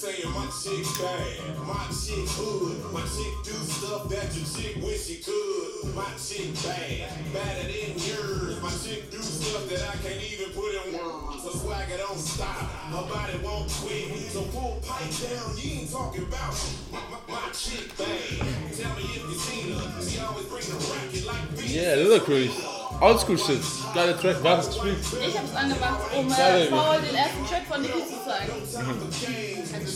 [0.00, 5.04] Saying my chick bad, my chick hood, my chick do stuff that your chick wish
[5.04, 5.94] she could.
[5.94, 8.62] My chick bad, better than yours.
[8.62, 11.44] My chick do stuff that I can't even put in words.
[11.44, 12.64] Her swagger don't stop,
[12.96, 14.32] her body won't quit.
[14.32, 16.56] So pull pipe down, you ain't talking about
[16.90, 18.72] my, my, my chick bad.
[18.72, 21.68] Tell me if you seen her, she always bring the racket like beef.
[21.68, 22.48] Yeah, Ludacris.
[22.48, 23.62] Oldschool Shit.
[23.94, 24.36] Geiler Track.
[24.42, 24.98] Wer hat das gespielt?
[25.26, 28.52] Ich hab's angemacht, um äh, Paul den ersten Track von Nicki zu zeigen.
[28.52, 28.78] Also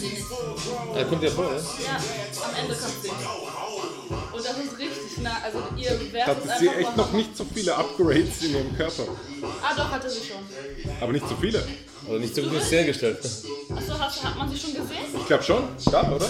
[0.01, 0.97] den.
[0.97, 1.60] Er kommt ja vor, ne?
[1.85, 1.97] Ja,
[2.48, 3.10] am Ende kommt sie.
[4.32, 5.36] Und das ist richtig nah.
[5.44, 8.76] Also ihr Vers Hat ist sie einfach echt noch nicht so viele Upgrades in ihrem
[8.76, 9.05] Körper.
[9.62, 10.39] Ah doch, hatte sie schon.
[11.01, 11.62] Aber nicht so viele.
[12.09, 13.18] Oder nicht so gut in Szene gestellt.
[13.22, 15.05] Achso, hast, hat man sie schon gesehen?
[15.18, 15.64] Ich glaube schon.
[15.90, 16.26] Da, oder?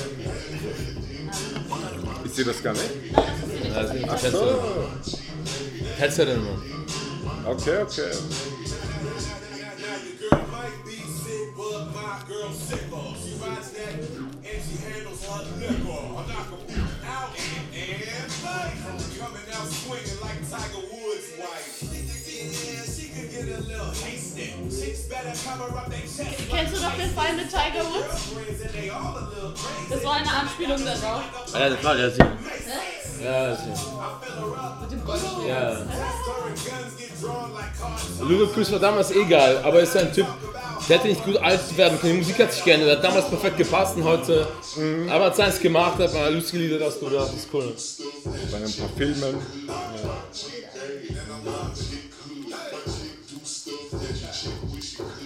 [2.25, 2.85] Ist sie das gar nicht?
[3.13, 3.23] Ja,
[3.83, 5.34] das ist nicht Ach die so.
[5.99, 6.63] Tänzerin, Mann.
[7.47, 8.11] Okay, okay.
[26.51, 28.25] Kennst du noch den Fall mit Tiger Woods?
[28.35, 29.91] Girlfriends and they all a little crazy.
[29.91, 31.23] Das war eine Anspielung darauf.
[31.53, 32.27] Ja, das war der Sinn.
[33.25, 33.57] Ja,
[35.07, 35.49] Goldschmied.
[35.49, 35.77] ja.
[38.21, 40.27] Ludacris war damals egal, aber ist ein Typ,
[40.89, 42.15] der hätte nicht gut alt werden können.
[42.15, 44.47] Die Musik hat sich geändert, der hat damals perfekt gepasst und heute.
[45.11, 47.73] Aber hat seins gemacht, hat mal lustige Lieder, das du da, das ist cool.
[48.51, 49.39] Bei ein paar Filmen.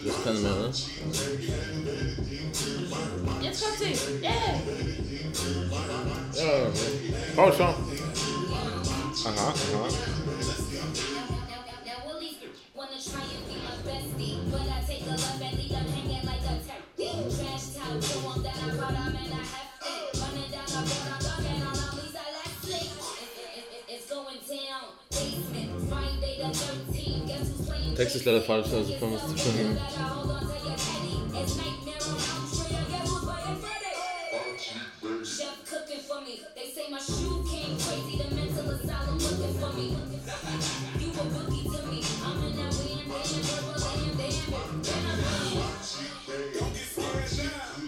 [0.04, 0.70] Das kann mehr, ne?
[3.58, 4.22] Jetzt kommt sie.
[4.22, 4.54] Yeah.
[6.34, 6.70] Ja,
[7.34, 7.64] Paul, schau.
[7.64, 7.74] Aha,
[9.26, 9.88] aha.
[11.84, 12.36] Now Willie's
[12.76, 15.08] wanna try and be my bestie, but I take
[36.28, 36.40] me.
[36.54, 38.18] They say my shoe came crazy.
[38.18, 39.96] The mental asylum looking for me.
[41.00, 42.04] You a bookie to me.
[42.22, 44.82] I'm in that way and damn, purple and damn.
[44.82, 45.20] Then I'm
[46.58, 47.78] Don't get scared now.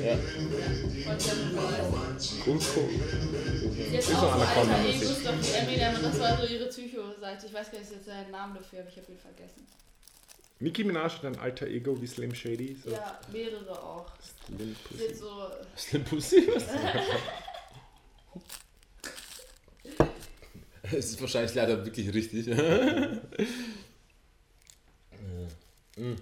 [0.00, 0.16] Ja.
[2.44, 2.88] Cool, cool.
[2.88, 3.57] Jetzt Ist auch so
[4.00, 5.02] so Anaconda alter Musik.
[5.02, 7.46] Egos, doch die Eminem und das war so ihre Psycho-Seite.
[7.46, 9.66] Ich weiß gar nicht jetzt den Namen dafür, aber ich habe ihn vergessen.
[10.60, 12.76] Nicki Minaj hat ein alter Ego wie Slim Shady.
[12.82, 12.90] So.
[12.90, 14.06] Ja, mehrere auch.
[14.46, 15.14] Slim Sie Pussy.
[15.14, 15.50] so.
[15.76, 16.48] Slim Pussy?
[16.54, 16.64] Was?
[20.90, 22.46] Es ist wahrscheinlich leider wirklich richtig.
[22.46, 22.56] ja.
[25.96, 26.16] Mm.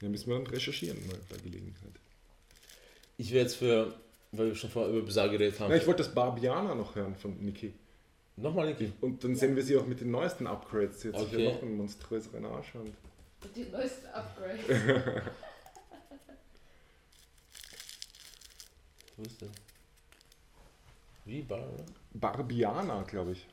[0.00, 1.92] Ja, müssen wir dann recherchieren mal bei Gelegenheit.
[3.16, 3.94] Ich wäre jetzt für,
[4.32, 5.70] weil wir schon vorher über Bizarre geredet haben.
[5.70, 7.74] Ja, ich wollte das Barbiana noch hören von Nicki.
[8.36, 8.90] Nochmal, Niki.
[9.02, 11.02] Und dann sehen wir sie auch mit den neuesten Upgrades.
[11.02, 11.36] Jetzt Okay.
[11.36, 12.74] sicher noch einen monströseren Arsch.
[12.74, 12.94] Und
[13.54, 14.64] Die neuesten Upgrades.
[19.16, 19.48] Wo ist der?
[21.26, 21.68] Wie, Bar?
[22.14, 23.46] Barbiana, glaube ich.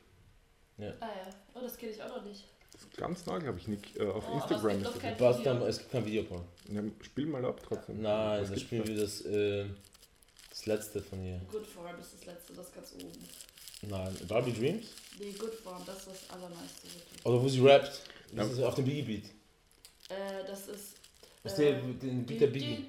[0.78, 1.00] ah ja.
[1.54, 2.44] Oh, das kenne ich auch noch nicht.
[2.72, 3.96] Das ist ganz neu, glaube ich, Nick.
[4.00, 6.40] Äh, auf Oh, aber es Instagram gibt kein- dann, es gibt kein Video, Paul.
[6.72, 8.00] Ja, spiel mal ab trotzdem.
[8.00, 9.66] Nein, das spielen wir das, äh,
[10.60, 11.40] das letzte von ihr.
[11.50, 13.12] Good Form ist das letzte, das ganz oben.
[13.82, 14.88] Nein, Barbie Dreams?
[15.18, 17.24] Nee, Good Form, das ist das allerneueste wirklich.
[17.26, 18.00] Oder wo sie rappt.
[18.32, 18.52] Das Ja.
[18.52, 19.24] ist auf dem Biggie Beat.
[20.10, 20.96] Äh, das ist.
[21.42, 22.86] Was äh, der, den Beat der Biggie.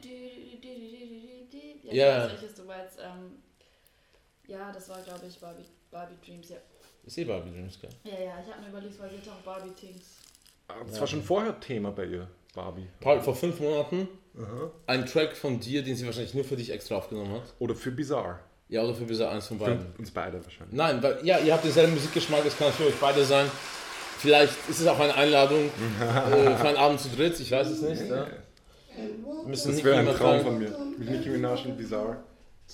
[1.84, 2.98] Ja, ich weiß, welches du meinst.
[3.00, 3.42] Ähm,
[4.48, 6.58] ja, das war, glaube ich, Barbie, Barbie Dreams, ja.
[7.06, 7.90] Ist eh Barbie Dreams, gell?
[8.04, 10.18] Ja, ja, ich habe mir überlegt, weil sie auch Barbie Things.
[10.88, 12.88] Das war schon vorher Thema bei ihr, Barbie.
[13.00, 14.08] Paul, vor fünf Monaten
[14.88, 17.44] ein Track von dir, den sie wahrscheinlich nur für dich extra aufgenommen hat.
[17.60, 18.40] Oder für Bizarre.
[18.70, 19.86] Ja, oder für bisher eins von Für beiden.
[19.98, 20.74] uns beide wahrscheinlich.
[20.74, 23.52] Nein, weil ja, ihr habt denselben Musikgeschmack, es kann für euch beide sein.
[24.18, 25.66] Vielleicht ist es auch eine Einladung
[26.00, 28.04] äh, für einen Abend zu dritt, ich weiß es nicht.
[28.10, 28.28] Ja.
[29.46, 30.44] Müssen Das Nicki wäre ein Traum fragen.
[30.44, 30.70] von mir.
[30.98, 32.24] Mit Nicki Minaj und Bizarre.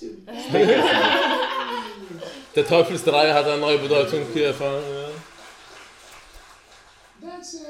[2.54, 4.82] Der Teufelsdreier hat eine neue Bedeutung hier erfahren.
[7.20, 7.28] Ja.
[7.28, 7.60] That's it.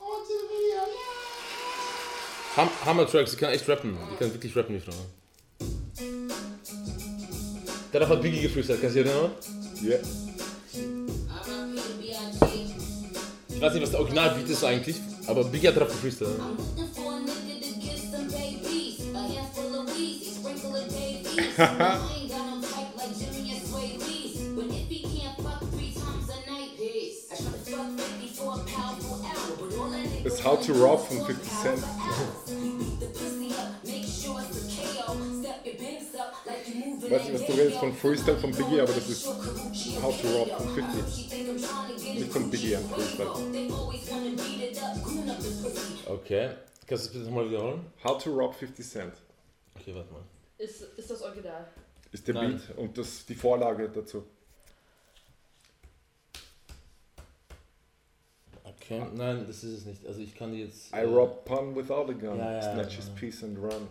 [0.00, 0.82] On to the video,
[2.56, 3.96] Ham Hammer-Tracks, die kann echt rappen.
[4.12, 4.92] Die kann wirklich rappen, die Frau.
[7.92, 9.30] Darauf hat Biggie gefreestylt, kannst du dich erinnern?
[9.82, 9.98] Yeah.
[13.48, 14.96] Ich weiß nicht, was der Originalbeat ist eigentlich,
[15.26, 16.30] aber Biggie hat darauf gefreestylt.
[30.24, 31.82] Das How to Rob von 50 Cent.
[37.10, 40.48] Weiß nicht, was du redest von Freestyle von Biggie, aber das ist How to Rob
[40.50, 42.14] von 50.
[42.14, 43.30] Nicht von Biggie ein Freestyle.
[46.06, 46.50] Okay.
[46.86, 47.86] Kannst du das bitte nochmal wiederholen?
[48.04, 49.14] How to Rob 50 Cent
[49.78, 50.22] Okay, warte mal.
[50.58, 51.66] Ist, ist das Original?
[52.12, 52.62] ist der Nein.
[52.68, 54.24] Beat und das die Vorlage dazu.
[59.00, 60.06] Okay, nein, das ist es nicht.
[60.06, 60.92] Also ich kann die jetzt...
[60.92, 63.00] I äh, rob pun without a gun, Ja, ja, snatch ja.
[63.00, 63.88] his piece and run.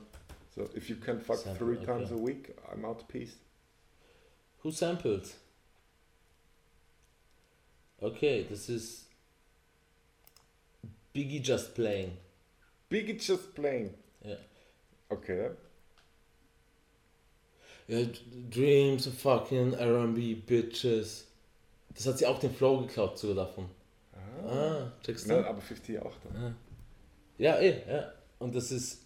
[0.56, 1.86] So if you can fuck Sample, three okay.
[1.86, 3.38] times a week, I'm out piece.
[4.64, 5.28] Who sampled?
[8.02, 9.08] Okay, das ist...
[11.14, 12.18] Biggie Just Playing.
[12.92, 13.94] Biggie just playing.
[14.24, 14.36] Ja.
[15.10, 15.52] Okay.
[17.88, 18.06] Ja,
[18.50, 21.26] Dreams of fucking R&B Bitches.
[21.96, 23.70] Das hat sie auch den Flow geklaut sogar davon.
[24.48, 25.34] Ah, checkst du?
[25.34, 26.56] Na, aber 50 auch dann.
[27.38, 28.12] Ja, eh, ja.
[28.40, 29.02] Und das ist,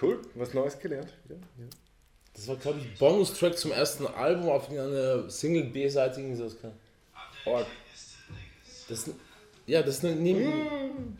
[0.00, 1.08] Cool, was Neues gelernt.
[1.28, 1.64] Ja, ja.
[2.34, 6.72] das war glaube ich Bonus-Track zum ersten Album auf einer Single B-seitigen so kann.
[7.46, 7.62] Oh,
[8.88, 9.10] Das,
[9.66, 11.18] ja, das ist eine neben.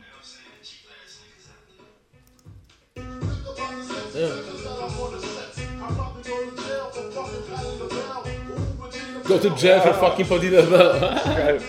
[4.13, 4.29] Ja.
[9.27, 10.99] Go to jail for fucking Padilla Bell.
[11.35, 11.61] geil.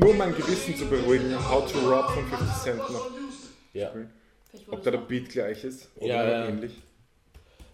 [0.00, 3.10] Nur um mein Gewissen zu beruhigen, How to Rob von 50 Cent noch.
[3.72, 3.92] Ja.
[4.68, 6.46] Ob da der Beat gleich ist oder Ja, ja.
[6.48, 6.72] ähnlich.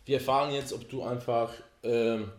[0.04, 2.30] Wir erfahren jetzt, ob du einfach ähm,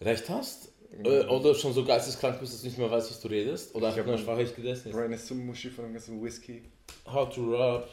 [0.00, 0.70] recht hast
[1.04, 3.88] äh, oder schon so geisteskrank bist, dass du nicht mehr weißt, was du redest oder
[3.88, 4.92] einfach hab nur einen- schwach gegessen hast.
[4.98, 6.62] Brian ist so muschi von dem ganzen Whisky.
[7.06, 7.88] How to rob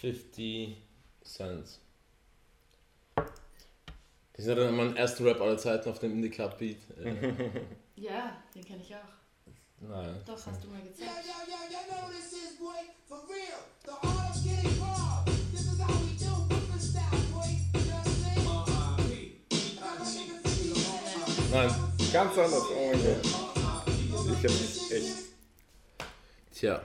[0.00, 0.76] 50
[1.22, 1.66] Cent.
[3.14, 3.26] Das
[4.38, 6.78] ist ja dann mein erster Rap aller Zeiten auf dem Indie Club Beat.
[7.02, 7.14] Äh,
[7.96, 9.21] Ja, den kenne ich auch.
[9.88, 10.14] Nein.
[10.26, 11.10] Doch, hast du mal gezeigt.
[21.52, 21.74] Nein.
[22.12, 23.20] Ganz anders, oh mein Gott.
[24.26, 25.32] Ich hab mich echt
[26.54, 26.82] Tja,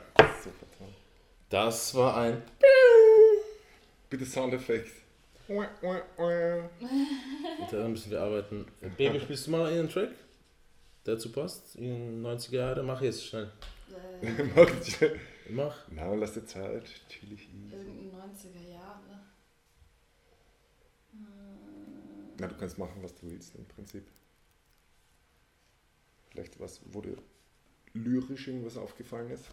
[1.49, 2.41] das war ein.
[4.09, 4.91] Bitte Soundeffekt.
[5.47, 6.69] Wah, wah, wah.
[7.71, 8.65] Da müssen wir arbeiten.
[8.97, 10.09] Baby, spielst du mal einen Track?
[11.07, 11.77] Der dazu passt?
[11.77, 12.83] In 90er Jahre?
[12.83, 13.49] Mach jetzt schnell.
[14.21, 14.97] Äh, Mach ich.
[15.49, 15.73] Mach.
[15.89, 16.83] Na, lass dir Zeit.
[17.07, 17.47] Chillig.
[17.47, 17.75] easy.
[17.75, 19.21] irgendein 90er Jahre.
[22.37, 24.05] Na, du kannst machen, was du willst im Prinzip.
[26.29, 27.15] Vielleicht was, wo dir
[27.93, 29.45] lyrisch irgendwas aufgefallen ist,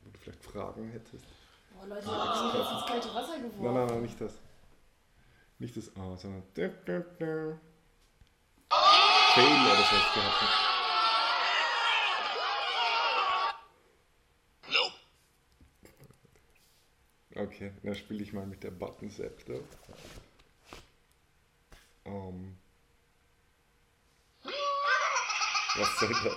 [0.00, 1.26] wo du vielleicht Fragen hättest.
[1.74, 3.62] Boah, Leute, ich hab mich jetzt ins kalte Wasser geworfen.
[3.62, 4.40] Nein, nein, nein, nicht das.
[5.58, 7.60] Nicht das A, sondern du.
[9.34, 10.63] Fail oder so gehabt.
[17.36, 19.54] Okay, dann spiele ich mal mit der Button Scepter.
[22.04, 22.56] Ähm.
[25.76, 26.36] Was soll das?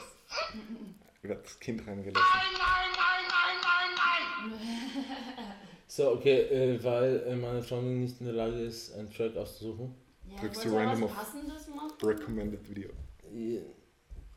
[1.22, 2.26] Ich werde das Kind reingelassen.
[5.88, 9.96] So, okay, äh, weil äh, meine Freundin nicht in der Lage ist, einen Track auszusuchen,
[10.30, 11.92] Ja, Drückst du random auf- Passendes machen?
[12.04, 12.90] Recommended Video.
[13.34, 13.62] äh,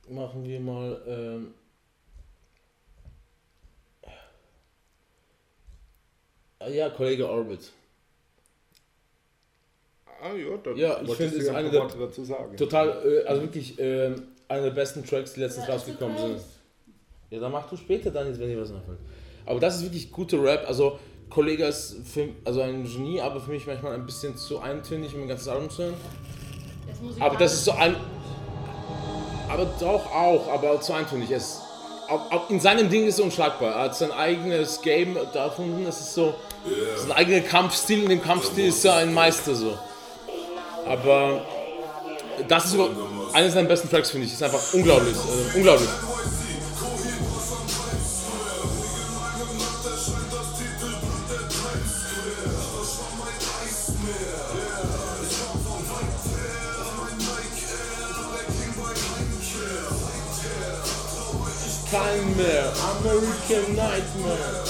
[0.09, 1.03] machen wir mal.
[1.07, 1.55] Ähm,
[6.69, 7.71] ja, Kollege Orbit.
[10.23, 12.57] Ah ja, da Ja, ich finde, es ist eine paar der- Worte dazu sagen.
[12.57, 16.41] Total, äh, also wirklich ähm, einer der besten Tracks, die letztens Ja, rausgekommen sind.
[17.31, 18.99] Ja, dann mach du später dann jetzt, wenn dir was einfällt.
[19.47, 20.67] Aber das ist wirklich guter Rap.
[20.69, 20.99] Also,
[21.31, 25.23] Kollege ist für, also ein Genie, aber für mich manchmal ein bisschen zu eintönig, um
[25.23, 25.95] ein ganzes Album zu hören.
[27.21, 27.97] Aber das ist so ein.
[29.49, 31.31] Aber doch auch, aber zu eintönig.
[31.31, 31.61] Es,
[32.09, 33.75] auch, auch in seinem Ding ist er unschlagbar.
[33.75, 35.87] Er hat sein eigenes Game da erfunden.
[35.87, 36.35] Es ist so
[36.97, 38.03] sein eigener Kampfstil.
[38.03, 39.79] In dem Kampfstil ist er ein Meister so.
[40.87, 41.43] Aber
[42.49, 42.91] das ist über,
[43.33, 44.33] eines seiner besten Tracks, finde ich.
[44.33, 45.15] Ist einfach unglaublich.
[45.15, 45.89] Äh, unglaublich.
[61.91, 62.73] Kein mehr.
[63.01, 64.70] American Nightmare.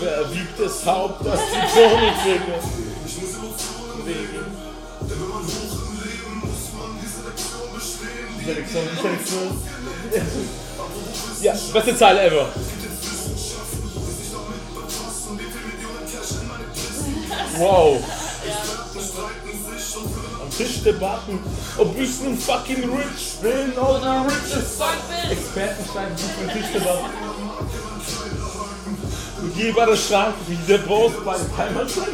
[0.00, 2.58] wiegt das Haupt, das die Tone singe?
[8.44, 9.60] Selektion, Selektion.
[11.40, 12.48] Ja, beste Zeile ever.
[17.56, 18.02] Wow.
[20.42, 21.38] Am Tisch Debatten,
[21.78, 24.82] ob ich nun fucking rich bin oder richest
[25.30, 27.04] Experten schreiben sich am Tisch Debatten.
[28.04, 28.23] Und je
[29.74, 32.08] bei der Schrank, wie der Boss bei den Heimatschrank.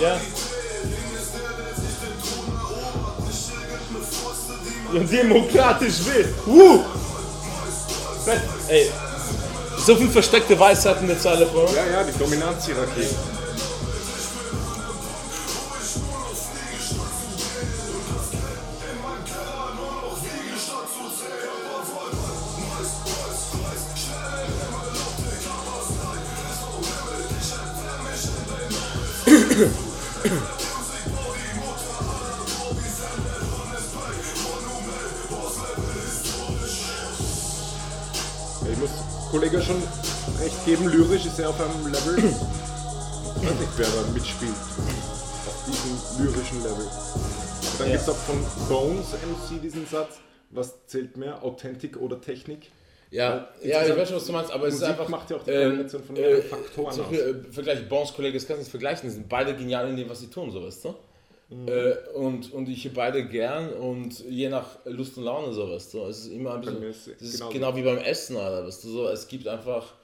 [0.00, 0.18] Ja.
[4.92, 6.34] Ja, demokratisch will.
[6.46, 6.84] Uh!
[8.68, 8.90] Ey,
[9.80, 11.68] so viel versteckte Weisheit in der Zeile, Bro.
[11.74, 13.08] Ja, ja, die Dominanzhierarchie.
[39.30, 39.76] Kollege schon
[40.40, 42.18] recht geben, lyrisch ist er auf einem Level.
[42.18, 44.50] Ich weiß nicht, wer da mitspielt.
[45.46, 46.86] Auf diesem lyrischen Level.
[46.86, 47.92] Aber dann Ja.
[47.96, 50.16] gibt es auch von Bones MC diesen Satz,
[50.50, 52.70] was zählt mehr, Authentik oder Technik?
[53.12, 55.08] Ja, ja, ich weiß schon, was du meinst, aber es ist Musik einfach.
[55.08, 57.10] macht ja auch die ähm, Kombination von äh, Faktoren zum aus.
[57.10, 59.96] Beispiel, äh, Vergleich Bones Kollege, das kannst du nicht vergleichen, die sind beide genial in
[59.96, 60.94] dem, was sie tun, so weißt du.
[61.50, 61.68] Mhm.
[61.68, 66.04] Äh, und, und ich beide gern und je nach Lust und Laune, so weißt du.
[66.04, 66.82] Es ist immer ein bisschen.
[66.84, 67.52] es Das ist genauso.
[67.52, 69.08] genau wie beim Essen, Alter, weißt du so.
[69.08, 69.94] Es gibt einfach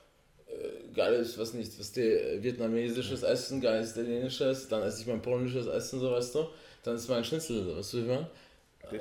[0.48, 5.66] äh, geiles, was nicht, was der vietnamesisches Essen, geiles italienisches, dann esse ich mein polnisches
[5.66, 6.46] Essen, so weißt du.
[6.82, 8.26] Dann ist mein Schnitzel, so, weißt du, wie ich meine?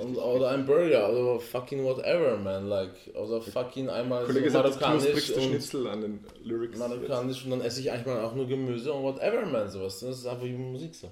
[0.00, 5.30] Und, oder ein Burger oder fucking whatever, man, like, oder fucking einmal Kollege so marokkanisch
[5.30, 6.76] und Schnitzel an den Lyrics.
[6.76, 10.00] marokkanisch und dann esse ich eigentlich mal auch nur Gemüse und whatever, man, sowas.
[10.00, 11.08] Das ist einfach wie Musik so.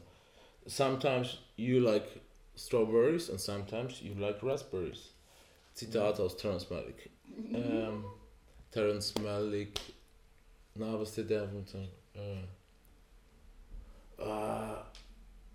[0.66, 2.20] Sometimes you like
[2.57, 5.11] strawberries and sometimes you like raspberries.
[5.74, 7.11] Zitat aus Terrence Malick.
[7.53, 8.05] Ähm,
[8.70, 9.78] Terrence Malick.
[10.74, 12.43] Na, was ist der der mit äh,
[14.19, 14.77] äh,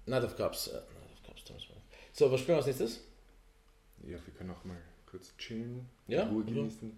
[0.06, 0.68] Night of Cups.
[0.68, 1.84] Äh, Night of Cups, Malick.
[2.14, 3.00] So, was spielen wir als nächstes?
[4.04, 6.92] Ja, wir können auch mal kurz chillen, Ja, Ruhe genießen,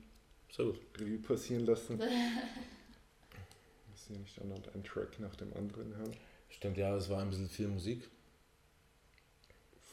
[0.52, 0.80] Sehr gut.
[1.00, 1.98] Revue passieren lassen.
[2.00, 2.08] Wir
[3.92, 6.16] müssen ja nicht andauernd einen Track nach dem anderen hören.
[6.52, 8.10] Stimmt, ja, es war ein bisschen viel Musik.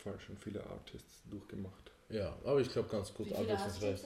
[0.02, 1.90] Voll schon viele Artists durchgemacht.
[2.10, 4.00] Ja, aber ich glaube ganz gut abwechslungsreich.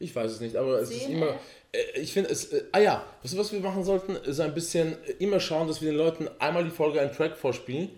[0.00, 1.38] Ich weiß es nicht, aber es ist Zehn, immer.
[1.72, 2.52] Äh, ich finde es.
[2.52, 4.16] Äh, ah ja, weißt du, was wir machen sollten?
[4.16, 7.36] Ist ein bisschen äh, immer schauen, dass wir den Leuten einmal die Folge einen Track
[7.36, 7.90] vorspielen,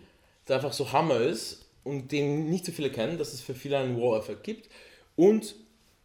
[0.46, 3.78] der einfach so Hammer ist und den nicht so viele kennen, dass es für viele
[3.78, 4.68] einen Wow-Effekt gibt.
[5.16, 5.54] Und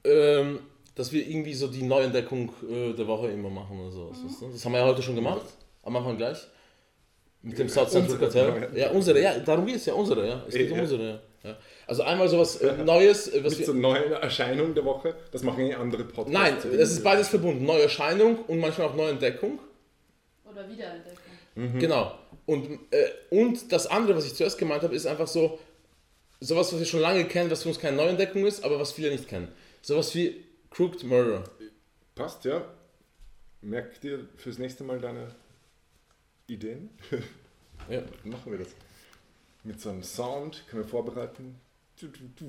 [0.06, 0.60] ähm,
[0.95, 4.11] dass wir irgendwie so die Neuentdeckung äh, der Woche immer machen oder so.
[4.11, 4.49] weißt du?
[4.49, 5.45] Das haben wir ja heute schon gemacht.
[5.84, 6.48] Am Anfang gleich.
[7.44, 8.78] Mit dem South Central Unsere Cartel.
[8.80, 10.44] Ja, unsere, ja, darum geht es ja, unsere, ja.
[10.48, 10.84] Es geht um Ja.
[10.84, 11.20] unsere, ja.
[11.44, 11.58] ja.
[11.88, 15.66] Also einmal sowas äh, Neues, äh, was Mit so neuen Erscheinungen der Woche, das machen
[15.66, 16.32] eh andere Podcasts.
[16.32, 17.66] Nein, das ist beides verbunden.
[17.66, 19.60] Neuerscheinung und manchmal auch Neuentdeckung.
[20.46, 21.18] Oder Wiederentdeckung.
[21.56, 21.80] Mhm.
[21.80, 22.18] Genau.
[22.46, 25.60] Und, äh, und das andere, was ich zuerst gemeint habe, ist einfach so,
[26.40, 29.10] sowas, was wir schon lange kennen, was für uns keine Neuentdeckung ist, aber was viele
[29.12, 29.48] nicht kennen.
[29.82, 31.44] Sowas wie Crooked Murder.
[32.14, 32.64] Passt, ja.
[33.62, 35.36] Merk dir fürs nächste Mal deine
[36.52, 36.90] Ideen.
[37.90, 38.03] Ja.
[38.23, 38.68] Machen wir das.
[39.64, 41.56] Mit so einem Sound können wir vorbereiten.
[41.99, 42.45] Du, du, du.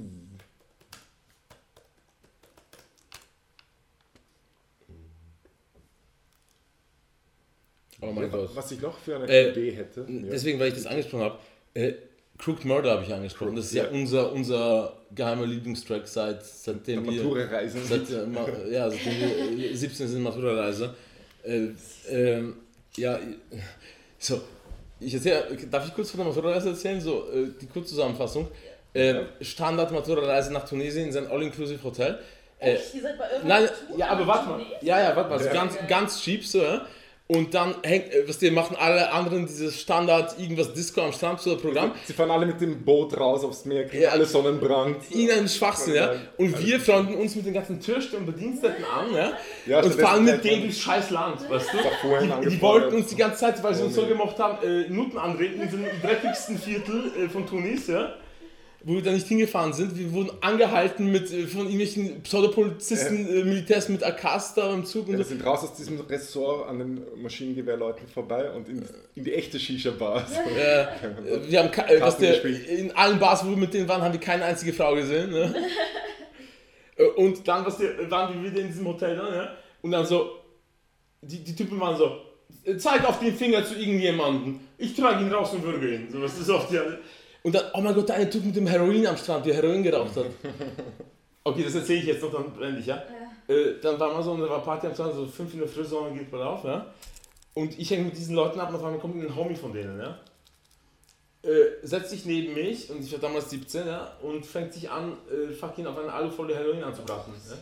[8.02, 8.50] Oh mein ja, Gott.
[8.54, 10.06] Was ich noch für eine äh, Idee hätte.
[10.06, 11.38] Deswegen, weil ich das angesprochen habe.
[11.72, 11.94] Äh,
[12.38, 13.56] Crooked Murder habe ich angesprochen.
[13.56, 17.22] Das ist ja, ja, unser, unser geheimer Lieblingstrack seit, seitdem wir.
[17.22, 17.80] Matura-Reise.
[17.84, 20.94] Seit, ja, seitdem wir 17 sind Matura-Reise.
[21.42, 21.68] Äh,
[22.10, 22.56] ähm,
[22.96, 23.18] ja,
[24.18, 24.40] so,
[25.00, 27.00] ich erzähl, darf ich kurz von der Matura-Reise erzählen?
[27.00, 28.48] So, äh, die Kurzzusammenfassung.
[28.94, 32.18] Äh, Standard-Matura-Reise nach Tunesien in sein All-Inclusive-Hotel.
[32.58, 32.94] Äh, Echt?
[32.94, 34.60] Ihr seid bei irgendwas Nein, ja, aber warte mal.
[34.82, 35.44] Ja, ja, warte mal.
[35.44, 35.52] Ja.
[35.52, 36.86] ganz, ganz cheap so, ja.
[37.28, 41.40] Und dann hängt, äh, was die machen alle anderen dieses Standard irgendwas Disco am Strand
[41.40, 41.92] so Programm.
[42.04, 44.10] Sie fahren alle mit dem Boot raus aufs Meer, kriegen Ja.
[44.10, 44.96] alle Sonnenbrand.
[45.10, 46.12] Irgendein Schwachsinn, ja.
[46.36, 49.32] Und wir freunden uns mit den ganzen Türstern und Bediensteten an, ja.
[49.66, 52.42] Ja, und fahren mit denen durchs scheiß Land, weißt du?
[52.42, 54.08] Die, die wollten uns die ganze Zeit, weil sie uns so nee.
[54.08, 58.14] gemocht haben, äh, Nutten anreden in dem dreckigsten Viertel äh, von Tunis, ja.
[58.84, 59.96] Wo wir da nicht hingefahren sind.
[59.96, 65.06] Wir wurden angehalten mit, äh, von irgendwelchen Pseudopolizisten, äh, Militärs mit AKs da im Zug
[65.06, 65.30] und Ja, wir so.
[65.30, 68.84] sind raus aus diesem Ressort an den Maschinengewehrleuten vorbei und in,
[69.14, 70.26] in die echte Shisha-Bar.
[70.26, 70.34] So.
[70.34, 70.86] Äh,
[71.48, 74.20] wir haben äh, was der, in allen Bars, wo wir mit denen waren, haben wir
[74.20, 75.30] keine einzige Frau gesehen.
[75.30, 75.54] Ne?
[76.94, 79.56] Äh, und dann was der, waren wir wieder in diesem Hotel dann, ja?
[79.80, 80.40] Und dann so,
[81.22, 82.18] die, die Typen waren so,
[82.64, 84.60] äh, zeig auf den Finger zu irgendjemandem.
[84.78, 86.08] Ich trage ihn raus und würge ihn.
[86.10, 86.78] So, was ist auf die
[87.42, 89.82] Und dann, oh mein Gott, der eine Typ mit dem Heroin am Strand, der Heroin
[89.82, 90.26] geraucht hat.
[91.44, 93.02] Okay, das erzähle ich jetzt noch, dann blende ich, ja.
[93.48, 96.16] Äh, dann war mal so eine Party am Strand, so 5 in der Früh, Sonne
[96.16, 96.86] geht mal auf, ja.
[97.54, 99.98] Und ich hänge mit diesen Leuten ab und auf einmal kommt ein Homie von denen,
[99.98, 100.20] ja.
[101.42, 105.16] Äh, setzt sich neben mich, und ich war damals 17, ja, und fängt sich an,
[105.28, 107.34] äh, fucking auf eine Alufolie Heroin anzubraten.
[107.50, 107.56] Ja.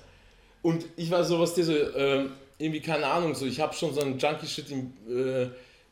[0.61, 2.27] Und ich war so, was dir so, äh,
[2.59, 5.49] irgendwie keine Ahnung, so, ich habe schon so einen Junkie-Shit im äh,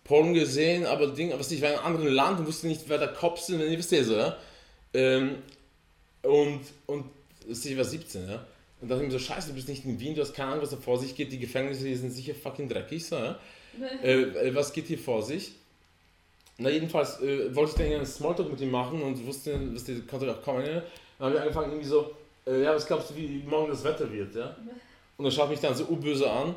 [0.08, 2.96] Porn gesehen, aber Ding, was ich war in einem anderen Land und wusste nicht, wer
[2.96, 4.36] der Cops sind, wenn ihr wisst ihr so, ja.
[4.94, 5.36] Ähm,
[6.22, 7.04] und, und
[7.46, 8.46] ich war 17, ja.
[8.80, 10.62] Und dachte ich mir so, scheiße, du bist nicht in Wien, du hast keine Ahnung,
[10.62, 13.38] was da vor sich geht, die Gefängnisse hier sind sicher fucking dreckig, so, ja.
[14.02, 15.52] Äh, äh, was geht hier vor sich?
[16.56, 20.00] Na, jedenfalls äh, wollte ich dann einen Smalltalk mit ihm machen und wusste, was die
[20.00, 20.64] konnte auch kommen.
[20.64, 20.82] Ne?
[21.18, 22.10] Dann haben wir angefangen, irgendwie so,
[22.46, 24.56] äh, ja, was glaubst du, wie morgen das Wetter wird, ja?
[25.18, 26.54] Und er schaut mich dann so urböse an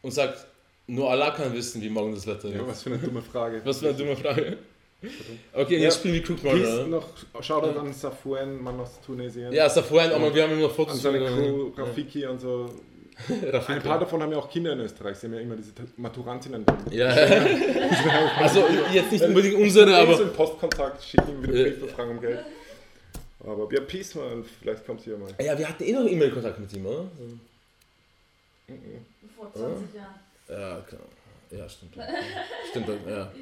[0.00, 0.46] und sagt,
[0.86, 2.56] nur Allah kann wissen, wie morgen das Wetter wird.
[2.56, 3.60] Ja, was für eine dumme Frage.
[3.64, 4.58] Was für eine dumme Frage.
[5.52, 5.82] Okay, Ja.
[5.82, 6.86] jetzt spielen wir Crook Peace Murder.
[6.86, 7.08] noch,
[7.40, 9.52] Shoutout an Safuen, Mann aus Tunesien.
[9.52, 12.70] Ja, ist vorhin, aber wir haben immer An Fotos seine von Crew, Rafiki und so.
[13.28, 13.72] Rafiki.
[13.72, 15.16] Ein paar davon haben ja auch Kinder in Österreich.
[15.18, 16.64] Sie haben ja immer diese Maturantinnen.
[16.90, 17.08] Ja,
[18.38, 21.64] also jetzt nicht unbedingt unsere, so aber in Postkontakt, schicken wieder Ja.
[21.70, 22.40] Briefe, fragen um Geld.
[23.40, 24.44] Aber ja, Peace, man.
[24.60, 25.30] Vielleicht kommt sie ja mal.
[25.44, 27.04] ja, wir hatten eh noch E-Mail-Kontakt mit ihm, oder?
[29.36, 30.14] Vor 20 Jahren.
[30.48, 31.00] Ja, klar.
[31.50, 31.94] Ja, stimmt.
[32.70, 33.32] stimmt, ja, ja.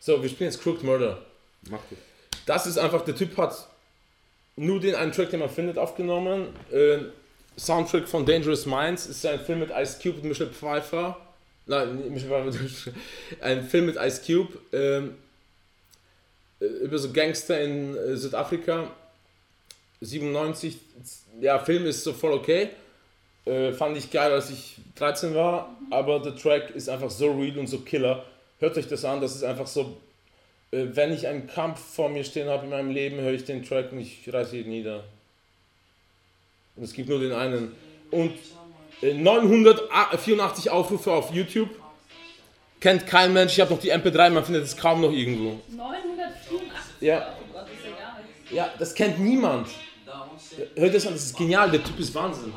[0.00, 1.22] So, wir spielen jetzt Crooked Murder.
[1.70, 1.98] Macht es.
[2.46, 3.68] Das ist einfach, der Typ hat
[4.56, 6.48] nur den einen Track, den man findet, aufgenommen.
[6.70, 6.98] Äh,
[7.56, 11.16] Soundtrack von Dangerous Minds ist ein Film mit Ice Cube und Michelle Pfeiffer.
[11.66, 12.92] Nein, nicht Michelle Pfeiffer.
[13.40, 15.14] Ein Film mit Ice Cube ähm,
[16.60, 18.90] äh, über so Gangster in äh, Südafrika.
[20.00, 20.78] 97.
[21.40, 22.70] Ja, Film ist so voll okay.
[23.46, 25.76] Äh, fand ich geil, als ich 13 war.
[25.90, 28.24] Aber der Track ist einfach so real und so killer.
[28.58, 29.96] Hört euch das an, das ist einfach so
[30.74, 33.64] äh, wenn ich einen Kampf vor mir stehen habe in meinem Leben, höre ich den
[33.64, 35.04] Track und ich reiße ihn nieder.
[36.76, 37.72] Und es gibt nur den einen.
[38.10, 38.32] Und
[39.00, 41.70] äh, 984 Aufrufe auf YouTube.
[42.80, 45.60] Kennt kein Mensch, ich habe noch die MP3, man findet es kaum noch irgendwo.
[45.70, 46.52] 984.
[47.00, 47.34] Ja.
[47.40, 48.54] Oh.
[48.54, 49.68] Ja, das kennt niemand.
[50.76, 52.52] Hört das an, das ist genial, der Typ ist Wahnsinn.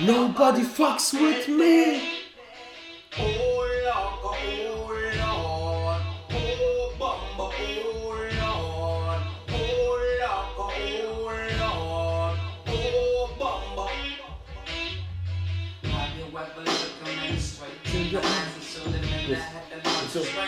[0.00, 2.18] Nobody fucks with me.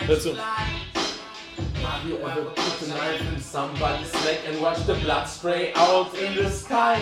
[0.07, 0.33] Hört so.
[0.33, 6.13] Have you ever put a knife in somebody's neck and watched the blood spray out
[6.15, 7.01] in the sky?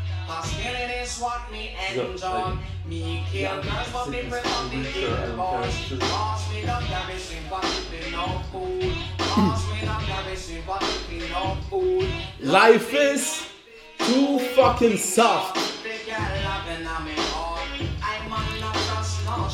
[0.31, 2.57] Cause killing is what me So, enjoy.
[2.87, 5.75] Me kill girls but me bring up the ill boys.
[5.99, 8.93] Cause me don't carry sympathy for no fool.
[9.17, 12.07] Cause me don't carry sympathy for no fool.
[12.39, 13.45] Life is
[13.97, 15.83] too fucking soft.
[15.83, 17.67] Big girl loving on me heart.
[18.01, 19.49] I'm on not just no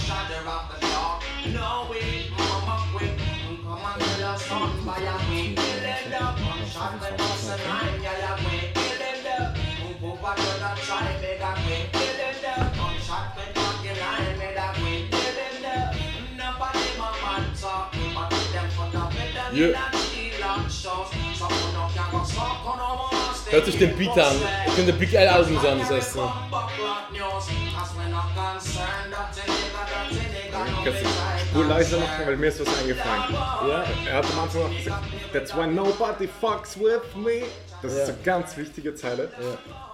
[19.58, 20.32] stay
[23.50, 24.36] Hört euch den Beat an.
[24.76, 26.20] Könnt der Big L Album sein, das erste.
[30.84, 33.24] Kannst du die Spur leiser machen, weil mir ist was eingefallen.
[33.34, 33.84] Ja.
[34.06, 37.44] Er hat am Anfang noch gesagt, that's why nobody fucks with me.
[37.82, 38.06] Das ist Ja.
[38.06, 39.30] eine ganz wichtige Zeile.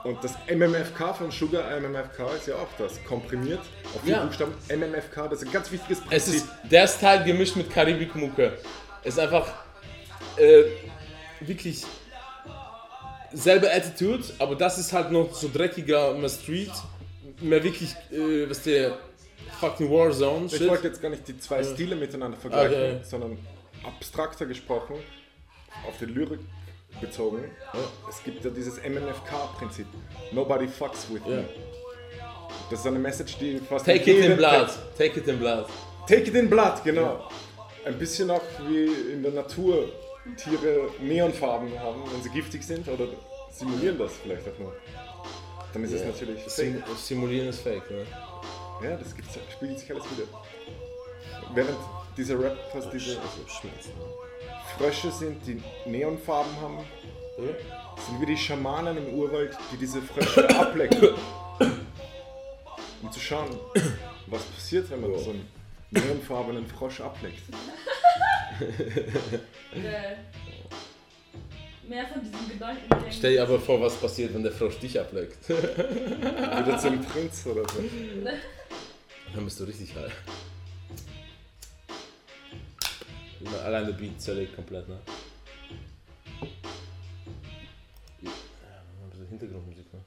[0.04, 3.04] Und das MMFK von Sugar MMFK ist ja auch das.
[3.04, 3.62] Komprimiert
[3.94, 4.26] auf vier Ja.
[4.26, 4.54] Buchstaben.
[4.70, 6.18] MMFK, das ist ein ganz wichtiges Prinzip.
[6.18, 8.58] Es ist der Style gemischt mit Karibik-Mucke.
[9.04, 9.48] Es ist einfach
[10.38, 10.64] äh,
[11.42, 11.84] wirklich
[13.34, 16.72] selbe Attitude, aber das ist halt noch so dreckiger, mehr Street,
[17.42, 18.98] mehr wirklich, äh, was der
[19.60, 20.46] fucking Warzone.
[20.48, 21.74] Ich wollte jetzt gar nicht die zwei Ja.
[21.74, 23.00] Stile miteinander vergleichen, Okay.
[23.04, 23.38] sondern
[23.84, 24.96] abstrakter gesprochen,
[25.88, 26.40] auf die Lyrik
[27.02, 27.44] bezogen.
[28.10, 29.88] Es gibt ja dieses MMFK-Prinzip.
[30.32, 31.38] Nobody fucks with Ja.
[31.38, 31.46] me.
[32.70, 34.70] Das ist eine Message, die fast Take it in blood.
[34.98, 35.66] Take it in blood.
[36.08, 37.28] Take it in blood, genau.
[37.86, 39.90] Ein bisschen auch wie in der Natur
[40.38, 43.08] Tiere Neonfarben haben, wenn sie giftig sind oder
[43.52, 44.74] simulieren das vielleicht auch nur.
[45.74, 46.08] Dann ist es Ja.
[46.08, 46.98] natürlich Sim fake.
[46.98, 48.06] simulieren ist fake, ne?
[48.84, 50.28] Ja, das gibt's, spiegelt sich alles wieder.
[51.54, 51.78] Während
[52.16, 53.18] dieser Rap fast diese
[54.78, 56.78] Frösche sind, die Neonfarben haben,
[57.38, 61.10] sind wie die Schamanen im Urwald, die diese Frösche ablecken.
[63.02, 63.50] Um zu schauen,
[64.28, 65.46] was passiert, wenn man so einen
[65.94, 67.44] neonfarbenen Frosch ableckt.
[69.74, 70.16] Äh,
[71.90, 72.84] Mehr von diesen Gedanken.
[73.12, 75.50] Stell dir aber vor, was passiert, wenn der Frosch dich ableckt.
[75.50, 77.84] Wieder zum Prinz oder so.
[79.34, 80.14] Dann bist du richtig high.
[83.66, 85.00] Allein der Beat zerlegt komplett, ne?
[88.22, 90.00] Ja, ein bisschen Hintergrundmusik, ne?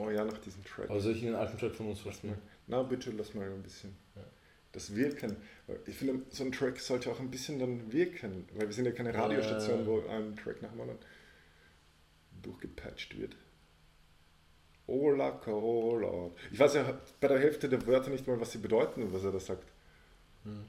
[0.00, 0.88] Oh ja, nach diesem Track.
[0.90, 2.38] Aber soll ich Ihnen einen alten Track von uns vorspielen?
[2.68, 3.96] Na bitte, lass mal ein bisschen.
[4.70, 5.36] Das Wirken.
[5.86, 8.92] Ich finde, so ein Track sollte auch ein bisschen dann wirken, weil wir sind ja
[8.92, 9.86] keine Ja, Radiostation, ja, ja.
[9.86, 11.00] wo ein Track nach dem anderen
[12.42, 13.34] durchgepatcht wird.
[14.86, 16.30] Ola Corolla.
[16.52, 19.32] Ich weiß ja bei der Hälfte der Wörter nicht mal, was sie bedeuten, was er
[19.32, 19.66] da sagt.
[20.44, 20.64] Hm.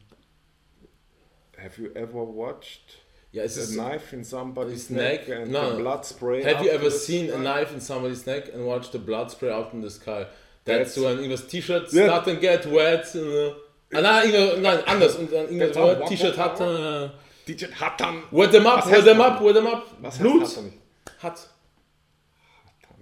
[1.57, 3.01] Have you ever watched
[3.31, 5.37] Ja, es a ist- knife in somebody's neck, neck.
[5.39, 5.71] and No.
[5.71, 8.97] the blood spray Have you ever seen a knife in somebody's neck and watched the
[8.97, 10.25] blood spray out in the sky?
[10.65, 12.05] That's, That's- so ein irgendwas T-Shirt, Ja.
[12.05, 13.13] start and get wet.
[13.15, 13.51] Uh,
[13.93, 15.15] ah, nein, irgendwas- nein, anders.
[15.15, 16.07] Und dann irgendwas Wort, all.
[16.07, 16.59] T-Shirt hat.
[16.59, 17.09] Uh,
[17.45, 18.23] T-Shirt hat dann.
[18.31, 19.85] Wet them up, wet heißt them up, wet them up.
[20.01, 20.43] Was heißt Blut.
[20.43, 20.77] hat nicht?
[21.19, 21.49] Hat.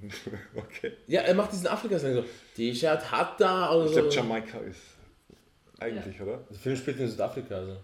[0.56, 0.92] Okay.
[1.08, 2.24] Ja, er macht diesen Afrika-Slang so.
[2.56, 4.80] T-Shirt hat da oder Ich glaube, Jamaika ist
[5.80, 6.38] eigentlich, oder?
[6.50, 7.78] Der Film spielt in Südafrika, also.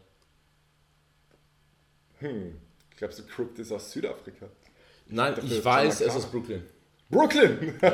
[2.23, 2.55] Hm.
[2.91, 4.47] Ich glaube, so Crooked ist aus Südafrika.
[5.07, 6.63] Nein, dachte, ich weiß, es ist Brooklyn.
[7.09, 7.75] Brooklyn!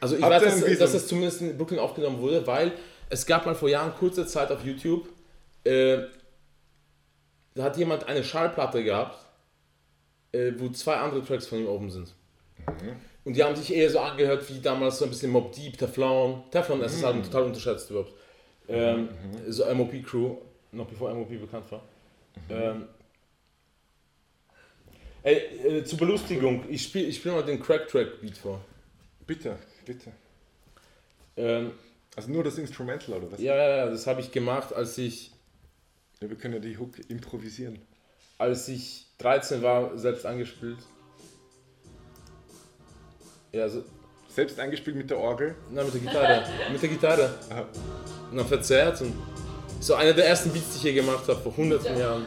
[0.00, 2.72] Also ich Habt weiß, dass, dass das zumindest in Brooklyn aufgenommen wurde, weil
[3.08, 5.08] es gab mal vor Jahren kurze Zeit auf YouTube,
[5.62, 5.98] äh,
[7.54, 9.24] da hat jemand eine Schallplatte gehabt,
[10.32, 12.12] äh, wo zwei andere Tracks von ihm oben sind.
[12.66, 12.96] Mhm.
[13.24, 16.42] Und die haben sich eher so angehört wie damals so ein bisschen Mob Deep, Teflon.
[16.50, 17.06] Teflon, das ist Mhm.
[17.06, 18.12] halt total unterschätzt überhaupt.
[18.66, 19.08] Ähm,
[19.46, 20.34] So MOP Crew,
[20.72, 21.82] noch bevor MOP bekannt war.
[22.48, 22.50] Mhm.
[22.50, 22.88] Ähm,
[25.22, 25.36] ey,
[25.78, 28.60] äh, zur Belustigung, ich spiele ich spiel mal den Crack Track Beat vor.
[29.26, 30.10] Bitte, bitte.
[31.36, 31.72] Ähm,
[32.16, 33.40] Also nur das Instrumental, oder was?
[33.40, 35.32] Ja, ja, ja, das habe ich gemacht, als ich,
[36.20, 37.80] Ja, wir können ja die Hook improvisieren.
[38.38, 40.78] als ich 13 war, selbst angespielt.
[43.52, 43.84] Ja, so,
[44.28, 45.54] Selbst eingespielt mit der Orgel?
[45.70, 46.44] na, mit der Gitarre.
[46.72, 47.34] mit der Gitarre.
[47.50, 47.66] Aha.
[48.30, 49.12] Und dann verzerrt und
[49.80, 52.24] so einer der ersten Beats, die ich hier gemacht habe, vor hunderten Jahren.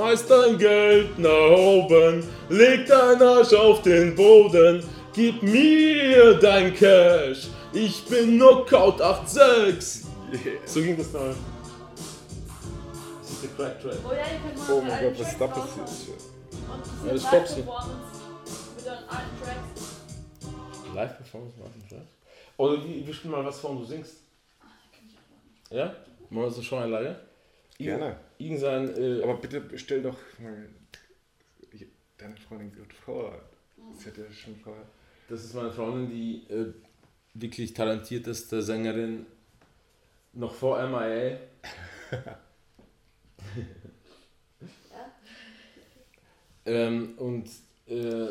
[0.00, 4.82] Schmeiß dein Geld nach oben, leg dein Arsch auf den Boden,
[5.12, 10.06] gib mir dein Cash, ich bin Knockout 86.
[10.64, 11.34] So ging das dann.
[13.20, 13.98] Das ist der Crack Track.
[14.02, 15.88] Oh ja, ihr könnt mal Oh mein Gott, was ist da passiert?
[17.04, 17.60] Ja, das ist Popsi.
[17.60, 19.82] Live-Performance mit alten Tracks.
[20.94, 22.06] Live-Performance machen, Track?
[22.56, 24.14] Oder wir, spielen mal was vor und du singst.
[25.68, 25.94] Ja?
[26.30, 27.29] Machen wir so schon eine Leihe?
[27.84, 28.16] Gerne.
[28.38, 28.96] Irgendein.
[28.96, 30.68] Äh, Aber bitte stell doch mal
[32.18, 33.40] deine Freundin gut vor.
[33.96, 34.84] Sie hat ja schon vorher.
[35.28, 36.74] Das ist meine Freundin, die äh,
[37.34, 39.26] wirklich talentierteste Sängerin
[40.32, 41.38] noch vor MIA.
[46.66, 47.48] ähm, und
[47.86, 48.28] äh,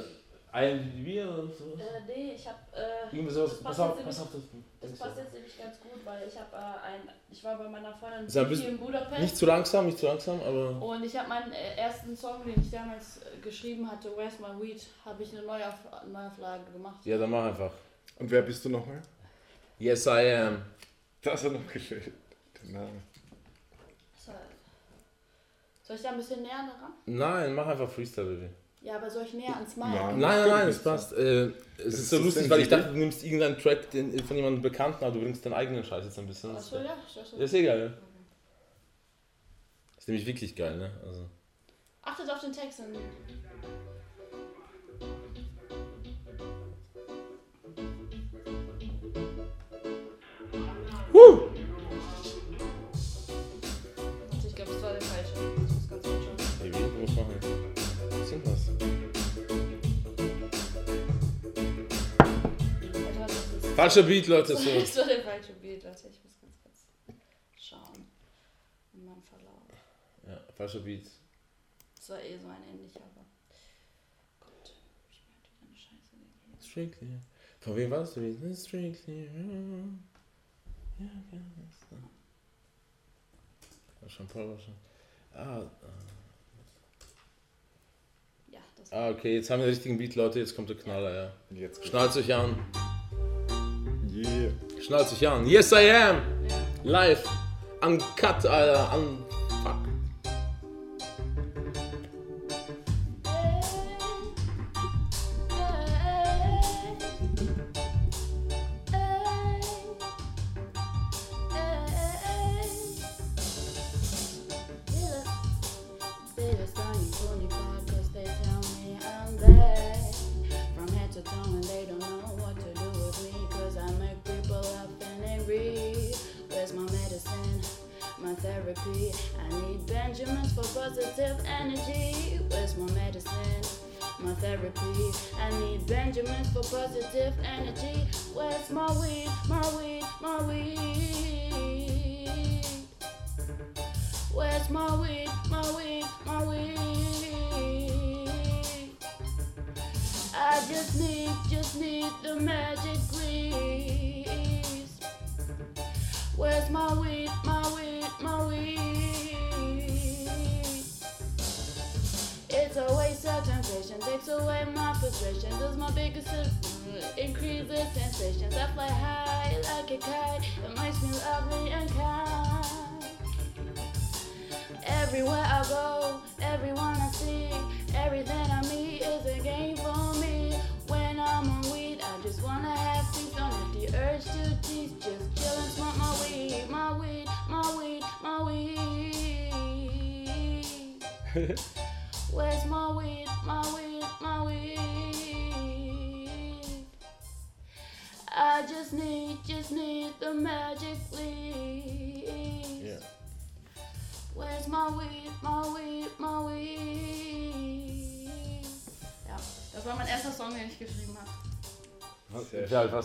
[0.53, 1.73] IMDb oder so?
[1.77, 2.55] Äh, nee, ich hab.
[2.75, 3.51] Äh, Irgendwie sowas.
[3.51, 4.33] das Pass passt auf, jetzt pass auf.
[4.33, 4.49] nämlich-
[4.81, 7.01] Das, Das passt jetzt nämlich ganz gut, weil ich habe äh, ein.
[7.31, 9.21] Ich war bei meiner Freundin Ist ein Vicky bisschen- in Budapest.
[9.21, 10.81] Nicht zu langsam, nicht zu langsam, aber.
[10.81, 14.59] Und ich habe meinen äh, ersten Song, den ich damals äh, geschrieben hatte, Where's My
[14.61, 15.75] Weed, habe ich eine Neuauf
[16.11, 17.05] Neuauflage gemacht.
[17.05, 17.71] Ja, dann mach einfach.
[18.17, 19.01] Und wer bist du nochmal?
[19.77, 20.63] Yes, I am.
[21.21, 22.11] Das hat noch gefehlt.
[22.63, 23.01] Der Name.
[24.25, 24.31] So.
[25.83, 26.51] Soll ich da ein bisschen näher
[26.81, 26.93] ran?
[27.05, 28.49] Nein, mach einfach Freestyle, Baby.
[28.81, 29.87] Ja, aber soll ich näher ans Mic?
[29.87, 30.19] Nein.
[30.19, 31.11] Nein, nein, es passt.
[31.13, 34.37] Äh, es ist ist so lustig, weil ich dachte, du nimmst irgendeinen Track den, von
[34.37, 36.55] jemandem Bekannten, aber du bringst deinen eigenen Scheiß jetzt ein bisschen.
[36.55, 37.93] Achso, ja, ist Ja, ist egal, ja.
[39.97, 40.91] Ist nämlich wirklich geil, ne?
[41.05, 41.25] Also.
[42.03, 42.79] Achtet auf den Text.
[42.79, 42.95] Und
[51.11, 51.49] Woo!
[54.47, 55.33] ich glaube, das war der falsche.
[55.67, 56.65] Das ist ganz gut schon.
[56.65, 56.77] Ey, wie?
[56.77, 57.68] Du musst machen.
[58.31, 58.69] Was.
[62.93, 64.55] Alter, das Falscher Beat, Leute.
[64.55, 64.69] So.
[64.79, 66.07] Das war der falsche Bild, Leute.
[66.09, 66.85] Ich muss ganz kurz
[67.57, 68.05] schauen.
[68.93, 69.63] In meinem Verlauf.
[70.27, 71.09] Ja, falscher Beat.
[71.95, 73.25] Das war eh so ein ähnlicher, aber.
[74.39, 74.73] Gott,
[75.11, 76.61] ich wieder eine Scheiße gegeben.
[76.61, 77.19] Strictly.
[77.61, 78.11] Von wem war das?
[78.11, 79.25] Strictly.
[80.99, 82.09] Ja, ja, das war.
[84.01, 84.75] War schon Paul, war schon.
[85.33, 85.71] Ah, Ja,
[88.79, 90.39] das ah, okay, jetzt haben wir den richtigen Beat, Leute.
[90.39, 91.31] Jetzt kommt der Knaller, ja.
[91.51, 91.85] Jetzt.
[91.85, 92.55] Schnallt euch an.
[94.13, 94.51] Yeah.
[94.81, 95.45] Schnallt euch an.
[95.45, 96.21] Yes, I am.
[96.83, 97.23] Live.
[97.81, 98.97] Uncut, Alter.
[98.97, 99.28] Un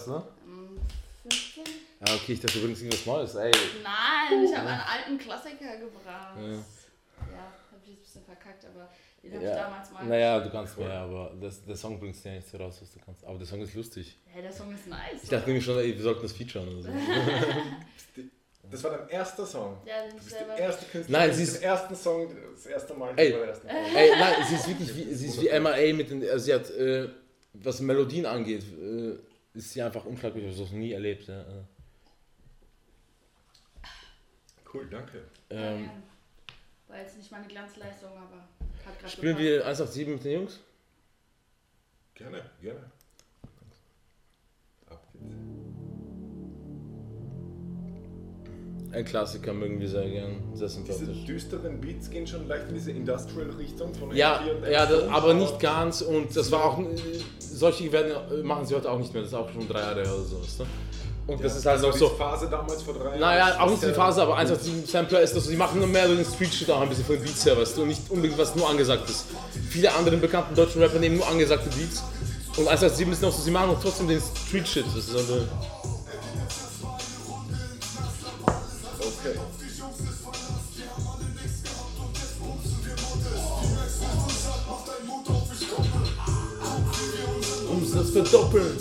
[0.08, 0.28] warst ne?
[0.46, 0.80] Ähm,
[1.30, 1.64] 15?
[2.00, 3.34] Ah, okay, ich dachte übrigens irgendwas Neues.
[3.36, 3.50] Ey.
[3.82, 6.36] Nein, ich habe einen alten Klassiker gebracht.
[6.36, 6.42] Ja.
[6.42, 8.88] Ja, habe ich jetzt ein bisschen verkackt, aber
[9.22, 9.56] den habe ich Ja.
[9.56, 10.04] damals mal.
[10.04, 12.92] Naja, du kannst mehr, aber das, der Song bringst du ja nicht so raus, was
[12.92, 13.24] du kannst.
[13.24, 14.18] Aber der Song ist lustig.
[14.26, 15.22] Hey, der Song ist nice.
[15.22, 16.88] Ich dachte nämlich schon, ey, wir sollten das featuren oder so.
[18.70, 19.76] Das war dein erster Song.
[19.84, 20.56] Ja, Du bist die selber.
[20.56, 23.32] erste Künstlerin, Nein, sie ist- den ersten Song, das erste Mal Ey.
[23.32, 23.86] ersten Folge.
[23.94, 26.70] Ey, nein, sie ist wirklich wie, sie ist wie MIA mit den, also sie hat,
[26.70, 27.08] äh,
[27.52, 29.18] was Melodien angeht, äh,
[29.54, 31.28] ist sie einfach unglaublich, ich habe das noch nie erlebt.
[31.28, 31.44] Ja.
[34.72, 35.24] Cool, danke.
[35.50, 35.88] Ähm,
[36.88, 38.48] War jetzt nicht meine Glanzleistung, aber
[38.84, 40.60] hat gerade spielen wir 187 mit den Jungs?
[42.14, 42.90] Gerne, gerne.
[43.42, 43.80] Ab geht's.
[48.94, 52.92] Ein Klassiker mögen wir sehr gern, sehr Diese düsteren Beats gehen schon leicht in diese
[52.92, 56.78] Industrial-Richtung von Ja, und ja das, aber nicht ganz und das war auch,
[57.38, 58.12] solche werden,
[58.44, 60.40] machen sie heute auch nicht mehr, das ist auch schon drei Jahre her oder so.
[60.40, 60.64] Weißt du?
[61.26, 63.20] Und das Ja, ist halt war auch so, Phase damals vor drei Jahren.
[63.20, 66.06] Naja, das auch nicht die Phase, aber 187 Sampler ist das, die machen nur mehr
[66.06, 68.38] den Street Shit auch ein bisschen von den Beats her, weißt du, und nicht unbedingt
[68.38, 69.26] was nur angesagt ist.
[69.70, 72.04] Viele andere bekannten deutschen Rapper nehmen nur angesagte Beats
[72.56, 74.84] und 187 ist noch so, sie machen noch trotzdem den Street Shit.
[74.86, 75.42] Das ist also,
[88.14, 88.78] verdoppeln.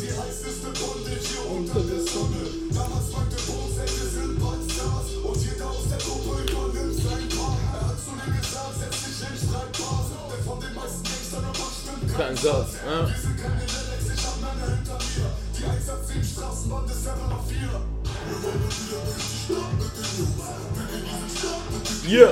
[1.50, 2.44] Unter der Sonne.
[2.70, 3.38] Damals fragte
[3.78, 5.10] welche sind Stars.
[5.24, 7.58] Und jeder aus der Gruppe übernimmt sein Part.
[7.74, 10.08] Er hat zu mir gesagt, setz dich hin, schreib Bars.
[10.30, 11.46] Denn von den meisten Gangstern
[11.82, 12.70] stimmt Kein Satz.
[12.86, 13.08] Ja.
[13.08, 15.30] Wir sind keine Relax, ich hab Männer hinter mir.
[15.58, 16.86] Die 187 Straßenbahn
[17.30, 17.74] noch vier.
[17.74, 20.46] Wir wollen wieder durch die Stadt mit den Jungs.
[20.78, 22.30] Wir gehen in die Stadt mit den Ja,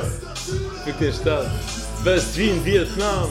[0.85, 1.49] fick den Stadt.
[2.03, 3.29] West Wien, Vietnam.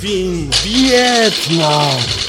[0.00, 0.48] Verfolgung.
[0.64, 2.19] West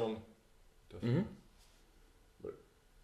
[0.00, 0.16] Annotation
[0.88, 1.24] dafür.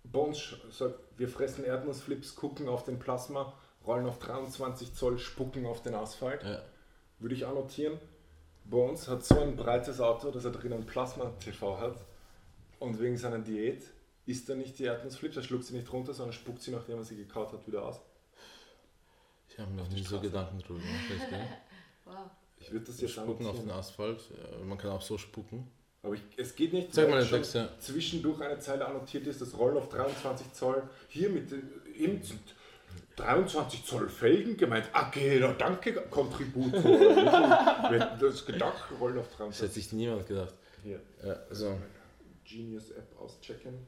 [0.05, 3.53] Bones sch- sagt, wir fressen Erdnussflips, gucken auf den Plasma,
[3.87, 6.43] rollen auf 23 Zoll, spucken auf den Asphalt.
[6.43, 6.63] Ja.
[7.19, 7.99] Würde ich annotieren.
[8.65, 11.97] Bones hat so ein breites Auto, dass er drinnen Plasma-TV hat.
[12.79, 13.85] Und wegen seiner Diät
[14.27, 17.05] isst er nicht die Erdnussflips, er schluckt sie nicht runter, sondern spuckt sie, nachdem er
[17.05, 18.01] sie gekaut hat, wieder aus.
[19.49, 21.33] Ich habe mir noch nie so Gedanken drüber gemacht.
[22.07, 22.15] Wow.
[22.59, 23.71] Ich würde das jetzt spucken auf den.
[23.71, 24.23] Asphalt.
[24.31, 25.71] Ja, man kann auch so spucken.
[26.03, 27.69] Aber ich, es geht nicht, weil mal den Text, ja.
[27.79, 30.83] zwischendurch eine Zeile annotiert ist, das Rollen auf 23 Zoll.
[31.09, 31.53] Hier mit
[31.95, 32.41] eben sind
[33.17, 34.89] 23 Zoll Felgen gemeint.
[34.93, 36.83] Ah, genau, danke, Kontributor.
[36.83, 38.89] Wer hätte das gedacht?
[38.99, 40.55] Rollen auf Das 23 hätte sich niemand gedacht.
[40.83, 41.79] Hier, Ja, so.
[42.45, 43.87] Genius App auschecken.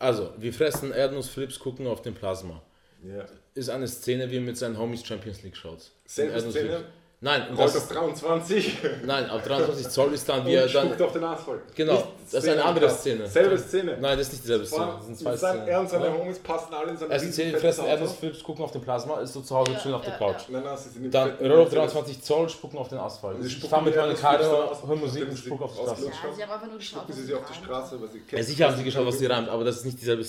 [0.00, 2.60] Also, wir fressen Erdnussflips, gucken auf den Plasma.
[3.02, 3.24] Ja.
[3.54, 5.90] Ist eine Szene, wie er mit seinen Homies Champions League schaut.
[6.06, 6.66] Selbe Erdnussflips.
[6.68, 6.84] Szene,
[7.24, 10.86] Nein, und das, auf 23 nein, auf 23 Zoll ist dann, wie er dann.
[10.88, 11.60] spuckt auf den Asphalt.
[11.76, 12.90] Genau, Nicht das ist Szene eine andere.
[12.90, 13.26] Szene.
[13.28, 13.98] Selbe Szene.
[14.00, 14.86] Nein, das ist nicht dieselbe Szene.
[14.96, 15.68] Das sind zwei Szenen.
[15.68, 16.12] Er und seine Ja.
[16.14, 17.90] Homies passen alle in seinem Erste Szene, fressen Auto.
[17.90, 20.42] Erdnussflips, gucken auf den Plasma, ist so zu Hause Ja, schön auf der ja, Couch.
[20.48, 21.92] Nein, nein, sie sind im Dann Roll auf Mercedes.
[21.92, 23.36] 23 Zoll, spucken auf den Asphalt.
[23.40, 26.04] Sie Ich spucken fahre mit meiner Karre, höre Musik und sie spuck auf die Straße.
[26.06, 27.54] Ja, sie haben einfach nur geschaut, Spucken was sie sie sie auf die.
[27.64, 30.00] Straße, weil sie Ja, sicher haben sie geschaut, was die reimt, aber das ist nicht
[30.00, 30.26] dieselbe.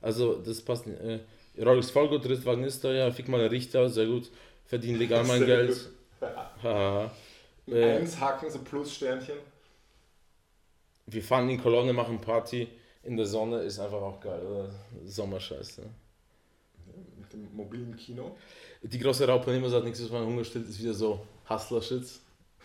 [0.00, 0.98] Also, das passt nicht.
[1.64, 4.30] Rolex Vollgut, Drittwagen ist da, ja, fick mal der Richter, sehr gut.
[4.66, 5.90] Verdiene legal mein Geld.
[6.62, 7.10] Haha.
[7.66, 9.36] Äh, Eins Haken, so Plus-Sternchen.
[11.06, 12.68] wir fahren in Kolonne, machen Party
[13.02, 14.70] in der Sonne, ist einfach auch geil, oder?
[15.04, 15.82] Sommerscheiße.
[17.18, 18.36] Mit dem mobilen Kino.
[18.82, 22.20] Die große Raupe immer sagt nichts, was man Hunger stillt, ist wieder so Hustler-Shit.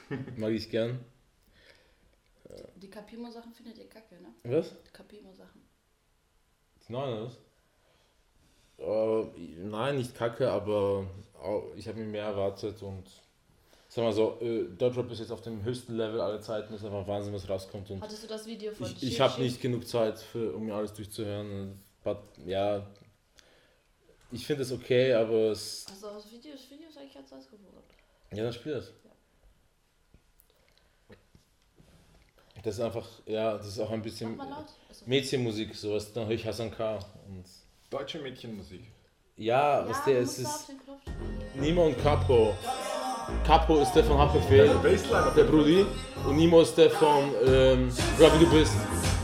[0.38, 1.00] Mag ich gern.
[2.76, 4.30] Die Capimo-Sachen findet ihr kacke, ne?
[4.44, 4.70] Was?
[4.70, 5.62] Die Capimo-Sachen.
[6.88, 7.38] Nein, was?
[8.78, 9.24] Äh,
[9.64, 11.06] nein, nicht kacke, aber
[11.76, 13.04] ich habe mir mehr erwartet und
[13.88, 17.08] sag mal so, äh, Deutschrap ist jetzt auf dem höchsten Level aller Zeiten, ist einfach
[17.08, 20.20] Wahnsinn, was rauskommt und Hattest du das Video von ich, ich habe nicht genug Zeit,
[20.20, 21.80] für, um mir alles durchzuhören.
[22.04, 22.86] But, ja,
[24.32, 25.86] ich finde es okay, aber es.
[25.90, 27.84] Also das Video, das Video ist eigentlich ganz ausgeworden.
[28.32, 28.92] Ja, dann spiel das.
[32.64, 34.40] Das ist einfach, ja, das ist auch ein bisschen.
[34.40, 36.12] Also, Mädchenmusik, sowas.
[36.12, 36.96] Dann höre ich Hassan K.
[37.28, 37.46] Und
[37.98, 38.82] Deutsche Mädchenmusik.
[39.38, 40.74] ja, ja, was der ist, ist.
[41.54, 42.54] Nimo und Capo.
[43.48, 45.44] Capo ist der von Haftbefehl, der Fall.
[45.46, 45.86] Brudi.
[46.28, 47.90] Und Nimo ist der von ähm,
[48.20, 48.74] Rap wie du bist.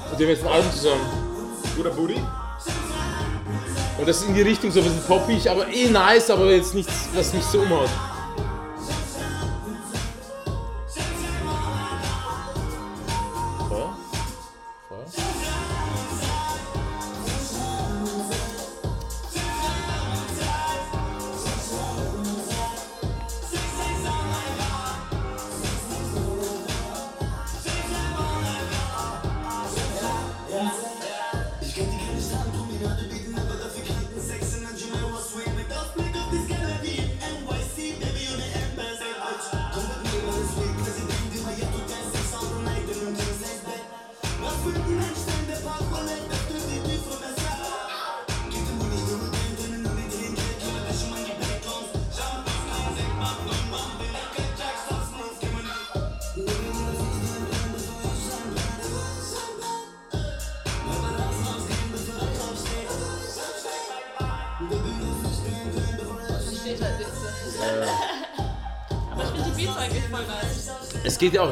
[0.09, 1.01] Und die haben jetzt ein Album zusammen.
[1.75, 2.15] Guter Booty.
[3.97, 6.73] Und das ist in die Richtung so ein bisschen poppig, aber eh nice, aber jetzt
[6.73, 7.89] nichts, was mich so umhaut.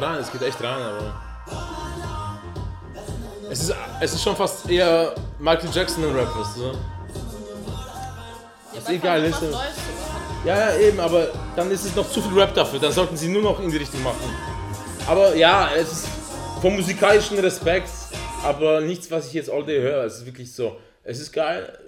[0.00, 1.20] auch rein, es geht echt rein, aber.
[3.50, 6.62] Es ist, es ist schon fast eher Michael Jackson in Rap, weißt du?
[6.62, 6.72] Ja,
[8.78, 9.76] ist man egal, ist was ja- Neues.
[10.44, 12.78] Ja, ja, eben, aber dann ist es noch zu viel Rap dafür.
[12.78, 14.34] Dann sollten sie nur noch in die Richtung machen.
[15.06, 16.08] Aber ja, es ist
[16.62, 17.90] vom musikalischen Respekt,
[18.42, 20.04] aber nichts, was ich jetzt all day höre.
[20.04, 20.78] Es ist wirklich so.
[21.02, 21.78] Es ist geil,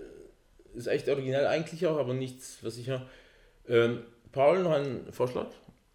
[0.75, 3.07] ist echt originell eigentlich auch, aber nichts, was ich höre.
[3.69, 4.03] Ähm,
[4.33, 5.47] Paul, noch ein Vorschlag?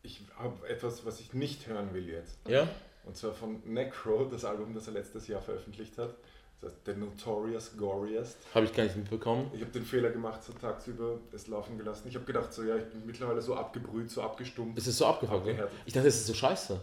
[0.08, 2.40] Ich habe etwas, was ich nicht hören will jetzt.
[2.48, 2.66] Ja?
[3.04, 6.16] Und zwar von Necro, das Album, das er letztes Jahr veröffentlicht hat.
[6.62, 8.38] Das heißt The Notorious Goriest.
[8.56, 9.52] Habe ich gar nicht mitbekommen.
[9.54, 12.08] Ich habe den Fehler gemacht, so tagsüber es laufen gelassen.
[12.08, 14.78] Ich habe gedacht, so ja, ich bin mittlerweile so abgebrüht, so abgestumpft.
[14.78, 15.68] Es ist so abgefuckt, ne?
[15.86, 16.80] Ich dachte, es ist so scheiße.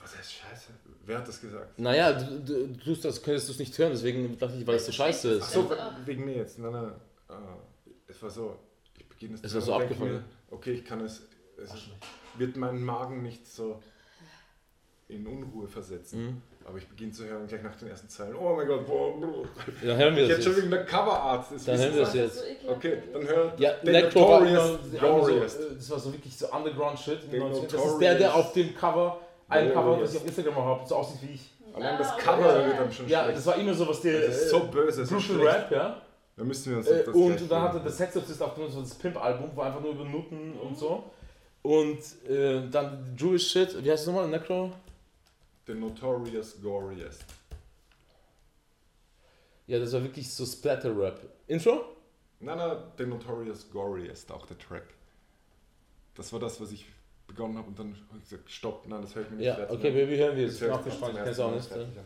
[0.00, 0.70] Was heißt Scheiße?
[1.04, 1.76] Wer hat das gesagt?
[1.76, 4.76] Naja, du, du, du tust das, könntest du es nicht hören, deswegen dachte ich, weil
[4.76, 5.52] es so scheiße Ach ist.
[5.52, 5.70] so,
[6.04, 6.58] wegen mir jetzt.
[6.60, 6.92] Nein, nein.
[7.28, 7.56] Ah,
[8.06, 8.56] es war so,
[8.96, 10.22] ich beginne es Es zu war so abgefuckt.
[10.50, 11.22] Okay, ich kann es,
[11.58, 11.72] es
[12.38, 13.80] wird meinen Magen nicht so
[15.08, 16.24] in Unruhe versetzen.
[16.26, 16.42] Mhm.
[16.64, 18.36] Aber ich beginne zu hören gleich nach den ersten Zeilen.
[18.36, 19.44] Oh mein Gott, boah, boah.
[19.82, 20.60] Dann hören wir ich das hätte schon jetzt.
[20.62, 21.46] wegen der Coverart.
[21.52, 22.44] Das Dann hören wir das jetzt.
[22.68, 25.56] Okay, dann hören Ja, Necro war immer, Notorious so, Glorious.
[25.56, 27.18] äh, das war so wirklich so Underground-Shit.
[27.72, 30.88] Das ist der, der auf dem Cover, ein Cover, das ich auf Instagram auch habe,
[30.88, 31.50] so aussieht wie ich.
[31.74, 32.16] Allein das.
[32.18, 33.38] Cover wird dann schon Ja, schlecht.
[33.38, 35.48] das war immer so, was der Das ist so böse, so Brutal.
[35.48, 36.02] Rap, ja.
[36.36, 38.94] Da müssen wir uns Äh, das gleich und dann hatte der Sexorcist auch so das
[38.94, 41.04] Pimp-Album, wo einfach nur über Nutten und so.
[41.62, 44.28] Und äh, dann Jewish Shit, wie heißt es nochmal?
[44.28, 44.72] Necro?
[45.66, 47.24] The Notorious Goriest.
[49.66, 51.20] Ja, das war wirklich so Splatter-Rap.
[51.46, 51.84] Intro?
[52.40, 54.82] Nein, nein, The Notorious Goriest, auch der Track.
[56.14, 56.86] Das war das, was ich
[57.26, 59.54] begonnen habe und dann habe ich gesagt, stopp, nein, das höre ich mir nicht Ja,
[59.54, 60.62] fertig okay, wir hören wir Jetzt es.
[60.62, 61.98] Ich bin es gespannt, ich kenn's auch ersten Mal nicht.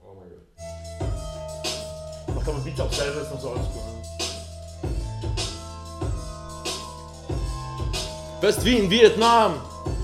[0.00, 2.36] Oh mein Gott.
[2.36, 3.97] Macht aber Beats auch selber, ist noch so oldschool.
[8.40, 9.54] West Wien, Vietnam.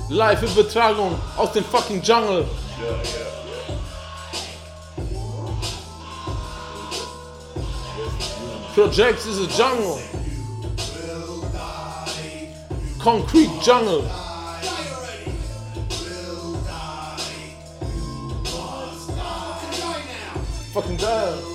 [0.09, 2.47] Live-Übertragung aus dem fucking Jungle.
[8.75, 10.01] Projects is a jungle.
[12.99, 14.03] Concrete jungle.
[20.73, 21.54] Fucking geil.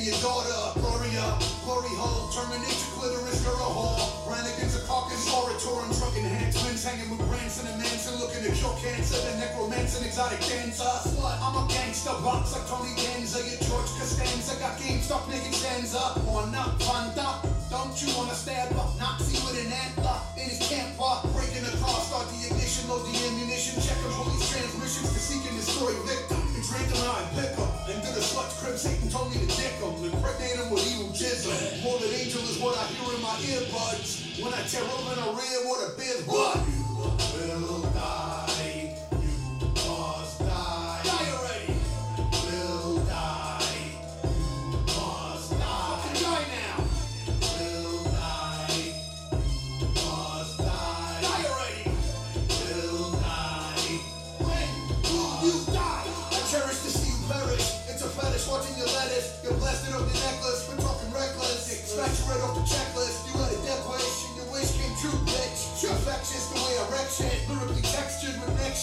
[0.00, 0.80] Penetrating your daughter.
[0.80, 4.30] Gloria, glory hole, terminate your clitoris, a whore.
[4.30, 6.84] Ran against a carcass, orator, and drunk enhancements.
[6.84, 9.16] Hanging with Branson and Manson, looking to cure cancer.
[9.16, 10.84] The necromancer, exotic dancer.
[10.84, 13.38] Slut, I'm a gangster, box like Tony Danza.
[13.44, 15.98] Your George Costanza got game stop making stanza.
[16.28, 17.46] On up, fund up.
[17.70, 18.98] Don't you wanna stab up?
[18.98, 21.22] Nazi with an antler in his camper.
[21.32, 23.80] Breaking the car, start the ignition, load the ammunition.
[23.80, 26.29] Checking police transmissions to seek and destroy victim.
[26.70, 27.66] Drink him and pick him.
[27.90, 29.90] And to the slut's crib, Satan told me to dick him.
[30.06, 31.82] Impregnate him with evil jism.
[31.82, 34.38] Morbid angel is what I hear in my earbuds.
[34.38, 36.62] When I tear over in a rear, what a biz blood.
[36.70, 38.39] You will die.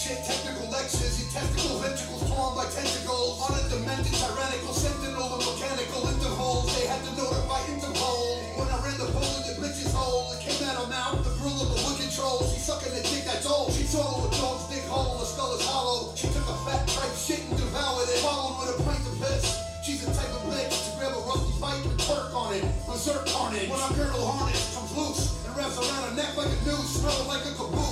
[0.08, 3.44] Technical lexes, the testicle ventricles torn by tentacles.
[3.44, 6.64] On a demented, tyrannical, sentinel, and mechanical intervals.
[6.72, 8.40] They had to notify Interpol.
[8.56, 11.36] When I ran the pole in the bitch's hole, it came out her mouth, the
[11.36, 12.40] grill of a wicked troll.
[12.48, 13.68] She sucking the dick that's old.
[13.76, 16.16] She swallowed a dog's dick hole, the skull is hollow.
[16.16, 19.60] She took a fat tripe shit and devoured it, followed with a pint of piss.
[19.84, 22.64] She's the type of bitch to grab a rusty pipe and twerk on it.
[22.88, 23.68] Berserk carnage.
[23.68, 27.28] When our girdle harness comes loose and wraps around her neck like a noose, smelling
[27.28, 27.87] like a caboose.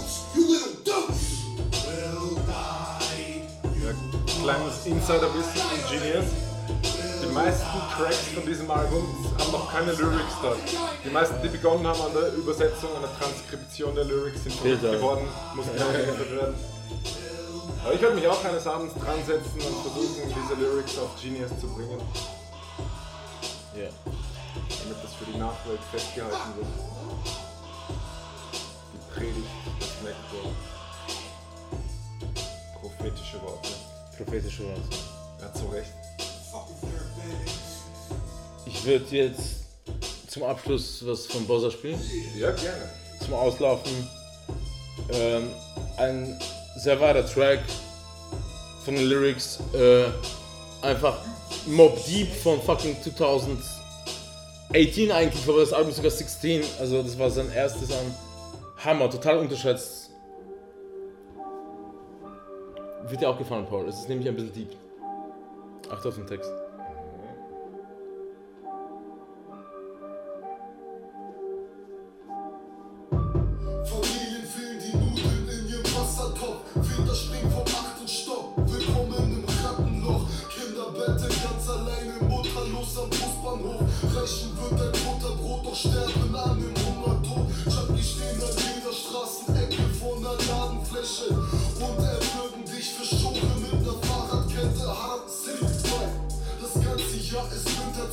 [4.46, 6.26] Kleines Insiderwissen von Genius.
[7.20, 7.66] Die meisten
[7.96, 9.02] Tracks von diesem Album
[9.40, 10.54] haben noch keine Lyrics da.
[11.04, 14.82] Die meisten, die begonnen haben an der Übersetzung, an der Transkription der Lyrics, sind verrückt
[14.82, 16.54] geworden, mussten nachgeändert werden.
[17.84, 21.50] Aber ich werde mich auch eines Abends dran setzen und versuchen, diese Lyrics auf Genius
[21.60, 22.00] zu bringen,
[23.74, 23.88] Ja.
[24.04, 26.68] damit das für die Nachwelt festgehalten wird.
[28.94, 29.50] Die Predigt
[29.80, 30.52] des Necro.
[32.80, 33.75] Prophetische Worte.
[34.16, 34.80] Prophetische Worte.
[35.40, 35.90] Ja, zu Recht.
[38.66, 39.40] Ich würde jetzt
[40.28, 42.00] zum Abschluss was von Bossa spielen.
[42.38, 42.90] Ja, gerne.
[43.24, 44.08] Zum Auslaufen.
[45.10, 45.50] Ähm,
[45.98, 46.38] ein
[46.76, 47.60] sehr weiter Track
[48.84, 49.58] von den Lyrics.
[49.74, 50.06] Äh,
[50.82, 51.18] einfach
[51.66, 56.62] Mob Deep von fucking 2018 eigentlich, aber das Album sogar 16.
[56.78, 58.14] Also das war sein erstes an
[58.84, 60.05] Hammer, total unterschätzt.
[63.08, 63.86] Wird dir auch gefallen, Paul.
[63.86, 64.70] Es ist nämlich ein bisschen deep.
[65.90, 66.50] Achte auf den Text.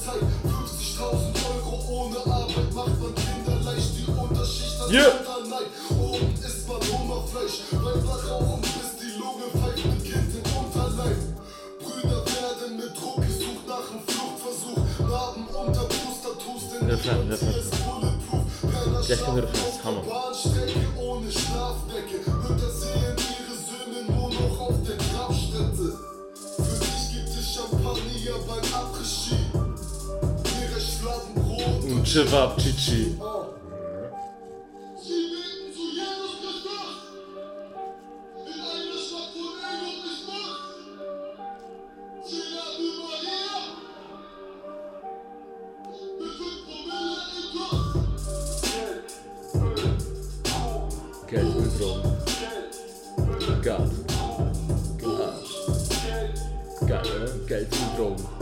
[0.04, 0.22] Ist Winterzeit.
[0.44, 5.12] 50.000 Euro ohne Arbeit macht man Kinder leicht die Unterschicht an Yeah.
[5.20, 5.68] Unterneid.
[5.90, 11.18] Oben isst man Hummerfleisch, weiter rauchen bis die Lunge pfeift mit Kind im Unterleib.
[11.80, 15.08] Brüder werden mit Druck gesucht nach einem Fluchtversuch.
[15.08, 17.50] Narben unter Brust-Tattoos, denn Refrain, Refrain.
[17.50, 18.46] ist bulletproof.
[18.62, 19.36] Penner schlafen das ist auf
[19.84, 22.18] der Bahnstrecke ohne Schlafdecke.
[22.30, 22.83] Mütter sehen
[32.14, 33.16] Żywa ptici.
[51.28, 51.56] Geld,
[53.64, 53.92] Geld,
[56.86, 58.33] Geld, Geld, Geld,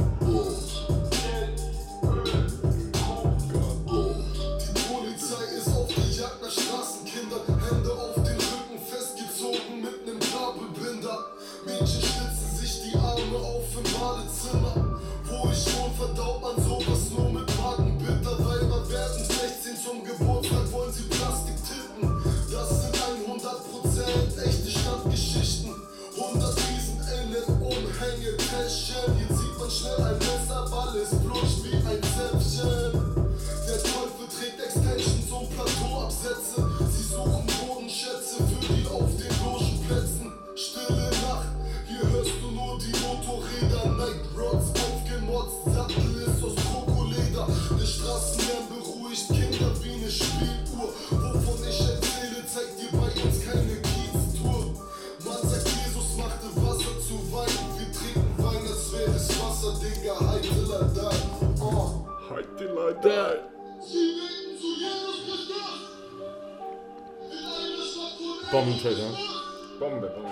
[68.51, 69.09] Bombentrack, ja?
[69.79, 70.29] Bombe, Bombe.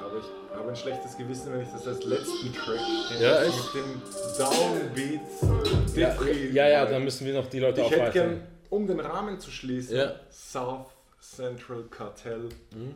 [0.00, 2.80] Aber ich habe ein schlechtes Gewissen, wenn ich das als letzten Track
[3.20, 3.74] Ja, echt?
[3.74, 4.02] mit dem
[4.38, 6.22] Downbeat Ja,
[6.52, 8.12] ja, ja, dann müssen wir noch die Leute Ich hätte aufweisen.
[8.30, 10.14] gern, um den Rahmen zu schließen, Ja.
[10.30, 10.86] South
[11.20, 12.94] Central Cartel, Mhm.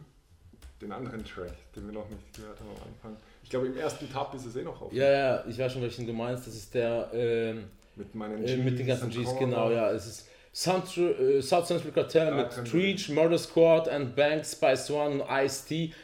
[0.83, 3.17] den anderen Track, den wir noch nicht gehört haben am Anfang.
[3.49, 4.93] Ich glaube, im ersten Tab ist es eh noch auf.
[4.93, 6.47] Ja, ja, ich weiß schon, welchen du meinst.
[6.47, 7.65] Das ist der ähm,
[7.97, 9.91] Mit meinen äh, mit den Gs ganzen Gs, genau, ja.
[9.91, 14.91] Es ist Central, äh, South Central Cartel Ah, mit Treach, Murder Squad and Bank, Spice
[14.91, 15.95] One und Ice-T.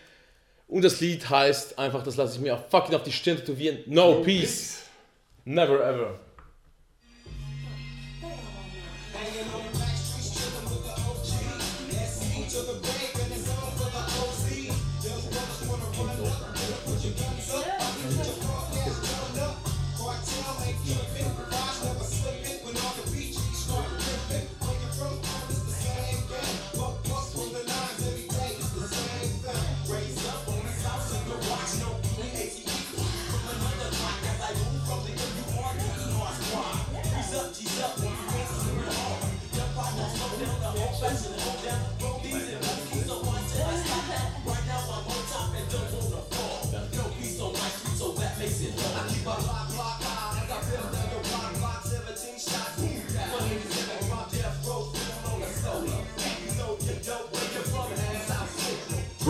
[0.69, 3.81] Und das Lied heißt einfach, das lasse ich mir auch fucking auf die Stirn tätowieren.
[3.85, 4.85] No, peace.
[5.45, 6.19] Never ever.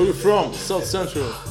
[0.05, 0.53] Where you from?
[0.53, 1.44] South Central.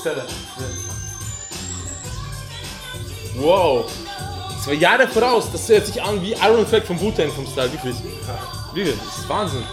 [0.00, 0.26] Stelle.
[3.36, 3.90] Wow.
[4.62, 5.50] Zwei Jahre voraus.
[5.50, 7.72] Das hört sich an wie Iron Flag vom Wu-Tang vom Style.
[7.72, 7.96] Wirklich.
[8.72, 8.96] Wirklich.
[8.96, 9.64] Das ist Wahnsinn.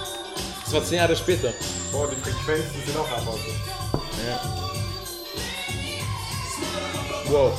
[0.63, 1.53] Das war zehn Jahre später.
[1.91, 3.39] Boah, die Frequenzen sind auch abgebaut.
[4.25, 4.39] Ja.
[7.29, 7.53] Wow.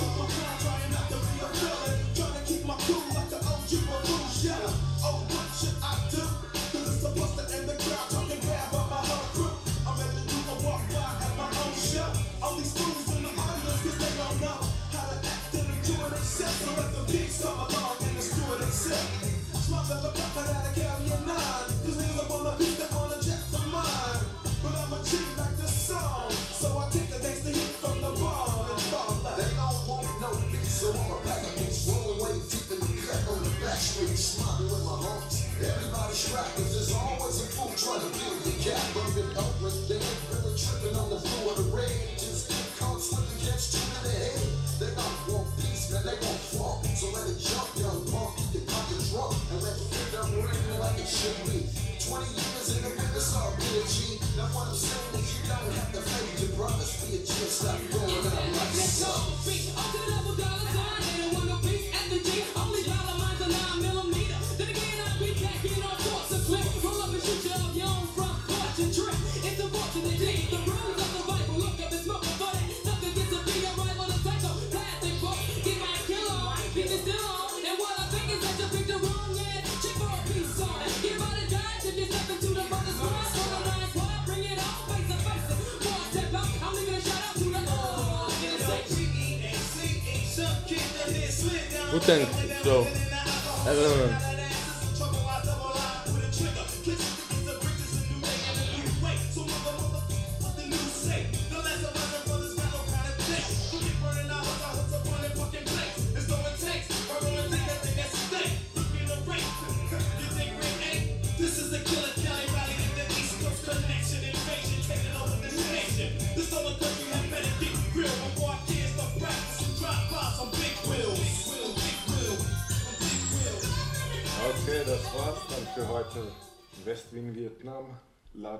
[37.82, 38.13] Wu-Tang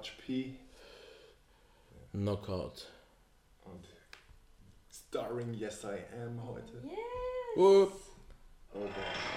[0.05, 0.59] Large P
[2.13, 2.89] Knockout.
[3.65, 3.87] und
[4.91, 6.83] Starring Yes I Am heute.
[7.57, 7.93] Whoop.
[8.75, 9.34] Okay.